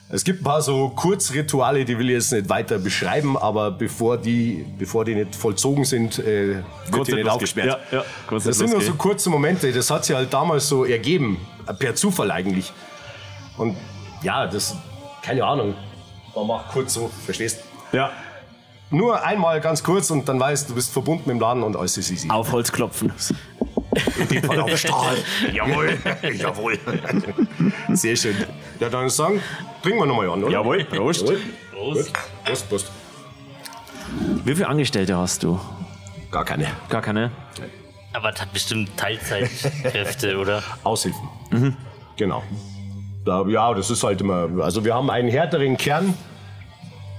es 0.09 0.23
gibt 0.23 0.41
ein 0.41 0.43
paar 0.43 0.61
so 0.61 0.89
Kurzrituale, 0.89 1.85
die 1.85 1.97
will 1.97 2.09
ich 2.09 2.15
jetzt 2.15 2.33
nicht 2.33 2.49
weiter 2.49 2.77
beschreiben, 2.77 3.37
aber 3.37 3.71
bevor 3.71 4.17
die, 4.17 4.65
bevor 4.77 5.05
die 5.05 5.15
nicht 5.15 5.35
vollzogen 5.35 5.85
sind, 5.85 6.19
äh, 6.19 6.61
wird 6.89 7.07
die 7.07 7.15
nicht 7.15 7.29
aufgesperrt. 7.29 7.79
Ja, 7.91 7.99
ja, 7.99 8.05
das 8.29 8.57
sind 8.57 8.71
nur 8.71 8.81
so 8.81 8.93
kurze 8.93 9.29
Momente, 9.29 9.71
das 9.71 9.89
hat 9.89 10.05
sich 10.05 10.15
halt 10.15 10.31
damals 10.31 10.67
so 10.67 10.85
ergeben, 10.85 11.37
per 11.79 11.95
Zufall 11.95 12.29
eigentlich. 12.31 12.71
Und 13.57 13.75
ja, 14.21 14.45
das, 14.45 14.75
keine 15.23 15.43
Ahnung, 15.43 15.73
man 16.35 16.47
macht 16.47 16.71
kurz 16.71 16.93
so, 16.93 17.09
verstehst? 17.25 17.61
Ja. 17.91 18.11
Nur 18.89 19.23
einmal 19.25 19.59
ganz 19.59 19.83
kurz 19.83 20.11
und 20.11 20.29
dann 20.29 20.39
weißt 20.39 20.69
du, 20.69 20.75
bist 20.75 20.91
verbunden 20.91 21.23
mit 21.25 21.37
dem 21.37 21.39
Laden 21.39 21.63
und 21.63 21.75
alles 21.75 21.97
ist 21.97 22.11
easy. 22.11 22.29
Auf 22.29 22.51
Holz 22.51 22.71
klopfen. 22.71 23.11
In 24.19 24.27
dem 24.27 24.43
Fall 24.43 24.59
auf 24.59 24.77
Stahl. 24.77 25.17
Jawohl, 25.53 25.97
jawohl. 26.33 26.79
Sehr 27.93 28.15
schön. 28.15 28.35
Ja, 28.79 28.89
dann 28.89 29.09
sagen, 29.09 29.41
trinken 29.81 29.99
wir 29.99 30.05
nochmal 30.05 30.29
an, 30.29 30.43
oder? 30.43 30.51
Jawohl, 30.51 30.83
Prost. 30.85 31.21
Jawohl. 31.23 31.39
Prost. 31.71 32.13
Prost, 32.45 32.69
Prost. 32.69 32.91
Wie 34.45 34.55
viele 34.55 34.67
Angestellte 34.67 35.15
hast 35.17 35.43
du? 35.43 35.59
Gar 36.31 36.45
keine. 36.45 36.67
Gar 36.89 37.01
keine? 37.01 37.31
Aber 38.13 38.31
es 38.33 38.41
hat 38.41 38.53
bestimmt 38.53 38.95
Teilzeitkräfte, 38.97 40.37
oder? 40.39 40.61
Aushilfen. 40.83 41.27
Mhm. 41.51 41.77
Genau. 42.15 42.43
Da, 43.25 43.45
ja, 43.47 43.73
das 43.73 43.89
ist 43.89 44.03
halt 44.03 44.21
immer. 44.21 44.49
Also, 44.61 44.83
wir 44.85 44.93
haben 44.93 45.09
einen 45.09 45.29
härteren 45.29 45.77
Kern. 45.77 46.13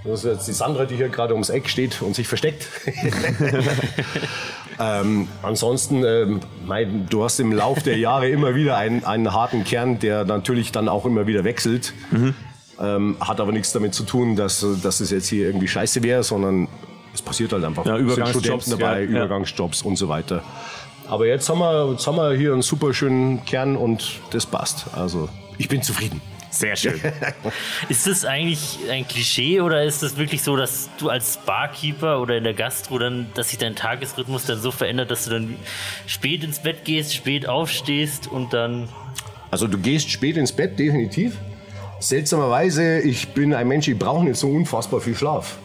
Das 0.05 0.23
ist 0.23 0.31
jetzt 0.31 0.49
die 0.49 0.53
Sandra, 0.53 0.85
die 0.85 0.97
hier 0.97 1.09
gerade 1.09 1.33
ums 1.33 1.49
Eck 1.49 1.69
steht 1.69 2.03
und 2.03 2.15
sich 2.15 2.29
versteckt. 2.29 2.69
ähm, 4.79 5.29
ansonsten, 5.43 6.05
ähm, 6.05 6.41
mein, 6.67 7.07
du 7.09 7.25
hast 7.25 7.41
im 7.41 7.53
Lauf 7.53 7.83
der 7.83 7.97
Jahre 7.97 8.29
immer 8.29 8.55
wieder 8.55 8.77
einen, 8.77 9.05
einen 9.05 9.33
harten 9.33 9.65
Kern, 9.65 9.99
der 9.99 10.27
natürlich 10.27 10.73
dann 10.73 10.91
auch 10.91 11.07
immer 11.07 11.27
wieder 11.27 11.45
wechselt. 11.45 11.95
Mhm. 12.11 12.35
Ähm, 12.79 13.17
hat 13.19 13.41
aber 13.41 13.53
nichts 13.53 13.73
damit 13.73 13.95
zu 13.95 14.03
tun, 14.03 14.37
dass, 14.37 14.67
dass 14.83 15.01
es 15.01 15.11
jetzt 15.11 15.29
hier 15.29 15.47
irgendwie 15.47 15.69
scheiße 15.69 16.03
wäre, 16.03 16.23
sondern 16.23 16.69
es 17.15 17.23
passiert 17.23 17.53
halt 17.53 17.65
einfach. 17.65 17.87
Ja, 17.87 17.97
Übergangsjobs 17.97 18.67
dabei, 18.67 19.05
ja, 19.05 19.09
Übergangsjobs 19.09 19.83
und 19.83 19.97
so 19.97 20.09
weiter. 20.09 20.43
Aber 21.09 21.27
jetzt 21.27 21.49
haben, 21.49 21.61
wir, 21.61 21.93
jetzt 21.93 22.07
haben 22.07 22.17
wir 22.17 22.33
hier 22.33 22.53
einen 22.53 22.63
super 22.63 22.93
schönen 22.93 23.45
Kern 23.45 23.77
und 23.77 24.21
das 24.33 24.45
passt. 24.45 24.87
Also 24.95 25.31
ich 25.57 25.69
bin 25.69 25.83
zufrieden. 25.83 26.21
Sehr 26.55 26.77
schön. 26.77 27.01
ist 27.89 28.07
das 28.07 28.25
eigentlich 28.25 28.79
ein 28.89 29.09
Klischee 29.09 29.61
oder 29.61 29.83
ist 29.83 30.05
das 30.05 30.17
wirklich 30.17 30.41
so, 30.43 30.57
dass 30.57 30.89
du 30.99 31.09
als 31.09 31.37
Barkeeper 31.39 32.21
oder 32.21 32.37
in 32.37 32.45
der 32.45 32.55
Gastro 32.55 32.99
dann, 32.99 33.27
dass 33.35 33.51
sich 33.51 33.59
dein 33.59 33.75
Tagesrhythmus 33.75 34.47
dann 34.47 34.61
so 34.61 34.71
verändert, 34.71 35.11
dass 35.11 35.25
du 35.25 35.31
dann 35.31 35.57
spät 36.07 36.45
ins 36.45 36.61
Bett 36.61 36.85
gehst, 36.85 37.13
spät 37.13 37.49
aufstehst 37.49 38.29
und 38.29 38.53
dann. 38.53 38.89
Also 39.51 39.67
du 39.67 39.79
gehst 39.79 40.11
spät 40.11 40.37
ins 40.37 40.53
Bett, 40.53 40.79
definitiv. 40.79 41.37
Seltsamerweise, 41.99 43.01
ich 43.01 43.29
bin 43.29 43.53
ein 43.53 43.67
Mensch, 43.67 43.89
ich 43.89 43.99
brauche 43.99 44.25
nicht 44.25 44.37
so 44.37 44.49
unfassbar 44.49 45.01
viel 45.01 45.17
Schlaf. 45.17 45.59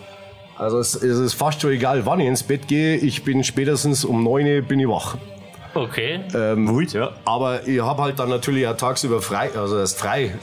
Also 0.58 0.80
es, 0.80 0.96
es, 0.96 1.20
ist 1.20 1.34
fast 1.36 1.62
schon 1.62 1.72
egal, 1.72 2.06
wann 2.08 2.20
ich 2.20 2.28
ins 2.28 2.44
Bett 2.44 2.68
gehe. 2.68 2.96
Ich 2.96 3.24
bin 3.24 3.44
spätestens 3.44 4.04
um 4.04 4.24
9 4.24 4.46
Uhr 4.46 4.62
bin 4.64 4.80
ich 4.80 4.88
wach. 4.88 5.18
Okay. 5.76 6.22
Ähm, 6.34 6.66
Gut, 6.66 6.94
ja. 6.94 7.12
Aber 7.26 7.68
ich 7.68 7.80
habe 7.80 8.02
halt 8.02 8.18
dann 8.18 8.30
natürlich 8.30 8.68
auch 8.68 8.76
tagsüber 8.76 9.22
frei, 9.22 9.52
also 9.56 9.78
das 9.78 9.94
frei 9.94 10.34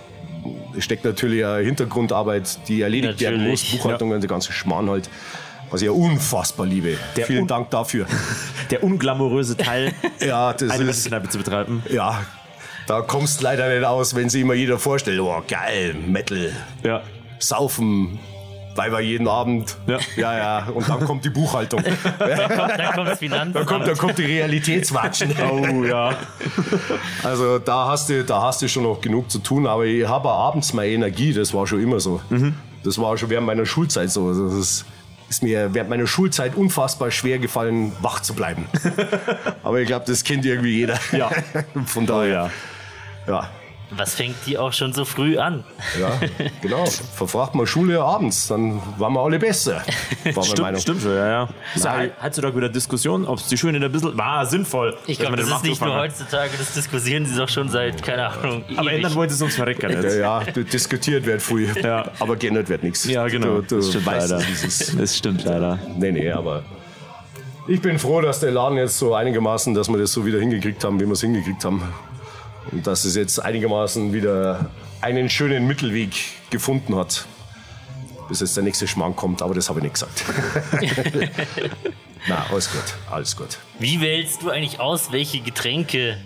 steckt 0.78 1.04
natürlich 1.04 1.44
eine 1.44 1.64
Hintergrundarbeit, 1.64 2.58
die 2.68 2.82
erledigt 2.82 3.20
natürlich. 3.20 3.40
werden 3.40 3.50
muss, 3.50 3.64
Buchhaltung 3.64 4.10
ja. 4.10 4.14
und 4.16 4.20
der 4.20 4.28
ganze 4.28 4.52
Schmarrn 4.52 4.90
halt. 4.90 5.08
Was 5.70 5.82
ich 5.82 5.86
ja 5.86 5.92
unfassbar 5.92 6.64
liebe. 6.64 6.96
Der 7.16 7.26
Vielen 7.26 7.48
Dank 7.48 7.70
dafür. 7.70 8.06
Der 8.70 8.84
unglamouröse 8.84 9.56
Teil, 9.56 9.92
ja, 10.20 10.52
das 10.52 10.70
eine 10.70 10.90
ist, 10.90 11.04
zu 11.04 11.38
betreiben. 11.38 11.82
Ja, 11.90 12.24
da 12.86 13.00
kommst 13.00 13.40
du 13.40 13.44
leider 13.44 13.68
nicht 13.72 13.84
aus, 13.84 14.14
wenn 14.14 14.28
sich 14.28 14.42
immer 14.42 14.54
jeder 14.54 14.78
vorstellt, 14.78 15.20
oh 15.20 15.42
geil, 15.46 15.94
Metal, 16.06 16.52
ja. 16.84 17.02
Saufen, 17.38 18.18
Weiber 18.76 19.00
jeden 19.00 19.28
Abend. 19.28 19.76
Ja. 19.86 19.98
ja, 20.16 20.36
ja. 20.36 20.68
Und 20.68 20.88
dann 20.88 21.04
kommt 21.04 21.24
die 21.24 21.30
Buchhaltung. 21.30 21.82
dann 22.18 22.92
kommt 22.94 23.08
das 23.08 23.18
Finanzamt. 23.18 23.56
Dann 23.56 23.66
kommt, 23.66 23.86
dann 23.86 23.96
kommt 23.96 24.18
die 24.18 24.24
Realitätswatschen. 24.24 25.34
Oh 25.46 25.84
ja. 25.84 26.16
Also 27.22 27.58
da 27.58 27.88
hast 27.88 28.08
du, 28.08 28.24
da 28.24 28.42
hast 28.42 28.62
du 28.62 28.68
schon 28.68 28.82
noch 28.82 29.00
genug 29.00 29.30
zu 29.30 29.38
tun, 29.38 29.66
aber 29.66 29.84
ich 29.84 30.06
habe 30.06 30.28
abends 30.28 30.72
meine 30.72 30.90
Energie, 30.90 31.32
das 31.32 31.54
war 31.54 31.66
schon 31.66 31.82
immer 31.82 32.00
so. 32.00 32.20
Mhm. 32.30 32.54
Das 32.82 32.98
war 32.98 33.16
schon 33.16 33.30
während 33.30 33.46
meiner 33.46 33.66
Schulzeit 33.66 34.10
so. 34.10 34.28
Das 34.28 34.52
ist, 34.52 34.84
ist 35.28 35.42
mir 35.42 35.72
während 35.72 35.90
meiner 35.90 36.06
Schulzeit 36.06 36.54
unfassbar 36.56 37.10
schwer 37.10 37.38
gefallen, 37.38 37.92
wach 38.00 38.20
zu 38.20 38.34
bleiben. 38.34 38.66
aber 39.62 39.80
ich 39.80 39.86
glaube, 39.86 40.04
das 40.06 40.24
kennt 40.24 40.44
irgendwie 40.44 40.76
jeder. 40.76 40.98
Ja. 41.12 41.30
Von 41.86 42.06
daher. 42.06 42.50
Oh, 43.26 43.30
ja. 43.30 43.34
ja. 43.34 43.50
Was 43.90 44.14
fängt 44.16 44.34
die 44.46 44.58
auch 44.58 44.72
schon 44.72 44.92
so 44.92 45.04
früh 45.04 45.38
an? 45.38 45.62
Ja, 46.00 46.18
genau. 46.62 46.86
Verfragt 46.86 47.54
mal 47.54 47.66
Schule 47.66 48.02
abends, 48.02 48.48
dann 48.48 48.82
waren 48.98 49.12
wir 49.12 49.20
alle 49.20 49.38
besser. 49.38 49.82
War 50.34 50.42
stimmt, 50.42 50.60
Meinung. 50.60 50.80
stimmt 50.80 51.02
schon, 51.02 51.14
ja, 51.14 51.48
ja. 51.76 52.08
Heutzutage 52.20 52.56
wieder 52.56 52.68
Diskussion, 52.68 53.26
ob 53.26 53.38
es 53.38 53.46
die 53.46 53.56
Schule 53.56 53.78
ein 53.78 53.92
bisschen 53.92 54.18
war 54.18 54.44
sinnvoll. 54.44 54.96
Ich 55.06 55.20
glaube, 55.20 55.36
das 55.36 55.48
ist 55.48 55.62
nicht 55.62 55.80
nur 55.80 55.94
heutzutage, 55.94 56.50
das 56.58 56.74
diskutieren 56.74 57.26
sie 57.26 57.36
doch 57.36 57.48
schon 57.48 57.68
seit, 57.68 58.02
keine 58.02 58.28
Ahnung. 58.28 58.64
Aber 58.76 58.90
ändern 58.90 59.14
wollen 59.14 59.28
sie 59.28 59.36
es 59.36 59.42
uns 59.42 59.54
verrecken 59.54 59.90
jetzt. 59.90 60.16
Ja, 60.16 60.42
ja, 60.42 60.52
diskutiert 60.52 61.24
wird 61.24 61.40
früh, 61.40 61.68
ja. 61.82 62.10
aber 62.18 62.34
geändert 62.34 62.68
wird 62.68 62.82
nichts. 62.82 63.04
Ja, 63.04 63.28
genau. 63.28 63.60
Du, 63.60 63.62
du 63.62 63.76
das 63.76 63.90
stimmt 63.90 64.06
weißt, 64.06 64.30
leider. 64.30 64.44
Das 64.98 65.16
stimmt 65.16 65.44
leider. 65.44 65.78
Nee, 65.96 66.10
nee, 66.10 66.30
aber 66.30 66.64
ich 67.68 67.80
bin 67.80 67.98
froh, 68.00 68.20
dass 68.20 68.40
der 68.40 68.50
Laden 68.50 68.78
jetzt 68.78 68.98
so 68.98 69.14
einigermaßen, 69.14 69.74
dass 69.74 69.88
wir 69.88 69.98
das 69.98 70.12
so 70.12 70.26
wieder 70.26 70.40
hingekriegt 70.40 70.82
haben, 70.82 70.98
wie 70.98 71.04
wir 71.04 71.12
es 71.12 71.20
hingekriegt 71.20 71.64
haben. 71.64 71.82
Und 72.72 72.86
dass 72.86 73.04
es 73.04 73.14
jetzt 73.16 73.38
einigermaßen 73.38 74.12
wieder 74.12 74.70
einen 75.00 75.28
schönen 75.28 75.66
Mittelweg 75.66 76.14
gefunden 76.50 76.96
hat. 76.96 77.26
bis 78.28 78.40
jetzt 78.40 78.56
der 78.56 78.64
nächste 78.64 78.88
Schmarrn 78.88 79.14
kommt, 79.14 79.40
aber 79.40 79.54
das 79.54 79.68
habe 79.68 79.78
ich 79.78 79.84
nicht 79.84 79.94
gesagt. 79.94 80.24
Na, 82.28 82.44
alles 82.50 82.70
gut, 82.72 82.94
alles 83.08 83.36
gut. 83.36 83.58
Wie 83.78 84.00
wählst 84.00 84.42
du 84.42 84.50
eigentlich 84.50 84.80
aus, 84.80 85.12
welche 85.12 85.40
Getränke 85.40 86.16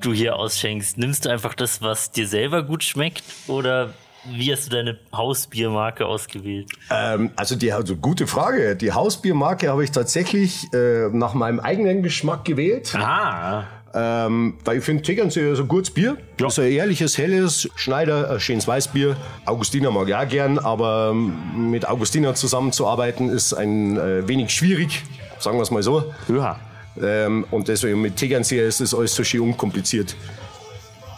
du 0.00 0.12
hier 0.12 0.36
ausschenkst? 0.36 0.98
Nimmst 0.98 1.24
du 1.24 1.30
einfach 1.30 1.54
das, 1.54 1.82
was 1.82 2.12
dir 2.12 2.28
selber 2.28 2.62
gut 2.62 2.84
schmeckt 2.84 3.24
oder 3.48 3.92
wie 4.30 4.52
hast 4.52 4.66
du 4.66 4.70
deine 4.70 4.98
Hausbiermarke 5.12 6.06
ausgewählt? 6.06 6.70
Ähm, 6.90 7.30
also 7.36 7.56
die 7.56 7.72
also 7.72 7.96
gute 7.96 8.26
Frage. 8.26 8.76
Die 8.76 8.92
Hausbiermarke 8.92 9.68
habe 9.68 9.84
ich 9.84 9.90
tatsächlich 9.90 10.72
äh, 10.72 11.08
nach 11.12 11.34
meinem 11.34 11.60
eigenen 11.60 12.02
Geschmack 12.02 12.44
gewählt. 12.44 12.94
Ah. 12.94 13.64
Ähm, 13.94 14.58
weil 14.64 14.78
ich 14.78 14.84
finde 14.84 15.02
Tegernsee 15.02 15.50
ist 15.50 15.60
ein 15.60 15.68
gutes 15.68 15.90
Bier. 15.90 16.16
Ja. 16.18 16.46
Das 16.46 16.58
ist 16.58 16.64
ein 16.64 16.70
ehrliches, 16.70 17.16
helles 17.16 17.68
Schneider, 17.74 18.30
ein 18.30 18.40
schönes 18.40 18.68
Weißbier. 18.68 19.16
Augustiner 19.46 19.90
mag 19.90 20.08
ich 20.08 20.14
auch 20.14 20.28
gern, 20.28 20.58
aber 20.58 21.10
ähm, 21.12 21.70
mit 21.70 21.88
Augustiner 21.88 22.34
zusammenzuarbeiten 22.34 23.30
ist 23.30 23.54
ein 23.54 23.96
äh, 23.96 24.28
wenig 24.28 24.50
schwierig, 24.50 25.04
sagen 25.38 25.56
wir 25.56 25.62
es 25.62 25.70
mal 25.70 25.82
so. 25.82 26.12
Ja. 26.28 26.58
Ähm, 27.00 27.46
und 27.50 27.68
deswegen 27.68 28.02
mit 28.02 28.16
Tegernsee 28.16 28.66
ist 28.66 28.80
das 28.80 28.94
alles 28.94 29.14
so 29.14 29.24
schön 29.24 29.40
unkompliziert. 29.40 30.16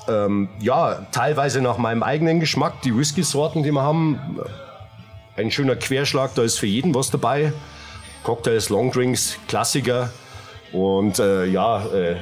Ähm, 0.08 0.48
ja, 0.60 1.06
teilweise 1.12 1.60
nach 1.60 1.78
meinem 1.78 2.02
eigenen 2.02 2.40
Geschmack, 2.40 2.82
die 2.82 2.96
Whisky-Sorten, 2.96 3.62
die 3.62 3.72
wir 3.72 3.82
haben. 3.82 4.18
Ein 5.36 5.50
schöner 5.50 5.76
Querschlag, 5.76 6.34
da 6.34 6.42
ist 6.42 6.58
für 6.58 6.66
jeden 6.66 6.94
was 6.94 7.10
dabei. 7.10 7.52
Cocktails, 8.24 8.68
Longdrinks, 8.68 9.38
Klassiker. 9.48 10.10
Und 10.72 11.18
äh, 11.18 11.46
ja, 11.46 11.84
äh, 11.86 12.16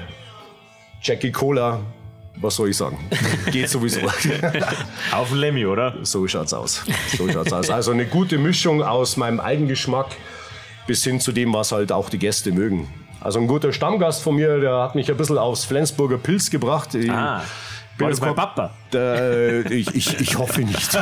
Jackie 1.03 1.33
Cola, 1.33 1.81
was 2.37 2.57
soll 2.57 2.71
ich 2.71 2.77
sagen? 2.77 2.99
Geht 3.51 3.69
sowieso. 3.69 4.01
Auf 5.13 5.29
den 5.29 5.39
Lemmy, 5.39 5.67
oder? 5.67 5.95
So 6.03 6.27
schaut's 6.29 6.53
aus. 6.53 6.85
So 7.17 7.31
schaut's 7.31 7.53
aus. 7.53 7.71
Also 7.71 7.93
eine 7.93 8.07
gute 8.07 8.39
Mischung 8.39 8.83
aus 8.83 9.17
meinem 9.17 9.41
Eigengeschmack 9.41 10.09
bis 10.87 11.05
hin 11.05 11.21
zu 11.21 11.33
dem, 11.33 11.53
was 11.53 11.73
halt 11.73 11.93
auch 11.93 12.09
die 12.09 12.19
Gäste 12.19 12.53
mögen. 12.53 12.89
Also 13.21 13.41
ein 13.41 13.49
guter 13.49 13.73
Stammgast 13.73 14.23
von 14.23 14.37
mir, 14.37 14.61
der 14.61 14.81
hat 14.81 14.95
mich 14.95 15.11
ein 15.11 15.17
bisschen 15.17 15.39
aufs 15.39 15.65
Flensburger 15.65 16.19
Pilz 16.19 16.51
gebracht. 16.51 16.97
Ah. 17.11 17.43
War 17.99 18.11
das 18.11 18.21
mein 18.21 18.35
Papa? 18.35 18.71
Der, 18.93 19.71
ich, 19.71 19.95
ich, 19.95 20.21
ich 20.21 20.39
hoffe 20.39 20.61
nicht. 20.61 20.95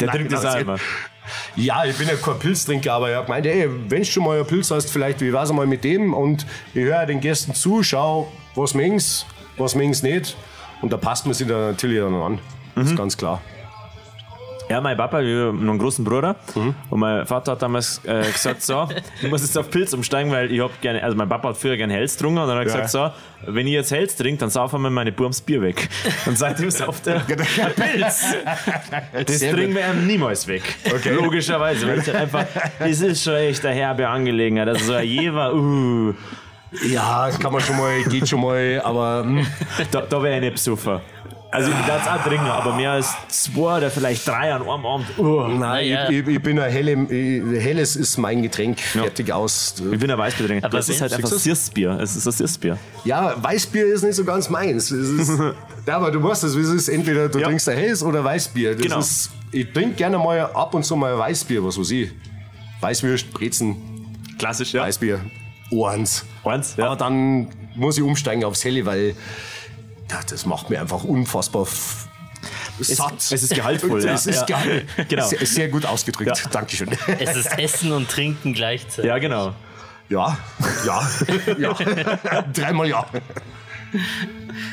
der 0.00 0.08
trinkt 0.08 0.32
das 0.32 0.44
einmal. 0.44 0.78
Ja, 1.56 1.84
ich 1.84 1.96
bin 1.96 2.06
ja 2.08 2.14
kein 2.16 2.38
Pilztrinker, 2.38 2.92
aber 2.92 3.10
er 3.10 3.18
hat 3.18 3.26
gemeint, 3.26 3.46
ey, 3.46 3.68
wenn 3.88 4.02
du 4.02 4.04
schon 4.04 4.24
mal 4.24 4.38
ein 4.38 4.46
Pilz 4.46 4.70
hast, 4.70 4.90
vielleicht, 4.90 5.20
wie 5.20 5.32
war's 5.32 5.52
mal 5.52 5.66
mit 5.66 5.82
dem? 5.84 6.14
Und 6.14 6.46
ich 6.74 6.84
höre 6.84 7.06
den 7.06 7.20
Gästen 7.20 7.54
zu, 7.54 7.82
schau, 7.82 8.30
was 8.54 8.74
mengen's, 8.74 9.26
was 9.56 9.74
mengen's 9.74 10.02
nicht. 10.02 10.36
Und 10.82 10.92
da 10.92 10.96
passt 10.96 11.24
man 11.26 11.34
sich 11.34 11.48
dann 11.48 11.70
natürlich 11.72 11.98
dann 11.98 12.14
an. 12.14 12.38
Das 12.74 12.84
mhm. 12.84 12.90
ist 12.90 12.96
ganz 12.96 13.16
klar. 13.16 13.40
Ja, 14.68 14.80
mein 14.80 14.96
Papa, 14.96 15.20
ich 15.20 15.32
habe 15.32 15.52
noch 15.52 15.70
einen 15.70 15.78
großen 15.78 16.04
Bruder. 16.04 16.34
Mhm. 16.54 16.74
Und 16.90 17.00
mein 17.00 17.24
Vater 17.24 17.52
hat 17.52 17.62
damals 17.62 18.00
äh, 18.04 18.30
gesagt: 18.32 18.62
So, 18.62 18.88
ich 19.22 19.30
muss 19.30 19.42
jetzt 19.42 19.56
auf 19.56 19.70
Pilz 19.70 19.92
umsteigen, 19.92 20.32
weil 20.32 20.50
ich 20.50 20.60
habe 20.60 20.72
gerne, 20.80 21.02
also 21.02 21.16
mein 21.16 21.28
Papa 21.28 21.50
hat 21.50 21.56
früher 21.56 21.76
gerne 21.76 21.92
Hells 21.94 22.16
getrunken. 22.16 22.38
Und 22.38 22.48
dann 22.48 22.58
hat 22.58 22.66
er 22.66 22.72
ja. 22.72 22.80
gesagt: 22.82 22.90
So, 22.90 23.10
wenn 23.52 23.66
ich 23.68 23.74
jetzt 23.74 23.92
Hells 23.92 24.16
trinke, 24.16 24.40
dann 24.40 24.50
saufen 24.50 24.82
wir 24.82 24.90
meine 24.90 25.12
Burms 25.12 25.40
Bier 25.40 25.62
weg. 25.62 25.88
Und 26.26 26.36
seitdem 26.36 26.70
sauft 26.70 27.06
er 27.06 27.20
Pilz. 27.76 28.34
Das 29.26 29.38
Sehr 29.38 29.52
trinken 29.52 29.76
wir 29.76 29.88
ihm 29.88 30.06
niemals 30.06 30.48
weg. 30.48 30.62
Okay. 30.84 31.10
Logischerweise, 31.10 31.86
weil 31.86 31.98
es 31.98 32.06
halt 32.08 32.16
einfach, 32.16 32.44
es 32.80 33.00
ist 33.00 33.22
schon 33.22 33.34
echt 33.34 33.64
eine 33.64 33.74
herbe 33.74 34.08
Angelegenheit. 34.08 34.68
Also 34.68 34.84
so 34.86 34.94
ein 34.94 35.06
Jever, 35.06 35.54
uh. 35.54 36.14
Ja, 36.88 37.30
kann 37.40 37.52
man 37.52 37.60
schon 37.60 37.76
mal, 37.76 38.02
geht 38.02 38.28
schon 38.28 38.40
mal, 38.40 38.80
aber. 38.84 39.22
Hm. 39.24 39.46
Da, 39.92 40.00
da 40.00 40.22
wäre 40.22 40.34
ich 40.34 40.40
nicht 40.40 40.54
besoffen. 40.54 41.00
Also 41.50 41.70
ich 41.70 41.86
darf 41.86 42.02
es 42.02 42.08
auch 42.08 42.22
trinken, 42.24 42.46
aber 42.46 42.74
mehr 42.74 42.92
als 42.92 43.14
zwei 43.28 43.78
oder 43.78 43.90
vielleicht 43.90 44.26
drei 44.26 44.52
an 44.52 44.62
einem 44.62 44.84
Abend. 44.84 45.06
Oh. 45.16 45.46
Nein, 45.48 45.88
ja. 45.88 46.10
ich, 46.10 46.26
ich, 46.26 46.42
bin 46.42 46.58
ein 46.58 46.70
helle, 46.70 46.96
helles 47.60 47.96
ist 47.96 48.18
mein 48.18 48.42
Getränk, 48.42 48.80
fertig 48.80 49.28
ja. 49.28 49.36
aus. 49.36 49.74
Ich 49.78 49.98
bin 49.98 50.10
ein 50.10 50.18
Weißbiertrinker. 50.18 50.66
Aber 50.66 50.76
das 50.76 50.88
ist 50.88 51.00
halt 51.00 51.12
einfach 51.12 51.28
Sirstbier. 51.28 51.98
Es 52.00 52.16
ist 52.16 52.26
ein 52.26 52.32
Sirstbier. 52.32 52.78
Ja, 53.04 53.34
Weißbier 53.42 53.86
ist 53.86 54.02
nicht 54.02 54.16
so 54.16 54.24
ganz 54.24 54.50
meins. 54.50 54.90
Ist, 54.90 55.30
ja, 55.86 55.96
aber 55.96 56.10
du 56.10 56.22
weißt 56.22 56.44
es, 56.44 56.54
es 56.54 56.68
ist 56.68 56.88
entweder 56.88 57.28
du 57.28 57.38
ja. 57.38 57.46
trinkst 57.46 57.68
ein 57.68 57.78
helles 57.78 58.02
oder 58.02 58.24
Weißbier. 58.24 58.74
Das 58.74 58.82
genau. 58.82 58.98
Ist, 58.98 59.30
ich 59.52 59.72
trinke 59.72 59.94
gerne 59.94 60.18
mal 60.18 60.40
ab 60.40 60.74
und 60.74 60.84
zu 60.84 60.96
mal 60.96 61.16
Weißbier, 61.16 61.64
was 61.64 61.78
weiß 61.78 61.90
ich. 61.92 62.10
Weißwürst, 62.80 63.32
Brezen. 63.32 63.76
Klassisch, 64.38 64.72
ja. 64.72 64.82
Weißbier. 64.82 65.20
Ohrens. 65.70 66.24
Ohrens, 66.44 66.76
ja. 66.76 66.86
Aber 66.86 66.96
dann 66.96 67.48
muss 67.76 67.96
ich 67.96 68.02
umsteigen 68.02 68.44
aufs 68.44 68.64
Helle, 68.64 68.84
weil 68.84 69.14
das 70.08 70.46
macht 70.46 70.70
mir 70.70 70.80
einfach 70.80 71.04
unfassbar 71.04 71.66
satt. 72.80 73.14
Es, 73.18 73.32
es 73.32 73.42
ist 73.44 73.54
gehaltvoll. 73.54 74.04
ja. 74.04 74.12
Es 74.12 74.26
ist 74.26 74.48
ja. 74.48 74.58
geil. 74.58 74.86
Genau. 75.08 75.26
Sehr, 75.26 75.46
sehr, 75.46 75.68
gut 75.68 75.86
ausgedrückt. 75.86 76.42
Ja. 76.44 76.50
Dankeschön. 76.50 76.88
Es 77.18 77.36
ist 77.36 77.58
Essen 77.58 77.92
und 77.92 78.08
Trinken 78.08 78.52
gleichzeitig. 78.54 79.04
Ja, 79.04 79.18
genau. 79.18 79.54
Ja, 80.08 80.38
ja, 80.86 81.10
ja. 81.58 82.42
Dreimal 82.54 82.88
ja. 82.88 83.06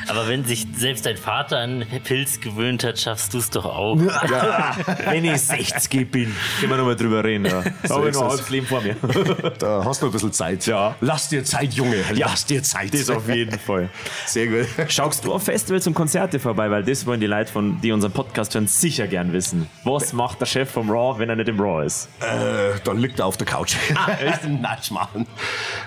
Aber 0.08 0.28
wenn 0.28 0.44
sich 0.44 0.66
selbst 0.76 1.06
dein 1.06 1.16
Vater 1.16 1.58
an 1.58 1.84
Pilz 2.04 2.40
gewöhnt 2.40 2.84
hat, 2.84 2.98
schaffst 2.98 3.34
du 3.34 3.38
es 3.38 3.50
doch 3.50 3.64
auch. 3.64 3.98
Ja, 4.30 4.76
wenn 5.06 5.24
ich 5.24 5.40
60 5.40 6.10
bin, 6.10 6.34
können 6.60 6.72
wir 6.72 6.76
nochmal 6.76 6.96
drüber 6.96 7.24
reden. 7.24 7.46
Ja. 7.46 7.62
So 7.84 7.96
habe 7.96 8.08
ich 8.08 8.14
noch 8.14 8.22
ein 8.22 8.28
halbes 8.30 8.50
Leben 8.50 8.66
vor 8.66 8.80
mir. 8.80 8.96
Da 9.58 9.84
hast 9.84 10.02
du 10.02 10.06
ein 10.06 10.12
bisschen 10.12 10.32
Zeit. 10.32 10.66
Ja. 10.66 10.94
Lass 11.00 11.28
dir 11.28 11.44
Zeit, 11.44 11.74
Junge. 11.74 11.96
Ja. 12.14 12.28
Lass 12.28 12.46
dir 12.46 12.62
Zeit. 12.62 12.94
Das 12.94 13.10
auf 13.10 13.28
jeden 13.28 13.58
Fall. 13.58 13.88
Sehr 14.26 14.46
gut. 14.46 14.66
Schaust 14.88 15.24
du 15.24 15.32
auf 15.32 15.44
Festivals 15.44 15.86
und 15.86 15.94
Konzerte 15.94 16.38
vorbei? 16.38 16.70
Weil 16.70 16.82
das 16.82 17.06
wollen 17.06 17.20
die 17.20 17.26
Leute, 17.26 17.52
von, 17.52 17.80
die 17.80 17.92
unseren 17.92 18.12
Podcast 18.12 18.54
hören, 18.54 18.66
sicher 18.66 19.06
gern 19.06 19.32
wissen. 19.32 19.68
Was 19.84 20.12
macht 20.12 20.40
der 20.40 20.46
Chef 20.46 20.70
vom 20.70 20.90
Raw, 20.90 21.18
wenn 21.18 21.28
er 21.28 21.36
nicht 21.36 21.48
im 21.48 21.60
Raw 21.60 21.84
ist? 21.84 22.08
Äh, 22.20 22.78
dann 22.84 22.98
liegt 22.98 23.18
er 23.18 23.26
auf 23.26 23.36
der 23.36 23.46
Couch. 23.46 23.76
Ah, 23.94 24.12
echt? 24.12 24.44
Nein, 24.44 24.78
machen. 24.90 25.26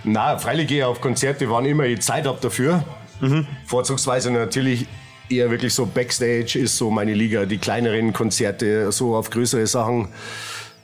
Na, 0.03 0.37
freilich 0.37 0.67
gehe 0.67 0.79
ich 0.79 0.83
auf 0.83 1.01
Konzerte, 1.01 1.49
wann 1.49 1.65
immer 1.65 1.85
ich 1.85 2.01
Zeit 2.01 2.25
habe 2.25 2.39
dafür. 2.41 2.83
Mhm. 3.19 3.47
Vorzugsweise 3.65 4.31
natürlich 4.31 4.87
eher 5.29 5.51
wirklich 5.51 5.73
so 5.73 5.85
Backstage 5.85 6.59
ist 6.59 6.77
so 6.77 6.89
meine 6.89 7.13
Liga. 7.13 7.45
Die 7.45 7.57
kleineren 7.57 8.13
Konzerte, 8.13 8.91
so 8.91 9.15
auf 9.15 9.29
größere 9.29 9.67
Sachen, 9.67 10.09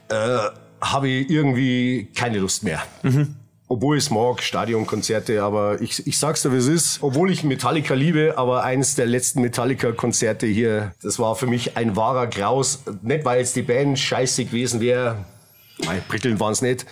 äh, 0.08 0.38
habe 0.80 1.08
ich 1.08 1.30
irgendwie 1.30 2.08
keine 2.14 2.38
Lust 2.38 2.62
mehr. 2.64 2.82
Mhm. 3.02 3.36
Obwohl 3.66 3.96
es 3.96 4.10
mag, 4.10 4.42
Stadionkonzerte, 4.42 5.42
aber 5.42 5.80
ich, 5.80 6.06
ich 6.06 6.18
sag's 6.18 6.42
dir, 6.42 6.52
wie 6.52 6.58
es 6.58 6.66
ist. 6.66 6.98
Obwohl 7.02 7.30
ich 7.30 7.44
Metallica 7.44 7.94
liebe, 7.94 8.34
aber 8.36 8.62
eins 8.62 8.94
der 8.94 9.06
letzten 9.06 9.40
Metallica-Konzerte 9.40 10.46
hier, 10.46 10.92
das 11.02 11.18
war 11.18 11.34
für 11.34 11.46
mich 11.46 11.76
ein 11.76 11.96
wahrer 11.96 12.26
Graus. 12.26 12.82
Nicht, 13.02 13.24
weil 13.24 13.38
jetzt 13.38 13.56
die 13.56 13.62
Band 13.62 13.98
scheiße 13.98 14.44
gewesen 14.44 14.80
wäre, 14.80 15.24
prickeln 16.08 16.38
waren 16.40 16.52
es 16.52 16.60
nicht. 16.60 16.84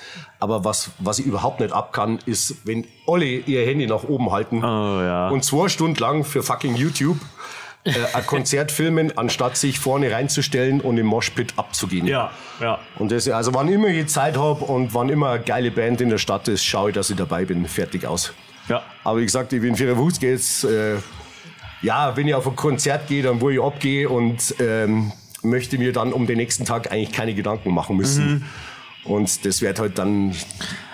Aber 0.43 0.65
was, 0.65 0.91
was 0.99 1.21
ich 1.21 1.27
überhaupt 1.27 1.61
nicht 1.61 1.73
ab 1.73 1.93
kann, 1.93 2.19
ist, 2.27 2.67
wenn 2.67 2.85
alle 3.07 3.27
ihr 3.27 3.65
Handy 3.65 3.87
nach 3.87 4.03
oben 4.03 4.33
halten 4.33 4.65
oh, 4.65 5.01
ja. 5.01 5.29
und 5.29 5.45
zwei 5.45 5.69
Stunden 5.69 5.95
lang 6.01 6.25
für 6.25 6.43
fucking 6.43 6.75
YouTube 6.75 7.17
äh, 7.85 7.93
ein 8.13 8.27
Konzert 8.27 8.73
filmen, 8.73 9.17
anstatt 9.17 9.57
sich 9.57 9.79
vorne 9.79 10.11
reinzustellen 10.11 10.81
und 10.81 10.99
im 10.99 11.07
Moshpit 11.07 11.57
abzugehen. 11.57 12.09
Ja, 12.09 12.33
ja. 12.61 12.81
Und 12.99 13.13
das, 13.13 13.29
also 13.29 13.55
wann 13.55 13.69
immer 13.69 13.87
ich 13.87 14.09
Zeit 14.09 14.37
habe 14.37 14.65
und 14.65 14.93
wann 14.95 15.11
immer 15.11 15.31
eine 15.31 15.45
geile 15.45 15.71
Band 15.71 16.01
in 16.01 16.09
der 16.09 16.19
Stadt 16.19 16.49
ist, 16.49 16.65
schaue 16.65 16.91
ich, 16.91 16.97
dass 16.97 17.09
ich 17.09 17.17
dabei 17.17 17.45
bin. 17.45 17.65
Fertig 17.67 18.05
aus. 18.05 18.33
Ja. 18.67 18.83
Aber 19.05 19.21
wie 19.21 19.25
gesagt, 19.25 19.53
ich 19.53 19.61
bin 19.61 19.77
54 19.77 20.23
jetzt. 20.25 20.65
Äh, 20.65 20.97
ja, 21.83 22.17
wenn 22.17 22.27
ich 22.27 22.35
auf 22.35 22.49
ein 22.49 22.57
Konzert 22.57 23.07
gehe, 23.07 23.23
dann 23.23 23.41
wo 23.41 23.49
ich 23.49 23.63
abgehe 23.63 24.09
und 24.09 24.57
ähm, 24.59 25.13
möchte 25.45 25.79
mir 25.79 25.93
dann 25.93 26.13
um 26.13 26.27
den 26.27 26.39
nächsten 26.39 26.65
Tag 26.65 26.91
eigentlich 26.91 27.13
keine 27.13 27.33
Gedanken 27.33 27.73
machen 27.73 27.97
müssen. 27.97 28.29
Mhm 28.29 28.45
und 29.05 29.45
das 29.45 29.61
wird 29.61 29.79
halt 29.79 29.99
dann, 29.99 30.35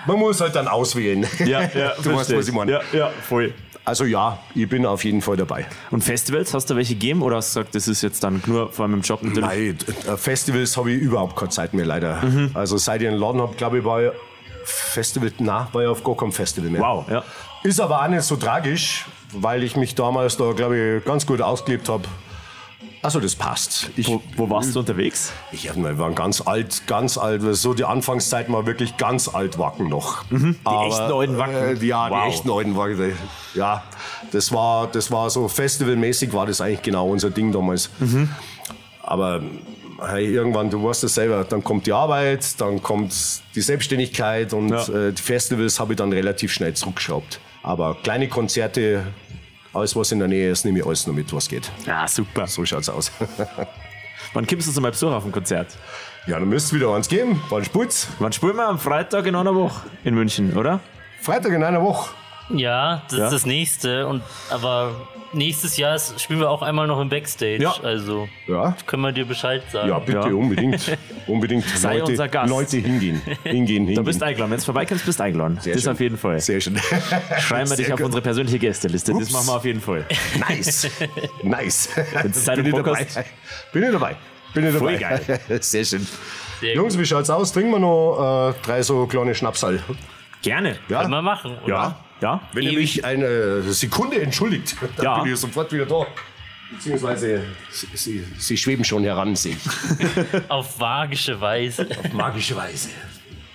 man 0.06 0.18
muss 0.18 0.40
halt 0.40 0.54
dann 0.54 0.68
auswählen. 0.68 1.26
Ja, 1.40 1.62
ja, 1.62 1.92
du 2.02 2.14
weißt, 2.14 2.34
was 2.36 2.48
ich 2.48 2.54
meine. 2.54 2.72
Ja, 2.72 2.80
ja, 2.92 3.10
voll. 3.28 3.52
Also 3.84 4.04
ja, 4.04 4.38
ich 4.54 4.68
bin 4.68 4.84
auf 4.84 5.02
jeden 5.04 5.22
Fall 5.22 5.38
dabei. 5.38 5.66
Und 5.90 6.04
Festivals, 6.04 6.52
hast 6.52 6.68
du 6.68 6.76
welche 6.76 6.92
gegeben 6.94 7.22
oder 7.22 7.36
hast 7.36 7.54
du 7.54 7.60
gesagt, 7.60 7.74
das 7.74 7.88
ist 7.88 8.02
jetzt 8.02 8.22
dann 8.22 8.42
nur 8.46 8.70
vor 8.70 8.84
allem 8.84 8.94
im 8.94 9.00
Job? 9.00 9.20
Nein, 9.22 9.78
äh, 10.06 10.16
Festivals 10.16 10.76
habe 10.76 10.92
ich 10.92 11.00
überhaupt 11.00 11.36
keine 11.36 11.50
Zeit 11.50 11.72
mehr 11.72 11.86
leider. 11.86 12.22
Mhm. 12.22 12.50
Also 12.52 12.76
seit 12.76 13.00
ich 13.00 13.08
einen 13.08 13.18
Laden 13.18 13.40
habe, 13.40 13.56
glaube 13.56 13.78
ich, 13.78 13.84
war 13.84 14.02
ich 14.02 14.10
Festival, 14.64 15.32
na, 15.38 15.68
war 15.72 15.82
ich 15.82 15.88
auf 15.88 16.04
gar 16.04 16.16
keinem 16.16 16.32
Festival 16.32 16.68
mehr. 16.68 16.82
Wow, 16.82 17.08
ja. 17.08 17.24
Ist 17.62 17.80
aber 17.80 18.02
auch 18.02 18.08
nicht 18.08 18.22
so 18.22 18.36
tragisch, 18.36 19.06
weil 19.32 19.62
ich 19.62 19.74
mich 19.74 19.94
damals 19.94 20.36
da, 20.36 20.52
glaube 20.52 20.98
ich, 20.98 21.04
ganz 21.04 21.26
gut 21.26 21.40
ausgelebt 21.40 21.88
habe. 21.88 22.04
Also 23.00 23.20
das 23.20 23.36
passt. 23.36 23.90
Ich, 23.96 24.08
wo, 24.08 24.20
wo, 24.36 24.50
warst 24.50 24.74
du 24.74 24.80
unterwegs? 24.80 25.32
Ich, 25.52 25.72
wir 25.74 25.98
waren 25.98 26.14
ganz 26.14 26.40
alt, 26.40 26.86
ganz 26.86 27.16
alt. 27.16 27.42
So 27.54 27.74
die 27.74 27.84
Anfangszeit 27.84 28.50
war 28.50 28.66
wirklich 28.66 28.96
ganz 28.96 29.28
alt 29.28 29.58
Wacken 29.58 29.88
noch. 29.88 30.28
Mhm, 30.30 30.56
die 30.60 30.66
Aber, 30.66 30.86
echten 30.86 31.12
alten 31.12 31.38
Wacken? 31.38 31.54
Äh, 31.54 31.86
ja, 31.86 32.10
wow. 32.10 32.24
die 32.24 32.28
echten 32.30 32.50
alten 32.50 32.76
Wacken. 32.76 33.12
Ja, 33.54 33.84
das 34.32 34.52
war, 34.52 34.88
das 34.88 35.10
war 35.10 35.30
so 35.30 35.46
festivalmäßig 35.48 36.32
war 36.32 36.46
das 36.46 36.60
eigentlich 36.60 36.82
genau 36.82 37.08
unser 37.08 37.30
Ding 37.30 37.52
damals. 37.52 37.90
Mhm. 38.00 38.28
Aber 39.02 39.42
hey, 40.06 40.26
irgendwann, 40.26 40.70
du 40.70 40.82
weißt 40.82 41.04
es 41.04 41.14
selber, 41.14 41.44
dann 41.44 41.62
kommt 41.62 41.86
die 41.86 41.92
Arbeit, 41.92 42.60
dann 42.60 42.82
kommt 42.82 43.14
die 43.54 43.60
Selbstständigkeit 43.60 44.52
und 44.52 44.70
ja. 44.70 44.88
äh, 44.88 45.12
die 45.12 45.22
Festivals 45.22 45.80
habe 45.80 45.92
ich 45.92 45.96
dann 45.96 46.12
relativ 46.12 46.52
schnell 46.52 46.74
zurückgeschraubt. 46.74 47.40
Aber 47.62 47.96
kleine 48.02 48.28
Konzerte 48.28 49.06
alles, 49.72 49.94
was 49.96 50.12
in 50.12 50.18
der 50.18 50.28
Nähe 50.28 50.50
ist, 50.50 50.64
nehme 50.64 50.78
ich 50.78 50.86
alles 50.86 51.06
noch 51.06 51.14
mit, 51.14 51.32
was 51.32 51.48
geht. 51.48 51.70
Ja, 51.86 52.06
super. 52.08 52.46
So 52.46 52.64
schaut's 52.64 52.88
aus. 52.88 53.10
Wann 54.32 54.46
kommst 54.46 54.68
du 54.68 54.72
zu 54.72 54.80
meinem 54.80 54.92
Besuch 54.92 55.10
auf 55.10 55.22
dem 55.22 55.32
Konzert? 55.32 55.76
Ja, 56.26 56.38
dann 56.38 56.48
müsste 56.48 56.76
wieder 56.76 56.94
eins 56.94 57.08
geben. 57.08 57.42
Wann 57.48 57.64
spielt's? 57.64 58.08
Wann 58.18 58.32
spielen 58.32 58.56
wir? 58.56 58.68
Am 58.68 58.78
Freitag 58.78 59.26
in 59.26 59.34
einer 59.34 59.54
Woche 59.54 59.86
in 60.04 60.14
München, 60.14 60.56
oder? 60.56 60.80
Freitag 61.20 61.52
in 61.52 61.62
einer 61.62 61.82
Woche. 61.82 62.10
Ja, 62.50 63.02
das 63.08 63.18
ja. 63.18 63.24
ist 63.26 63.32
das 63.32 63.46
nächste. 63.46 64.06
Und, 64.06 64.22
aber 64.50 64.92
nächstes 65.32 65.76
Jahr 65.76 65.98
spielen 65.98 66.40
wir 66.40 66.50
auch 66.50 66.62
einmal 66.62 66.86
noch 66.86 67.00
im 67.00 67.08
Backstage. 67.08 67.62
Ja. 67.62 67.74
Also 67.82 68.28
ja. 68.46 68.76
können 68.86 69.02
wir 69.02 69.12
dir 69.12 69.26
Bescheid 69.26 69.62
sagen. 69.70 69.88
Ja, 69.88 69.98
bitte, 69.98 70.18
ja. 70.18 70.34
unbedingt. 70.34 70.98
Unbedingt. 71.26 71.64
Sei 71.64 71.98
Leute, 71.98 72.12
unser 72.12 72.28
Gast. 72.28 72.48
Leute 72.48 72.78
hingehen. 72.78 73.20
hingehen, 73.44 73.66
hingehen. 73.66 73.96
Du 73.96 74.02
bist 74.02 74.22
eingeladen. 74.22 74.50
Wenn 74.50 74.58
du 74.58 74.64
vorbeikommst, 74.64 75.04
bist 75.04 75.20
du 75.20 75.24
eingeladen. 75.24 75.58
Sehr 75.60 75.74
das 75.74 75.82
schön. 75.82 75.92
auf 75.92 76.00
jeden 76.00 76.16
Fall. 76.16 76.40
Sehr 76.40 76.58
schön. 76.58 76.78
Schreiben 77.38 77.68
wir 77.68 77.76
dich 77.76 77.92
auf 77.92 78.00
unsere 78.00 78.22
persönliche 78.22 78.58
Gästeliste. 78.58 79.12
Ups. 79.12 79.24
Das 79.24 79.32
machen 79.32 79.46
wir 79.48 79.56
auf 79.56 79.64
jeden 79.66 79.80
Fall. 79.82 80.06
Nice. 80.48 80.90
nice. 81.42 81.90
Es 82.24 82.46
Bin 82.46 82.64
ich 82.66 82.74
dabei. 82.74 83.06
Bin 83.72 83.82
ich 83.82 83.92
dabei. 83.92 84.16
Bin 84.54 84.66
ich 84.66 84.72
dabei. 84.72 84.78
Voll 84.78 84.98
geil. 84.98 85.40
Sehr 85.60 85.84
schön. 85.84 86.06
Sehr 86.60 86.74
Jungs, 86.74 86.98
wie 86.98 87.04
schaut's 87.04 87.28
aus? 87.28 87.52
Trinken 87.52 87.72
wir 87.72 87.78
noch 87.78 88.50
äh, 88.50 88.54
drei 88.64 88.82
so 88.82 89.06
kleine 89.06 89.34
Schnapsal. 89.34 89.80
Gerne. 90.42 90.78
Ja. 90.88 91.02
Können 91.02 91.12
wir 91.12 91.22
machen, 91.22 91.58
oder? 91.58 91.68
Ja. 91.68 92.04
Ja? 92.20 92.40
Wenn 92.52 92.64
ihr 92.64 92.78
mich 92.78 93.04
eine 93.04 93.62
Sekunde 93.62 94.20
entschuldigt, 94.20 94.76
dann 94.96 95.04
ja. 95.04 95.22
bin 95.22 95.32
ich 95.32 95.38
sofort 95.38 95.72
wieder 95.72 95.86
da. 95.86 96.06
Beziehungsweise 96.70 97.44
sie, 97.70 97.86
sie, 97.94 98.24
sie 98.36 98.56
schweben 98.56 98.84
schon 98.84 99.02
heran, 99.02 99.34
sehe 99.36 99.56
ich. 99.56 100.40
Auf 100.50 100.78
magische 100.78 101.40
Weise. 101.40 101.88
Auf 101.98 102.12
magische 102.12 102.56
Weise. 102.56 102.90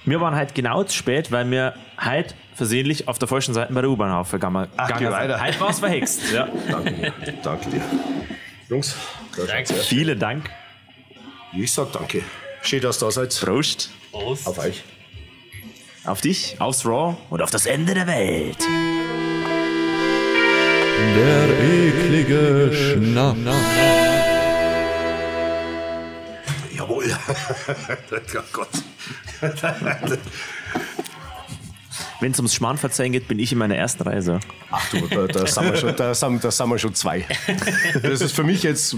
Wir 0.05 0.19
waren 0.19 0.35
halt 0.35 0.55
genau 0.55 0.83
zu 0.83 0.97
spät, 0.97 1.31
weil 1.31 1.49
wir 1.49 1.75
halt 1.97 2.35
versehentlich 2.55 3.07
auf 3.07 3.19
der 3.19 3.27
falschen 3.27 3.53
Seite 3.53 3.73
bei 3.73 3.81
der 3.81 3.89
U-Bahn 3.89 4.11
aufgegangen 4.11 4.67
Ach, 4.75 4.97
geh 4.97 5.05
weiter. 5.05 5.39
Halt 5.39 5.59
war 5.59 5.69
es 5.69 5.79
verhext. 5.79 6.21
Ja. 6.33 6.47
Danke 6.69 6.93
dir. 6.93 7.13
Danke 7.43 7.69
dir. 7.69 7.81
Jungs, 8.69 8.95
danke. 9.47 9.73
vielen 9.75 10.19
Dank. 10.19 10.49
Ich 11.55 11.71
sag 11.71 11.91
danke. 11.91 12.23
Schön, 12.63 12.81
dass 12.81 13.01
ihr 13.01 13.05
da 13.05 13.11
seid. 13.11 13.39
Prost. 13.39 13.91
Prost. 14.11 14.47
Auf 14.47 14.57
euch. 14.57 14.83
Auf 16.05 16.19
dich, 16.19 16.57
aufs 16.59 16.85
Raw 16.85 17.15
und 17.29 17.41
auf 17.41 17.49
das 17.49 17.65
Ende 17.65 17.93
der 17.93 18.05
Welt. 18.07 18.57
Der 21.15 21.47
eklige 21.63 22.71
Schnapp. 22.73 23.37
Jawohl. 26.75 27.05
oh 28.35 28.41
Gott. 28.51 28.67
Wenn 32.19 32.31
es 32.33 32.39
ums 32.39 32.53
Schmarrnverzeihen 32.53 33.13
geht, 33.13 33.29
bin 33.29 33.39
ich 33.39 33.53
in 33.53 33.57
meiner 33.57 33.77
ersten 33.77 34.03
Reise. 34.03 34.41
Ach 34.71 34.89
du, 34.89 35.07
da, 35.07 35.27
da, 35.27 35.47
sind 35.47 35.63
wir 35.71 35.77
schon, 35.77 35.95
da, 35.95 36.13
sind, 36.13 36.43
da 36.43 36.51
sind 36.51 36.69
wir 36.69 36.79
schon 36.79 36.95
zwei. 36.95 37.25
Das 38.01 38.19
ist 38.19 38.35
für 38.35 38.43
mich 38.43 38.63
jetzt 38.63 38.97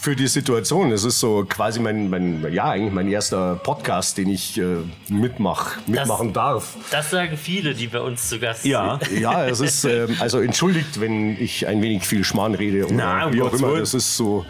für 0.00 0.14
die 0.16 0.28
Situation. 0.28 0.92
Es 0.92 1.04
ist 1.04 1.20
so 1.20 1.44
quasi 1.48 1.80
mein, 1.80 2.08
mein, 2.10 2.52
ja, 2.52 2.70
eigentlich 2.70 2.92
mein 2.92 3.08
erster 3.08 3.56
Podcast, 3.56 4.18
den 4.18 4.28
ich 4.28 4.58
äh, 4.58 4.76
mitmach, 5.08 5.76
mitmachen 5.86 6.32
das, 6.32 6.34
darf. 6.34 6.76
Das 6.90 7.10
sagen 7.10 7.36
viele, 7.36 7.74
die 7.74 7.88
bei 7.88 8.00
uns 8.00 8.28
zu 8.28 8.38
Gast 8.38 8.64
ja. 8.64 8.98
sind. 9.02 9.18
Ja, 9.18 9.46
es 9.46 9.60
ist, 9.60 9.84
äh, 9.84 10.06
also 10.20 10.40
entschuldigt, 10.40 11.00
wenn 11.00 11.40
ich 11.40 11.66
ein 11.66 11.82
wenig 11.82 12.06
viel 12.06 12.22
Schmarrn 12.22 12.54
rede 12.54 12.86
oder 12.86 12.94
Na, 12.94 13.32
wie 13.32 13.42
auch 13.42 13.52
immer. 13.52 13.78
Das 13.78 13.94
ist 13.94 14.16
so. 14.16 14.46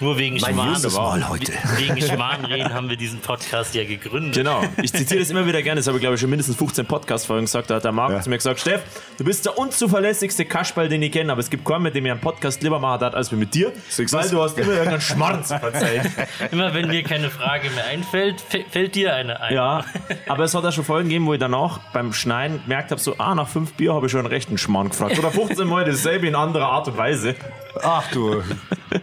Nur 0.00 0.16
wegen 0.18 0.38
Schmarrn. 0.38 0.80
Mal 0.92 1.28
heute. 1.28 1.52
Wegen 1.78 2.00
Schmarrnreden 2.00 2.72
haben 2.72 2.88
wir 2.88 2.96
diesen 2.96 3.20
Podcast 3.20 3.74
ja 3.74 3.84
gegründet. 3.84 4.34
Genau. 4.34 4.62
Ich 4.82 4.92
zitiere 4.92 5.20
das 5.20 5.30
immer 5.30 5.46
wieder 5.46 5.62
gerne. 5.62 5.80
Das 5.80 5.86
habe 5.86 5.96
ich, 5.96 6.00
glaube 6.02 6.14
ich, 6.14 6.20
schon 6.20 6.30
mindestens 6.30 6.56
15 6.56 6.86
Podcast-Folgen 6.86 7.46
gesagt. 7.46 7.70
Da 7.70 7.76
hat 7.76 7.84
der 7.84 7.92
Marc 7.92 8.12
ja. 8.12 8.20
zu 8.20 8.28
mir 8.28 8.36
gesagt: 8.36 8.60
Steff, 8.60 8.82
du 9.18 9.24
bist 9.24 9.46
der 9.46 9.58
unzuverlässigste 9.58 10.44
Kasperl, 10.44 10.88
den 10.88 11.02
ich 11.02 11.12
kenne, 11.12 11.32
aber 11.32 11.40
es 11.40 11.50
gibt 11.50 11.64
keinen, 11.64 11.82
mit 11.82 11.94
dem 11.94 12.04
ich 12.04 12.12
einen 12.12 12.20
Podcast 12.20 12.62
lieber 12.62 12.78
machen 12.78 13.00
hat, 13.00 13.14
als 13.14 13.32
mit 13.32 13.54
dir. 13.54 13.72
Weil 14.10 14.28
du 14.28 14.42
hast 14.42 14.58
immer 14.58 14.72
irgendeinen 14.86 15.00
Schmarrn 15.00 15.44
zu 15.44 15.58
verzeihen. 15.58 16.12
immer 16.50 16.74
wenn 16.74 16.88
mir 16.88 17.02
keine 17.02 17.30
Frage 17.30 17.70
mehr 17.70 17.86
einfällt, 17.86 18.40
fällt 18.40 18.94
dir 18.94 19.14
eine 19.14 19.40
ein. 19.40 19.54
Ja, 19.54 19.84
aber 20.28 20.44
es 20.44 20.54
hat 20.54 20.64
auch 20.64 20.72
schon 20.72 20.84
Folgen 20.84 21.08
gegeben, 21.08 21.26
wo 21.26 21.34
ich 21.34 21.40
danach 21.40 21.78
beim 21.92 22.12
Schneiden 22.12 22.62
gemerkt 22.62 22.90
habe: 22.90 23.00
so, 23.00 23.16
ah, 23.18 23.34
nach 23.34 23.48
fünf 23.48 23.74
Bier 23.74 23.94
habe 23.94 24.06
ich 24.06 24.12
schon 24.12 24.20
einen 24.20 24.28
rechten 24.28 24.58
Schmarrn 24.58 24.90
gefragt. 24.90 25.18
Oder 25.18 25.30
15 25.30 25.66
Mal 25.66 25.84
dasselbe 25.84 26.26
in 26.26 26.34
anderer 26.34 26.66
Art 26.66 26.88
und 26.88 26.96
Weise. 26.96 27.34
Ach 27.82 28.10
du, 28.10 28.42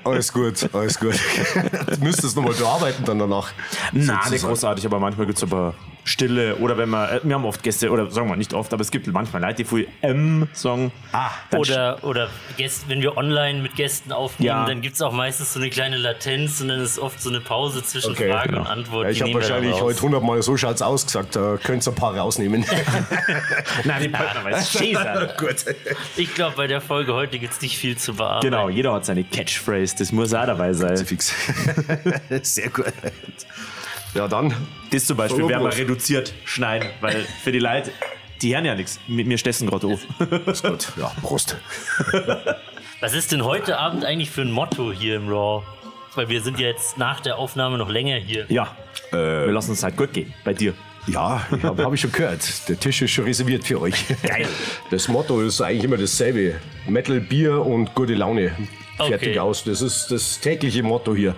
alles 0.03 0.31
gut, 0.31 0.69
alles 0.73 0.99
gut. 0.99 1.19
du 1.87 2.03
müsstest 2.03 2.35
nochmal 2.35 2.53
arbeiten 2.63 3.03
dann 3.05 3.19
danach. 3.19 3.51
Nein, 3.91 4.17
nicht 4.31 4.45
großartig, 4.45 4.85
aber 4.85 4.99
manchmal 4.99 5.25
gibt 5.27 5.37
es 5.37 5.43
aber 5.43 5.73
Stille 6.05 6.55
oder 6.57 6.77
wenn 6.77 6.89
man, 6.89 7.21
wir 7.23 7.35
haben 7.35 7.45
oft 7.45 7.63
Gäste, 7.63 7.89
oder 7.89 8.11
sagen 8.11 8.27
wir 8.27 8.35
nicht 8.35 8.53
oft, 8.53 8.73
aber 8.73 8.81
es 8.81 8.91
gibt 8.91 9.07
manchmal 9.07 9.41
Leute, 9.41 9.55
die 9.55 9.63
viel 9.63 9.87
M 10.01 10.47
sagen. 10.51 10.91
Ah, 11.13 11.29
oder 11.55 12.03
oder 12.03 12.29
Gäste, 12.57 12.89
wenn 12.89 13.01
wir 13.01 13.15
online 13.17 13.61
mit 13.61 13.75
Gästen 13.75 14.11
aufnehmen, 14.11 14.47
ja. 14.47 14.65
dann 14.65 14.81
gibt 14.81 14.95
es 14.95 15.01
auch 15.01 15.13
meistens 15.13 15.53
so 15.53 15.59
eine 15.59 15.69
kleine 15.69 15.97
Latenz 15.97 16.59
und 16.61 16.67
dann 16.67 16.81
ist 16.81 16.99
oft 16.99 17.21
so 17.21 17.29
eine 17.29 17.39
Pause 17.39 17.83
zwischen 17.83 18.11
okay, 18.11 18.29
Frage 18.29 18.49
genau. 18.49 18.61
und 18.61 18.67
Antwort. 18.67 19.05
Ja, 19.05 19.11
ich 19.11 19.21
habe 19.21 19.33
wahrscheinlich 19.35 19.81
heute 19.81 20.01
hundertmal 20.01 20.41
so 20.41 20.57
schaut's 20.57 20.81
aus 20.81 21.05
gesagt, 21.05 21.35
da 21.35 21.57
könnt 21.63 21.87
ihr 21.87 21.91
ein 21.91 21.95
paar 21.95 22.17
rausnehmen. 22.17 22.65
Nein, 23.85 24.03
die 24.03 24.09
Partner 24.09 24.43
weiß 24.43 24.73
Gut. 25.37 25.75
Ich 26.17 26.33
glaube, 26.33 26.55
bei 26.57 26.67
der 26.67 26.81
Folge 26.81 27.13
heute 27.13 27.39
gibt 27.39 27.53
es 27.53 27.61
nicht 27.61 27.77
viel 27.77 27.97
zu 27.97 28.15
bearbeiten. 28.15 28.47
Genau, 28.47 28.69
jeder 28.69 28.93
hat 28.93 29.05
seine 29.05 29.23
Catchphrase, 29.23 29.72
das 29.73 30.11
muss 30.11 30.33
auch 30.33 30.45
dabei 30.45 30.73
sein. 30.73 30.97
Fix. 30.97 31.33
Sehr 32.41 32.69
gut. 32.69 32.93
Ja, 34.13 34.27
dann. 34.27 34.53
Das 34.91 35.05
zum 35.05 35.17
Beispiel 35.17 35.47
werden 35.47 35.63
wir 35.63 35.75
reduziert 35.75 36.33
schneiden, 36.45 36.89
weil 37.01 37.25
für 37.43 37.51
die 37.51 37.59
Leute, 37.59 37.91
die 38.41 38.55
hören 38.55 38.65
ja 38.65 38.75
nichts. 38.75 38.99
Mit 39.07 39.27
mir 39.27 39.37
stessen 39.37 39.67
gerade 39.69 39.87
auf. 39.87 40.01
Ist 40.47 40.63
gut. 40.63 40.91
Ja, 40.97 41.11
Prost. 41.21 41.57
Was 43.01 43.13
ist 43.13 43.31
denn 43.31 43.43
heute 43.43 43.79
Abend 43.79 44.05
eigentlich 44.05 44.29
für 44.29 44.41
ein 44.41 44.51
Motto 44.51 44.91
hier 44.91 45.15
im 45.15 45.27
Raw? 45.27 45.63
Weil 46.15 46.29
wir 46.29 46.41
sind 46.41 46.59
ja 46.59 46.67
jetzt 46.67 46.97
nach 46.97 47.21
der 47.21 47.37
Aufnahme 47.37 47.77
noch 47.77 47.89
länger 47.89 48.17
hier. 48.17 48.45
Ja, 48.49 48.75
äh, 49.11 49.15
wir 49.15 49.51
lassen 49.51 49.71
uns 49.71 49.83
halt 49.83 49.97
gut 49.97 50.13
gehen. 50.13 50.33
Bei 50.43 50.53
dir. 50.53 50.73
Ja, 51.07 51.41
habe 51.63 51.83
hab 51.83 51.93
ich 51.93 52.01
schon 52.01 52.11
gehört. 52.11 52.69
Der 52.69 52.79
Tisch 52.79 53.01
ist 53.01 53.11
schon 53.11 53.25
reserviert 53.25 53.65
für 53.65 53.81
euch. 53.81 54.05
Geil. 54.23 54.47
Das 54.89 55.07
Motto 55.07 55.41
ist 55.41 55.59
eigentlich 55.59 55.83
immer 55.83 55.97
dasselbe. 55.97 56.55
Metal, 56.87 57.19
Bier 57.19 57.65
und 57.65 57.93
gute 57.93 58.13
Laune. 58.13 58.51
Fertig 58.97 59.29
okay. 59.29 59.39
aus. 59.39 59.63
Das 59.63 59.81
ist 59.81 60.07
das 60.11 60.39
tägliche 60.39 60.83
Motto 60.83 61.15
hier. 61.15 61.35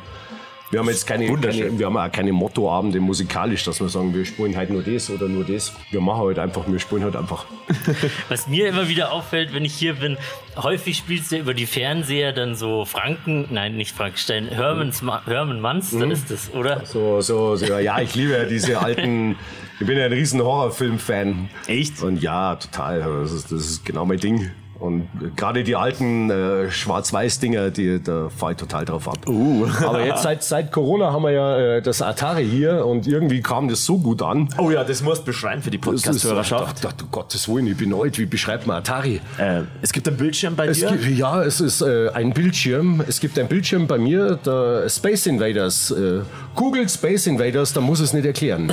Wir 0.72 0.80
haben 0.80 0.89
jetzt 0.89 1.06
keine, 1.06 1.28
keine, 1.28 1.78
wir 1.78 1.86
haben 1.86 1.95
auch 1.95 2.12
keine 2.12 2.34
Mottoabende 2.34 2.99
musikalisch, 2.99 3.64
dass 3.64 3.80
wir 3.80 3.88
sagen, 3.88 4.14
wir 4.16 4.26
spielen 4.26 4.58
halt 4.58 4.72
nur 4.72 4.82
das 4.82 5.10
oder 5.10 5.28
nur 5.28 5.43
das. 5.43 5.72
Wir 5.91 6.01
machen 6.01 6.26
halt 6.26 6.39
einfach, 6.39 6.64
wir 6.68 6.80
spielen 6.80 7.03
halt 7.03 7.16
einfach. 7.16 7.45
Was 8.30 8.47
mir 8.47 8.68
immer 8.68 8.89
wieder 8.89 9.12
auffällt, 9.12 9.53
wenn 9.53 9.64
ich 9.64 9.74
hier 9.76 9.93
bin, 9.93 10.18
häufig 10.58 10.97
spielst 10.97 11.32
du 11.32 11.38
über 11.38 11.53
die 11.53 11.68
Fernseher 11.68 12.34
dann 12.34 12.56
so 12.56 12.84
Franken, 12.84 13.47
nein, 13.51 13.78
nicht 13.78 13.95
Frankenstein, 13.95 14.47
Hermans, 14.47 15.03
Herman 15.26 15.62
Munster 15.62 16.08
mhm. 16.08 16.12
ist 16.12 16.32
das, 16.32 16.51
oder? 16.53 16.84
So, 16.86 17.22
so, 17.22 17.56
so, 17.56 17.78
ja, 17.78 18.01
ich 18.01 18.16
liebe 18.16 18.34
ja 18.34 18.45
diese 18.45 18.80
alten, 18.80 19.38
ich 19.80 19.86
bin 19.86 19.97
ja 19.97 20.06
ein 20.06 20.14
riesen 20.14 20.41
Horrorfilm-Fan. 20.41 21.49
Echt? 21.68 22.01
Und 22.01 22.22
ja, 22.22 22.56
total. 22.56 22.99
Das 23.22 23.32
ist, 23.32 23.51
das 23.51 23.62
ist 23.62 23.86
genau 23.86 24.03
mein 24.06 24.20
Ding. 24.20 24.51
Und 24.80 25.07
gerade 25.36 25.63
die 25.63 25.76
alten 25.76 26.30
äh, 26.30 26.69
Schwarz-Weiß-Dinger, 26.69 27.71
die, 27.71 28.01
da 28.03 28.30
fahre 28.30 28.53
ich 28.53 28.57
total 28.57 28.86
drauf 28.86 29.07
ab. 29.07 29.19
Uh. 29.28 29.65
Aber 29.86 30.05
jetzt 30.05 30.23
seit, 30.23 30.43
seit 30.43 30.71
Corona 30.71 31.13
haben 31.13 31.23
wir 31.23 31.32
ja 31.32 31.57
äh, 31.57 31.82
das 31.82 32.01
Atari 32.01 32.45
hier 32.45 32.86
und 32.86 33.07
irgendwie 33.07 33.41
kam 33.41 33.69
das 33.69 33.86
so 33.86 33.97
gut 33.97 34.21
an. 34.21 34.49
Oh 34.57 34.69
ja, 34.69 34.84
das 34.84 35.01
musst 35.01 35.21
du 35.21 35.28
beschreiben 35.28 35.61
für 35.61 35.71
die 35.71 35.78
Podcast-Hörerschaft. 35.78 36.78
Ich 36.78 36.82
dachte, 36.82 37.05
Gottes 37.09 37.47
Willen, 37.47 37.67
ich 37.67 37.78
bin 37.78 37.93
alt, 37.93 38.17
wie 38.19 38.26
beschreibt 38.26 38.67
man 38.67 38.78
Atari? 38.78 39.21
Äh, 39.38 39.61
es 39.82 39.93
gibt 39.93 40.07
einen 40.07 40.17
Bildschirm 40.17 40.55
bei 40.55 40.67
es 40.67 40.80
dir? 40.80 40.91
Gibt, 40.91 41.17
ja, 41.17 41.41
es 41.41 41.61
ist 41.61 41.82
äh, 41.82 42.09
ein 42.09 42.34
Bildschirm. 42.34 43.01
Es 43.07 43.19
gibt 43.19 43.39
einen 43.39 43.47
Bildschirm 43.47 43.88
bei 43.88 43.97
mir, 43.97 44.38
der 44.45 44.89
Space 44.89 45.26
Invaders. 45.26 45.91
Äh, 45.91 46.21
Google 46.53 46.89
Space 46.89 47.28
Invaders, 47.28 47.71
da 47.71 47.82
muss 47.82 48.01
es 48.01 48.13
nicht 48.13 48.26
erklären. 48.26 48.71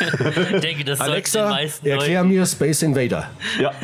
ich 0.54 0.60
denke, 0.60 0.84
das 0.84 1.00
Alexa, 1.00 1.58
erklär 1.84 2.24
mir 2.24 2.46
Space 2.46 2.82
Invader. 2.82 3.30
Ja. 3.60 3.72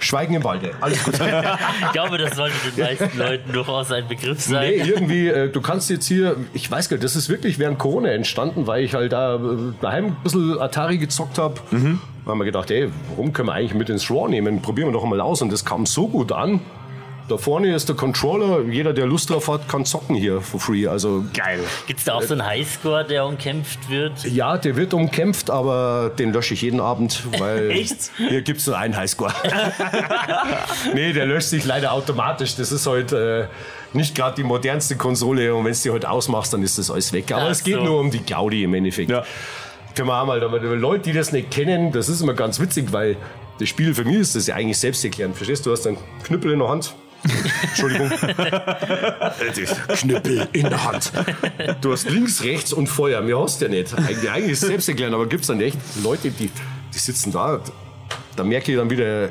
Schweigen 0.00 0.34
im 0.34 0.44
Walde. 0.44 0.72
Alles 0.80 1.02
gut. 1.04 1.14
ich 1.82 1.92
glaube, 1.92 2.18
das 2.18 2.36
sollte 2.36 2.54
den 2.76 2.84
meisten 2.84 3.18
Leuten 3.18 3.52
durchaus 3.52 3.90
ein 3.92 4.06
Begriff 4.06 4.40
sein. 4.40 4.70
Nee, 4.70 4.88
irgendwie, 4.88 5.28
äh, 5.28 5.50
du 5.50 5.60
kannst 5.60 5.90
jetzt 5.90 6.06
hier, 6.06 6.36
ich 6.52 6.70
weiß 6.70 6.88
gar 6.88 6.96
nicht, 6.96 7.04
das 7.04 7.16
ist 7.16 7.28
wirklich 7.28 7.58
während 7.58 7.78
Corona 7.78 8.10
entstanden, 8.10 8.66
weil 8.66 8.84
ich 8.84 8.94
halt 8.94 9.12
da 9.12 9.36
äh, 9.36 9.38
daheim 9.80 10.06
ein 10.06 10.16
bisschen 10.22 10.60
Atari 10.60 10.98
gezockt 10.98 11.38
habe. 11.38 11.54
Mhm. 11.70 12.00
Da 12.24 12.32
haben 12.32 12.38
wir 12.38 12.44
gedacht, 12.44 12.70
ey, 12.70 12.90
warum 13.10 13.32
können 13.32 13.48
wir 13.48 13.54
eigentlich 13.54 13.74
mit 13.74 13.88
ins 13.88 14.10
Raw 14.10 14.28
nehmen? 14.28 14.60
Probieren 14.60 14.88
wir 14.88 14.92
doch 14.92 15.04
mal 15.04 15.20
aus. 15.20 15.40
Und 15.42 15.52
das 15.52 15.64
kam 15.64 15.86
so 15.86 16.08
gut 16.08 16.32
an. 16.32 16.60
Da 17.28 17.36
vorne 17.36 17.74
ist 17.74 17.86
der 17.90 17.94
Controller. 17.94 18.62
Jeder, 18.62 18.94
der 18.94 19.04
Lust 19.04 19.28
drauf 19.28 19.48
hat, 19.48 19.68
kann 19.68 19.84
zocken 19.84 20.16
hier 20.16 20.40
for 20.40 20.58
free. 20.58 20.86
Also 20.86 21.26
geil. 21.34 21.60
Gibt 21.86 21.98
es 21.98 22.06
da 22.06 22.14
auch 22.14 22.22
so 22.22 22.32
einen 22.32 22.46
Highscore, 22.46 23.04
der 23.04 23.26
umkämpft 23.26 23.90
wird? 23.90 24.24
Ja, 24.24 24.56
der 24.56 24.76
wird 24.76 24.94
umkämpft, 24.94 25.50
aber 25.50 26.10
den 26.18 26.32
lösche 26.32 26.54
ich 26.54 26.62
jeden 26.62 26.80
Abend, 26.80 27.24
weil 27.38 27.70
Echt? 27.70 28.10
hier 28.16 28.40
gibt 28.40 28.60
es 28.60 28.66
nur 28.66 28.78
einen 28.78 28.96
Highscore. 28.96 29.34
nee, 30.94 31.12
der 31.12 31.26
löscht 31.26 31.48
sich 31.48 31.66
leider 31.66 31.92
automatisch. 31.92 32.56
Das 32.56 32.72
ist 32.72 32.86
halt 32.86 33.12
äh, 33.12 33.46
nicht 33.92 34.14
gerade 34.14 34.36
die 34.36 34.44
modernste 34.44 34.96
Konsole 34.96 35.54
und 35.54 35.66
wenn 35.66 35.72
es 35.72 35.82
die 35.82 35.90
halt 35.90 36.06
ausmachst, 36.06 36.54
dann 36.54 36.62
ist 36.62 36.78
das 36.78 36.90
alles 36.90 37.12
weg. 37.12 37.30
Aber 37.30 37.42
Ach 37.42 37.50
es 37.50 37.62
geht 37.62 37.74
so. 37.74 37.84
nur 37.84 38.00
um 38.00 38.10
die 38.10 38.24
Gaudi 38.24 38.64
im 38.64 38.72
Endeffekt. 38.72 39.10
Ja. 39.10 39.22
Können 39.94 40.08
wir 40.08 40.18
auch 40.18 40.24
mal, 40.26 40.42
aber 40.42 40.60
Leute, 40.60 41.02
die 41.02 41.12
das 41.12 41.32
nicht 41.32 41.50
kennen, 41.50 41.92
das 41.92 42.08
ist 42.08 42.22
immer 42.22 42.34
ganz 42.34 42.58
witzig, 42.58 42.90
weil 42.92 43.16
das 43.58 43.68
Spiel 43.68 43.94
für 43.94 44.04
mich 44.04 44.16
ist 44.16 44.34
das 44.34 44.46
ja 44.46 44.54
eigentlich 44.54 44.78
selbsterklärend. 44.78 45.36
Verstehst 45.36 45.66
du? 45.66 45.70
Du 45.70 45.76
hast 45.76 45.86
einen 45.86 45.98
Knüppel 46.22 46.52
in 46.52 46.60
der 46.60 46.68
Hand 46.68 46.94
Entschuldigung. 47.62 48.10
Knüppel 49.88 50.48
in 50.52 50.68
der 50.68 50.84
Hand. 50.84 51.12
Du 51.80 51.92
hast 51.92 52.08
links, 52.10 52.42
rechts 52.42 52.72
und 52.72 52.86
Feuer. 52.86 53.20
Mehr 53.20 53.38
hast 53.38 53.60
du 53.60 53.66
ja 53.66 53.70
nicht. 53.70 53.92
Eigentlich, 53.96 54.30
eigentlich 54.30 54.52
ist 54.52 54.62
es 54.62 54.68
selbst 54.68 54.88
erklären, 54.88 55.14
aber 55.14 55.26
gibt 55.26 55.42
es 55.42 55.48
dann 55.48 55.60
echt 55.60 55.78
Leute, 56.02 56.30
die, 56.30 56.50
die 56.94 56.98
sitzen 56.98 57.32
da. 57.32 57.60
Da 58.36 58.44
merke 58.44 58.72
ich 58.72 58.78
dann 58.78 58.90
wieder, 58.90 59.30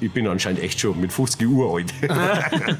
ich 0.00 0.10
bin 0.12 0.26
anscheinend 0.26 0.62
echt 0.62 0.80
schon 0.80 1.00
mit 1.00 1.12
50 1.12 1.46
Uhr 1.46 1.74
alt. 1.74 1.92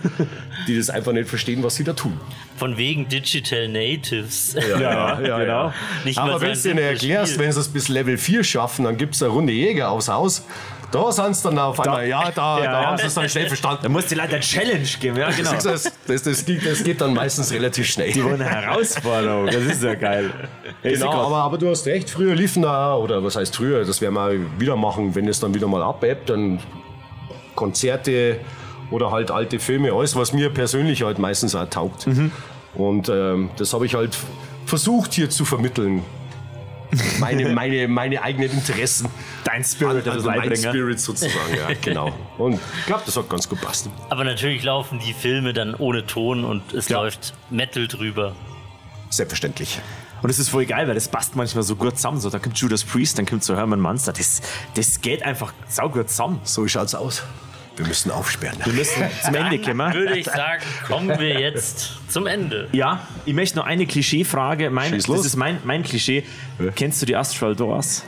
die 0.66 0.76
das 0.76 0.90
einfach 0.90 1.12
nicht 1.12 1.28
verstehen, 1.28 1.62
was 1.62 1.76
sie 1.76 1.84
da 1.84 1.92
tun. 1.92 2.18
Von 2.56 2.76
wegen 2.76 3.08
Digital 3.08 3.68
Natives. 3.68 4.54
Ja, 4.54 4.80
ja, 4.80 5.20
ja 5.20 5.38
genau. 5.38 5.72
Nicht 6.04 6.18
Aber 6.18 6.40
wenn 6.40 6.54
du 6.54 6.60
denen 6.60 6.78
erklärst, 6.78 7.38
wenn 7.38 7.52
sie 7.52 7.60
es 7.60 7.68
bis 7.68 7.88
Level 7.88 8.18
4 8.18 8.44
schaffen, 8.44 8.84
dann 8.84 8.96
gibt 8.96 9.14
es 9.14 9.22
eine 9.22 9.32
Runde 9.32 9.52
Jäger 9.52 9.90
aufs 9.90 10.08
Haus. 10.08 10.44
Da 10.90 11.12
sind 11.12 11.36
sie 11.36 11.42
dann 11.44 11.58
auf 11.58 11.78
einmal, 11.78 12.00
da, 12.00 12.06
ja, 12.06 12.30
da, 12.30 12.58
ja, 12.58 12.72
da 12.72 12.86
haben 12.86 12.98
sie 12.98 13.06
es 13.06 13.14
dann 13.14 13.28
schnell 13.28 13.46
verstanden. 13.46 13.80
Da 13.84 13.88
muss 13.88 14.06
die 14.06 14.16
Leute 14.16 14.32
eine 14.32 14.40
Challenge 14.40 14.88
geben, 15.00 15.16
ja, 15.16 15.30
genau. 15.30 15.52
Das, 15.52 15.62
das, 15.62 15.92
das, 16.06 16.22
das, 16.22 16.44
geht, 16.44 16.66
das 16.66 16.82
geht 16.82 17.00
dann 17.00 17.14
meistens 17.14 17.52
relativ 17.52 17.86
schnell. 17.86 18.12
Die 18.12 18.24
wollen 18.24 18.42
eine 18.42 18.50
Herausforderung, 18.50 19.46
das 19.46 19.64
ist 19.64 19.82
ja 19.82 19.94
geil. 19.94 20.32
Genau, 20.82 21.12
aber, 21.12 21.36
aber 21.36 21.58
du 21.58 21.70
hast 21.70 21.86
recht, 21.86 22.10
früher 22.10 22.34
liefen 22.34 22.62
da, 22.62 22.96
oder 22.96 23.22
was 23.22 23.36
heißt 23.36 23.54
früher, 23.54 23.84
das 23.84 24.00
werden 24.00 24.14
wir 24.14 24.60
wieder 24.60 24.76
machen, 24.76 25.14
wenn 25.14 25.28
es 25.28 25.38
dann 25.38 25.54
wieder 25.54 25.68
mal 25.68 25.82
abebbt, 25.82 26.30
dann 26.30 26.58
Konzerte 27.54 28.40
oder 28.90 29.12
halt 29.12 29.30
alte 29.30 29.58
Filme, 29.58 29.92
alles, 29.92 30.16
was 30.16 30.32
mir 30.32 30.50
persönlich 30.50 31.02
halt 31.02 31.18
meistens 31.18 31.54
auch 31.54 31.68
taugt. 31.68 32.06
Mhm. 32.06 32.32
Und 32.74 33.08
ähm, 33.08 33.50
das 33.56 33.72
habe 33.72 33.86
ich 33.86 33.94
halt 33.94 34.16
versucht 34.66 35.12
hier 35.14 35.30
zu 35.30 35.44
vermitteln. 35.44 36.02
Meine, 37.18 37.48
meine, 37.50 37.88
meine 37.88 38.22
eigenen 38.22 38.50
Interessen. 38.50 39.08
Dein 39.44 39.64
Spirit, 39.64 40.06
also 40.08 40.28
mein 40.28 40.56
Spirit 40.56 41.00
sozusagen, 41.00 41.54
ja, 41.56 41.74
genau. 41.80 42.12
Und 42.38 42.54
ich 42.80 42.86
glaube, 42.86 43.02
das 43.06 43.16
hat 43.16 43.28
ganz 43.28 43.48
gut 43.48 43.60
passt. 43.60 43.88
Aber 44.08 44.24
natürlich 44.24 44.62
laufen 44.62 45.00
die 45.04 45.12
Filme 45.12 45.52
dann 45.52 45.74
ohne 45.74 46.06
Ton 46.06 46.44
und 46.44 46.72
es 46.72 46.88
ja. 46.88 47.00
läuft 47.00 47.34
Metal 47.50 47.86
drüber. 47.86 48.34
Selbstverständlich. 49.10 49.80
Und 50.22 50.30
es 50.30 50.38
ist 50.38 50.50
voll 50.50 50.66
geil, 50.66 50.86
weil 50.86 50.94
das 50.94 51.08
passt 51.08 51.34
manchmal 51.34 51.64
so 51.64 51.76
gut 51.76 51.96
zusammen. 51.96 52.20
So, 52.20 52.30
da 52.30 52.38
kommt 52.38 52.58
Judas 52.58 52.84
Priest, 52.84 53.18
dann 53.18 53.26
kommt 53.26 53.42
so 53.42 53.56
Herman 53.56 53.80
Munster. 53.80 54.12
Das, 54.12 54.42
das 54.74 55.00
geht 55.00 55.22
einfach 55.22 55.52
saugut 55.68 56.10
zusammen. 56.10 56.40
So 56.44 56.66
schaut's 56.68 56.94
aus. 56.94 57.22
Wir 57.76 57.86
müssen 57.86 58.10
aufsperren. 58.10 58.58
Wir 58.64 58.72
müssen 58.72 59.02
zum 59.24 59.34
Ende 59.34 59.58
kommen. 59.58 59.94
Würde 59.94 60.18
ich 60.18 60.26
sagen, 60.26 60.62
kommen 60.86 61.18
wir 61.18 61.40
jetzt 61.40 61.92
zum 62.08 62.26
Ende. 62.26 62.68
Ja, 62.72 63.06
ich 63.24 63.34
möchte 63.34 63.58
noch 63.58 63.66
eine 63.66 63.86
Klischeefrage. 63.86 64.70
Mein, 64.70 64.92
das 64.92 65.08
ist 65.08 65.36
mein, 65.36 65.58
mein 65.64 65.82
Klischee. 65.82 66.24
Ja. 66.58 66.70
Kennst 66.72 67.00
du 67.00 67.06
die 67.06 67.16
Astral 67.16 67.56
Doors? 67.56 68.04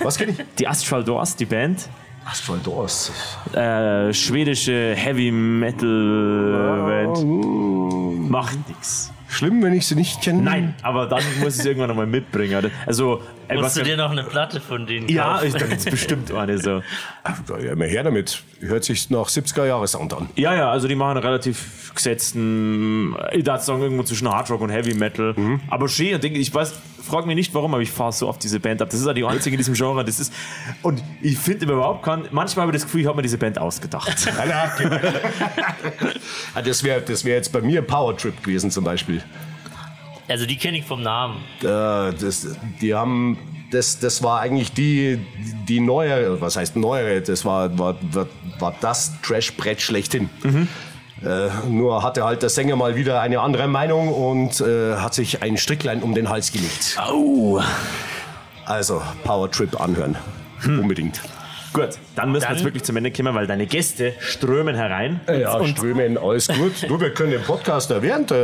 Was 0.00 0.18
kenn 0.18 0.30
ich? 0.30 0.36
Die 0.58 0.68
Astral 0.68 1.04
Doors, 1.04 1.36
die 1.36 1.46
Band. 1.46 1.88
Astral 2.26 2.58
Doors. 2.58 3.12
Äh, 3.52 4.12
schwedische 4.12 4.94
Heavy 4.94 5.30
Metal 5.30 6.84
Band. 6.86 8.30
Macht 8.30 8.68
nichts. 8.68 9.13
Schlimm, 9.34 9.62
wenn 9.62 9.74
ich 9.74 9.86
sie 9.86 9.94
nicht 9.94 10.22
kenne? 10.22 10.42
Nein, 10.42 10.74
aber 10.82 11.06
dann 11.06 11.22
muss 11.40 11.56
ich 11.56 11.62
sie 11.62 11.68
irgendwann 11.68 11.90
einmal 11.90 12.06
mitbringen. 12.06 12.70
Also, 12.86 13.20
äh, 13.48 13.56
Musst 13.56 13.76
du 13.76 13.82
dir 13.82 13.96
noch 13.96 14.10
eine 14.10 14.24
Platte 14.24 14.60
von 14.60 14.86
denen 14.86 15.06
kaufen? 15.06 15.16
Ja, 15.16 15.38
ist, 15.38 15.60
dann 15.60 15.70
ist 15.70 15.90
bestimmt 15.90 16.32
eine 16.32 16.58
so. 16.58 16.82
Ja, 17.62 17.74
mehr 17.74 17.88
her 17.88 18.04
damit. 18.04 18.42
Hört 18.60 18.84
sich 18.84 19.10
nach 19.10 19.28
70er 19.28 19.66
Jahre 19.66 19.86
Sound 19.86 20.14
an. 20.14 20.28
Ja, 20.36 20.54
ja, 20.54 20.70
also 20.70 20.88
die 20.88 20.94
machen 20.94 21.16
einen 21.18 21.26
relativ 21.26 21.92
gesetzten, 21.94 23.14
ich 23.32 23.46
würde 23.46 23.60
sagen, 23.60 23.82
irgendwo 23.82 24.02
zwischen 24.04 24.28
Hard 24.28 24.50
Rock 24.50 24.60
und 24.62 24.70
Heavy 24.70 24.94
Metal. 24.94 25.34
Mhm. 25.36 25.60
Aber 25.68 25.88
schön, 25.88 26.20
ich 26.22 26.54
weiß, 26.54 26.74
frag 27.04 27.26
mich 27.26 27.36
nicht 27.36 27.54
warum, 27.54 27.74
aber 27.74 27.82
ich 27.82 27.90
fahre 27.90 28.12
so 28.12 28.28
auf 28.28 28.38
diese 28.38 28.60
Band 28.60 28.82
ab. 28.82 28.90
Das 28.90 29.00
ist 29.00 29.06
ja 29.06 29.12
die 29.12 29.24
einzige 29.24 29.54
in 29.54 29.58
diesem 29.58 29.74
Genre. 29.74 30.04
Das 30.04 30.20
ist, 30.20 30.32
und 30.82 31.02
ich 31.22 31.38
finde 31.38 31.66
überhaupt 31.66 32.04
kein, 32.04 32.24
manchmal 32.30 32.66
habe 32.66 32.76
ich 32.76 32.82
das 32.82 32.84
Gefühl, 32.84 33.02
ich 33.02 33.06
habe 33.06 33.16
mir 33.16 33.22
diese 33.22 33.38
Band 33.38 33.58
ausgedacht. 33.58 34.32
Ah, 36.54 36.62
das 36.62 36.82
wäre 36.82 37.00
das 37.02 37.24
wär 37.24 37.34
jetzt 37.36 37.52
bei 37.52 37.60
mir 37.60 37.82
Power 37.82 38.16
Trip 38.16 38.40
gewesen 38.42 38.70
zum 38.70 38.84
Beispiel. 38.84 39.22
Also 40.28 40.46
die 40.46 40.56
kenne 40.56 40.78
ich 40.78 40.84
vom 40.84 41.02
Namen. 41.02 41.36
Äh, 41.60 41.64
das, 41.64 42.56
die 42.80 42.94
haben 42.94 43.38
das, 43.70 43.98
das 43.98 44.22
war 44.22 44.40
eigentlich 44.40 44.72
die, 44.72 45.18
die 45.68 45.80
neuere, 45.80 46.40
was 46.40 46.56
heißt 46.56 46.76
neuere, 46.76 47.20
das 47.20 47.44
war, 47.44 47.76
war, 47.78 47.96
war 48.58 48.74
das 48.80 49.20
Trash-Brett 49.22 49.80
schlechthin. 49.80 50.30
Mhm. 50.42 50.68
Äh, 51.24 51.48
nur 51.68 52.02
hatte 52.02 52.24
halt 52.24 52.42
der 52.42 52.50
Sänger 52.50 52.76
mal 52.76 52.96
wieder 52.96 53.20
eine 53.20 53.40
andere 53.40 53.66
Meinung 53.66 54.12
und 54.12 54.60
äh, 54.60 54.96
hat 54.96 55.14
sich 55.14 55.42
ein 55.42 55.56
Stricklein 55.56 56.02
um 56.02 56.14
den 56.14 56.28
Hals 56.28 56.52
gelegt. 56.52 56.98
Oh. 57.10 57.60
Also 58.66 59.02
Power 59.24 59.50
Trip 59.50 59.80
anhören. 59.80 60.16
Hm. 60.60 60.80
Unbedingt. 60.80 61.20
Gut, 61.74 61.98
dann 62.14 62.30
müssen 62.30 62.42
dann, 62.42 62.50
wir 62.50 62.54
jetzt 62.54 62.64
wirklich 62.64 62.84
zum 62.84 62.96
Ende 62.96 63.10
kommen, 63.10 63.34
weil 63.34 63.48
deine 63.48 63.66
Gäste 63.66 64.12
strömen 64.20 64.76
herein. 64.76 65.18
Ja, 65.26 65.56
und 65.56 65.70
strömen, 65.70 66.16
alles 66.16 66.46
gut. 66.46 66.88
du, 66.88 67.00
wir 67.00 67.12
können 67.12 67.32
den 67.32 67.42
Podcast 67.42 67.90
ja 67.90 68.00
während, 68.00 68.30
äh, 68.30 68.36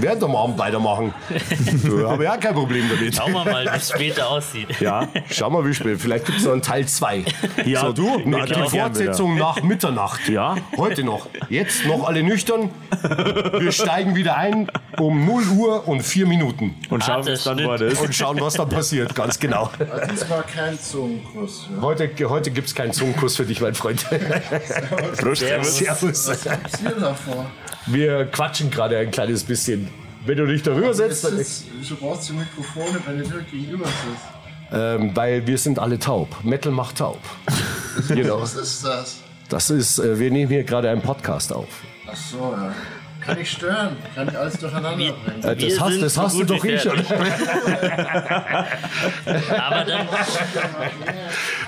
während 0.00 0.24
am 0.24 0.34
Abend 0.34 0.58
weitermachen. 0.58 1.14
Du, 1.84 2.08
habe 2.08 2.24
ja 2.24 2.36
kein 2.36 2.54
Problem 2.54 2.84
damit. 2.88 3.14
Schauen 3.14 3.32
wir 3.32 3.44
mal, 3.44 3.64
wie 3.64 3.76
es 3.76 3.88
später 3.88 4.28
aussieht. 4.28 4.68
Ja, 4.80 5.06
schauen 5.30 5.52
wir, 5.52 5.64
wie 5.64 5.74
spät. 5.74 6.00
Vielleicht 6.00 6.26
gibt 6.26 6.38
es 6.38 6.44
noch 6.44 6.52
einen 6.52 6.62
Teil 6.62 6.86
2. 6.86 7.24
Ja, 7.66 7.82
so, 7.82 7.92
du, 7.92 8.20
na, 8.24 8.46
die 8.46 8.54
Fortsetzung 8.54 9.36
nach 9.36 9.62
Mitternacht. 9.62 10.28
Ja. 10.28 10.56
Heute 10.76 11.04
noch. 11.04 11.28
Jetzt 11.48 11.86
noch 11.86 12.08
alle 12.08 12.24
nüchtern. 12.24 12.70
Wir 13.58 13.70
steigen 13.70 14.16
wieder 14.16 14.36
ein 14.36 14.68
um 14.98 15.24
0 15.24 15.44
Uhr 15.56 15.88
und 15.88 16.02
4 16.02 16.26
Minuten. 16.26 16.74
Und 16.90 17.04
schauen, 17.04 17.26
was 17.26 17.44
dann. 17.44 17.64
Und 17.64 18.14
schauen, 18.14 18.40
was 18.40 18.54
dann 18.54 18.68
passiert, 18.68 19.14
ganz 19.14 19.38
genau. 19.38 19.70
Also 19.78 20.06
diesmal 20.10 20.42
kein 20.42 20.78
Zungenkuss. 20.78 21.68
Ja. 21.74 21.82
Heute, 21.82 22.10
heute 22.28 22.50
gibt 22.50 22.68
es 22.68 22.71
keinen 22.74 22.92
Zungenkuss 22.92 23.36
für 23.36 23.44
dich, 23.44 23.60
mein 23.60 23.74
Freund. 23.74 24.04
Prost. 25.18 25.40
Servus. 25.40 25.78
Servus. 25.78 26.28
Was 26.28 26.46
Wir 27.86 28.26
quatschen 28.26 28.70
gerade 28.70 28.98
ein 28.98 29.10
kleines 29.10 29.44
bisschen. 29.44 29.88
Wenn 30.24 30.38
du 30.38 30.46
dich 30.46 30.62
darüber 30.62 30.94
setzt, 30.94 31.24
dann. 31.24 31.38
Wieso 31.38 31.96
brauchst 31.96 32.30
du 32.30 32.34
Mikrofone, 32.34 33.00
wenn 33.06 33.18
du 33.18 33.24
dir 33.24 33.42
gegenüber 33.50 33.86
sitzt? 33.86 34.72
Ähm, 34.72 35.14
weil 35.14 35.46
wir 35.46 35.58
sind 35.58 35.78
alle 35.78 35.98
taub. 35.98 36.44
Metal 36.44 36.72
macht 36.72 36.98
taub. 36.98 37.20
genau. 38.08 38.40
Was 38.40 38.54
ist 38.54 38.84
das? 38.84 39.16
Das 39.48 39.68
ist, 39.68 39.98
äh, 39.98 40.18
wir 40.18 40.30
nehmen 40.30 40.50
hier 40.50 40.64
gerade 40.64 40.88
einen 40.88 41.02
Podcast 41.02 41.52
auf. 41.52 41.68
Ach 42.06 42.16
so, 42.16 42.54
ja. 42.56 42.74
Kann 43.24 43.40
ich 43.40 43.50
stören? 43.50 43.96
Kann 44.14 44.28
ich 44.28 44.36
alles 44.36 44.58
durcheinander 44.58 44.96
bringen? 44.96 45.14
Äh, 45.42 45.56
das 45.56 45.80
hast, 45.80 46.02
das 46.02 46.18
hast 46.18 46.38
du 46.38 46.44
doch 46.44 46.64
eh 46.64 46.78
schon. 46.78 46.98
Aber 49.58 49.84
dann. 49.84 50.08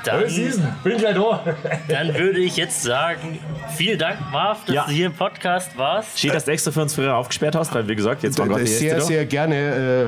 dann 0.05 0.25
bin 0.83 0.97
gleich 0.99 1.15
da. 1.15 1.45
Dann 1.89 2.15
würde 2.15 2.41
ich 2.41 2.57
jetzt 2.57 2.83
sagen, 2.83 3.39
vielen 3.77 3.99
Dank, 3.99 4.19
Marv, 4.33 4.65
dass 4.65 4.75
ja. 4.75 4.85
du 4.85 4.93
hier 4.93 5.07
im 5.07 5.15
Podcast 5.15 5.77
warst. 5.79 6.19
Schön, 6.19 6.33
dass 6.33 6.45
du 6.45 6.51
extra 6.53 6.73
für 6.73 6.83
uns 6.83 6.95
früher 6.95 7.15
aufgesperrt 7.15 7.55
hast, 7.55 7.75
weil 7.75 7.87
wie 7.89 7.95
gesagt, 7.95 8.23
jetzt 8.23 8.39
waren 8.39 8.49
gerade 8.49 8.67
Sehr, 8.67 9.01
sehr 9.01 9.25
gerne. 9.27 9.55
Äh, 9.55 10.07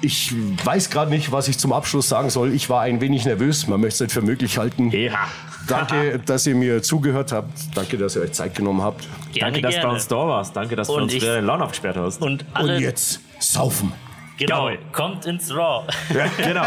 ich 0.00 0.32
weiß 0.64 0.90
gerade 0.90 1.10
nicht, 1.10 1.32
was 1.32 1.48
ich 1.48 1.58
zum 1.58 1.72
Abschluss 1.72 2.08
sagen 2.08 2.30
soll. 2.30 2.52
Ich 2.52 2.70
war 2.70 2.82
ein 2.82 3.00
wenig 3.00 3.24
nervös. 3.24 3.66
Man 3.66 3.80
möchte 3.80 3.94
es 3.94 4.00
nicht 4.00 4.12
für 4.12 4.22
möglich 4.22 4.58
halten. 4.58 4.90
Ja. 4.90 5.28
Danke, 5.66 6.18
dass 6.24 6.46
ihr 6.46 6.54
mir 6.54 6.82
zugehört 6.82 7.32
habt. 7.32 7.52
Danke, 7.74 7.98
dass 7.98 8.16
ihr 8.16 8.22
euch 8.22 8.32
Zeit 8.32 8.54
genommen 8.54 8.82
habt. 8.82 9.06
Gerne, 9.32 9.52
Danke, 9.52 9.62
dass 9.62 9.74
gerne. 9.74 9.88
du 9.88 9.94
uns 9.94 10.08
da 10.08 10.16
warst. 10.16 10.56
Danke, 10.56 10.76
dass 10.76 10.88
und 10.88 10.96
du 10.96 11.02
uns 11.04 11.14
ich, 11.14 11.22
Laden 11.22 11.62
aufgesperrt 11.62 11.96
hast. 11.96 12.22
Und, 12.22 12.44
und 12.58 12.78
jetzt 12.78 13.20
saufen. 13.38 13.92
Genau, 14.38 14.70
kommt 14.92 15.26
ins 15.26 15.52
Raw. 15.52 15.84
Ja, 16.14 16.26
genau. 16.36 16.66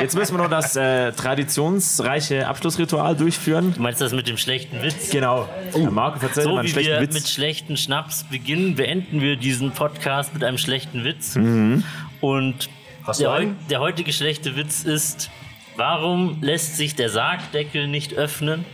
Jetzt 0.00 0.16
müssen 0.16 0.36
wir 0.36 0.42
noch 0.42 0.50
das 0.50 0.74
äh, 0.74 1.12
traditionsreiche 1.12 2.46
Abschlussritual 2.48 3.14
durchführen. 3.14 3.72
Du 3.72 3.82
meinst 3.82 4.00
das 4.00 4.12
mit 4.12 4.26
dem 4.26 4.36
schlechten 4.36 4.82
Witz? 4.82 5.10
Genau. 5.10 5.48
Oh. 5.74 5.78
Marco, 5.78 6.18
verzeiht 6.18 6.42
so 6.42 6.50
mal 6.50 6.58
einen 6.58 6.68
wie 6.68 6.72
schlechten 6.72 6.92
wir 6.92 7.00
Witz. 7.02 7.14
mit 7.14 7.28
schlechten 7.28 7.76
Schnaps 7.76 8.24
beginnen, 8.24 8.74
beenden 8.74 9.20
wir 9.20 9.36
diesen 9.36 9.70
Podcast 9.70 10.34
mit 10.34 10.42
einem 10.42 10.58
schlechten 10.58 11.04
Witz. 11.04 11.36
Mhm. 11.36 11.84
Und 12.24 12.70
der, 13.18 13.46
der 13.68 13.80
heutige 13.80 14.12
schlechte 14.12 14.56
Witz 14.56 14.84
ist, 14.84 15.30
Warum 15.76 16.38
lässt 16.40 16.76
sich 16.76 16.94
der 16.94 17.08
Sargdeckel 17.08 17.88
nicht 17.88 18.14
öffnen? 18.14 18.64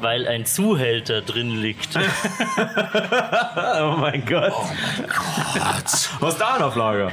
Weil 0.00 0.26
ein 0.26 0.44
Zuhälter 0.44 1.22
drin 1.22 1.62
liegt. 1.62 1.96
oh 1.96 2.00
mein 3.98 4.26
Gott. 4.26 4.52
Oh 4.52 4.64
mein 4.64 5.08
Gott. 5.08 6.10
Was 6.20 6.34
ist 6.34 6.40
da 6.40 6.58
auf 6.58 6.74
Lager? 6.74 7.12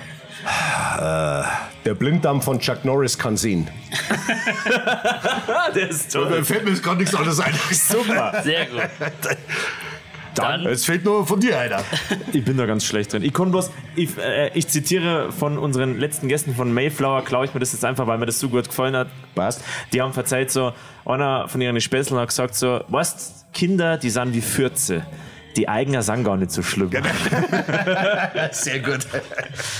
Äh, 0.97 1.43
der 1.85 1.93
Blinddarm 1.93 2.41
von 2.41 2.59
Chuck 2.59 2.83
Norris 2.83 3.17
kann 3.17 3.37
sehen. 3.37 3.69
der 5.75 5.89
ist 5.89 6.11
toll. 6.11 6.29
Da 6.29 6.43
fällt 6.43 6.65
mir 6.65 6.71
jetzt 6.71 6.83
gar 6.83 6.95
nichts 6.95 7.15
anderes 7.15 7.39
ein. 7.39 7.53
Super. 7.71 8.41
Sehr 8.43 8.65
gut. 8.65 8.81
Dann, 10.35 10.65
es 10.65 10.85
fehlt 10.85 11.05
nur 11.05 11.25
von 11.27 11.39
dir 11.39 11.59
einer. 11.59 11.83
Ich 12.33 12.43
bin 12.43 12.57
da 12.57 12.65
ganz 12.65 12.85
schlecht 12.85 13.13
drin. 13.13 13.23
Ich 13.23 13.33
bloß, 13.33 13.69
ich, 13.95 14.17
äh, 14.17 14.49
ich 14.53 14.67
zitiere 14.67 15.31
von 15.31 15.57
unseren 15.57 15.99
letzten 15.99 16.27
Gästen 16.27 16.55
von 16.55 16.73
Mayflower, 16.73 17.23
klaue 17.23 17.45
ich 17.45 17.53
mir 17.53 17.59
das 17.59 17.71
jetzt 17.73 17.85
einfach, 17.85 18.07
weil 18.07 18.17
mir 18.17 18.25
das 18.25 18.39
so 18.39 18.49
gut 18.49 18.67
gefallen 18.67 18.95
hat. 18.95 19.09
Passt. 19.35 19.63
Die 19.91 20.01
haben 20.01 20.13
verzeiht 20.13 20.51
so, 20.51 20.73
einer 21.05 21.47
von 21.47 21.61
ihren 21.61 21.79
Späßeln 21.79 22.19
hat 22.19 22.29
gesagt 22.29 22.55
so, 22.55 22.81
weißt, 22.87 23.53
Kinder, 23.53 23.97
die 23.97 24.09
sind 24.09 24.33
wie 24.33 24.41
Fürze. 24.41 25.05
Die 25.55 25.69
Eigner 25.69 26.01
sang 26.01 26.23
gar 26.23 26.37
nicht 26.37 26.51
so 26.51 26.63
schlimm. 26.63 26.89
sehr 28.51 28.79
gut. 28.79 29.05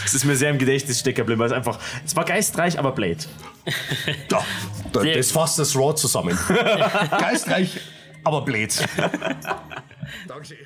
Es 0.05 0.13
ist 0.13 0.23
mir 0.23 0.35
sehr 0.35 0.51
im 0.51 0.59
Gedächtnis 0.59 0.99
stecken 0.99 1.17
geblieben, 1.17 1.39
weil 1.39 1.47
es 1.47 1.53
einfach, 1.53 1.79
es 2.05 2.15
war 2.15 2.25
geistreich, 2.25 2.77
aber 2.77 2.91
blöd. 2.91 3.27
Ja, 4.93 5.15
das 5.15 5.31
fasst 5.31 5.57
das 5.57 5.75
Raw 5.75 5.95
zusammen. 5.95 6.37
geistreich, 7.17 7.79
aber 8.23 8.41
blöd. 8.41 8.71
Takk, 10.27 10.45
Sky. 10.45 10.63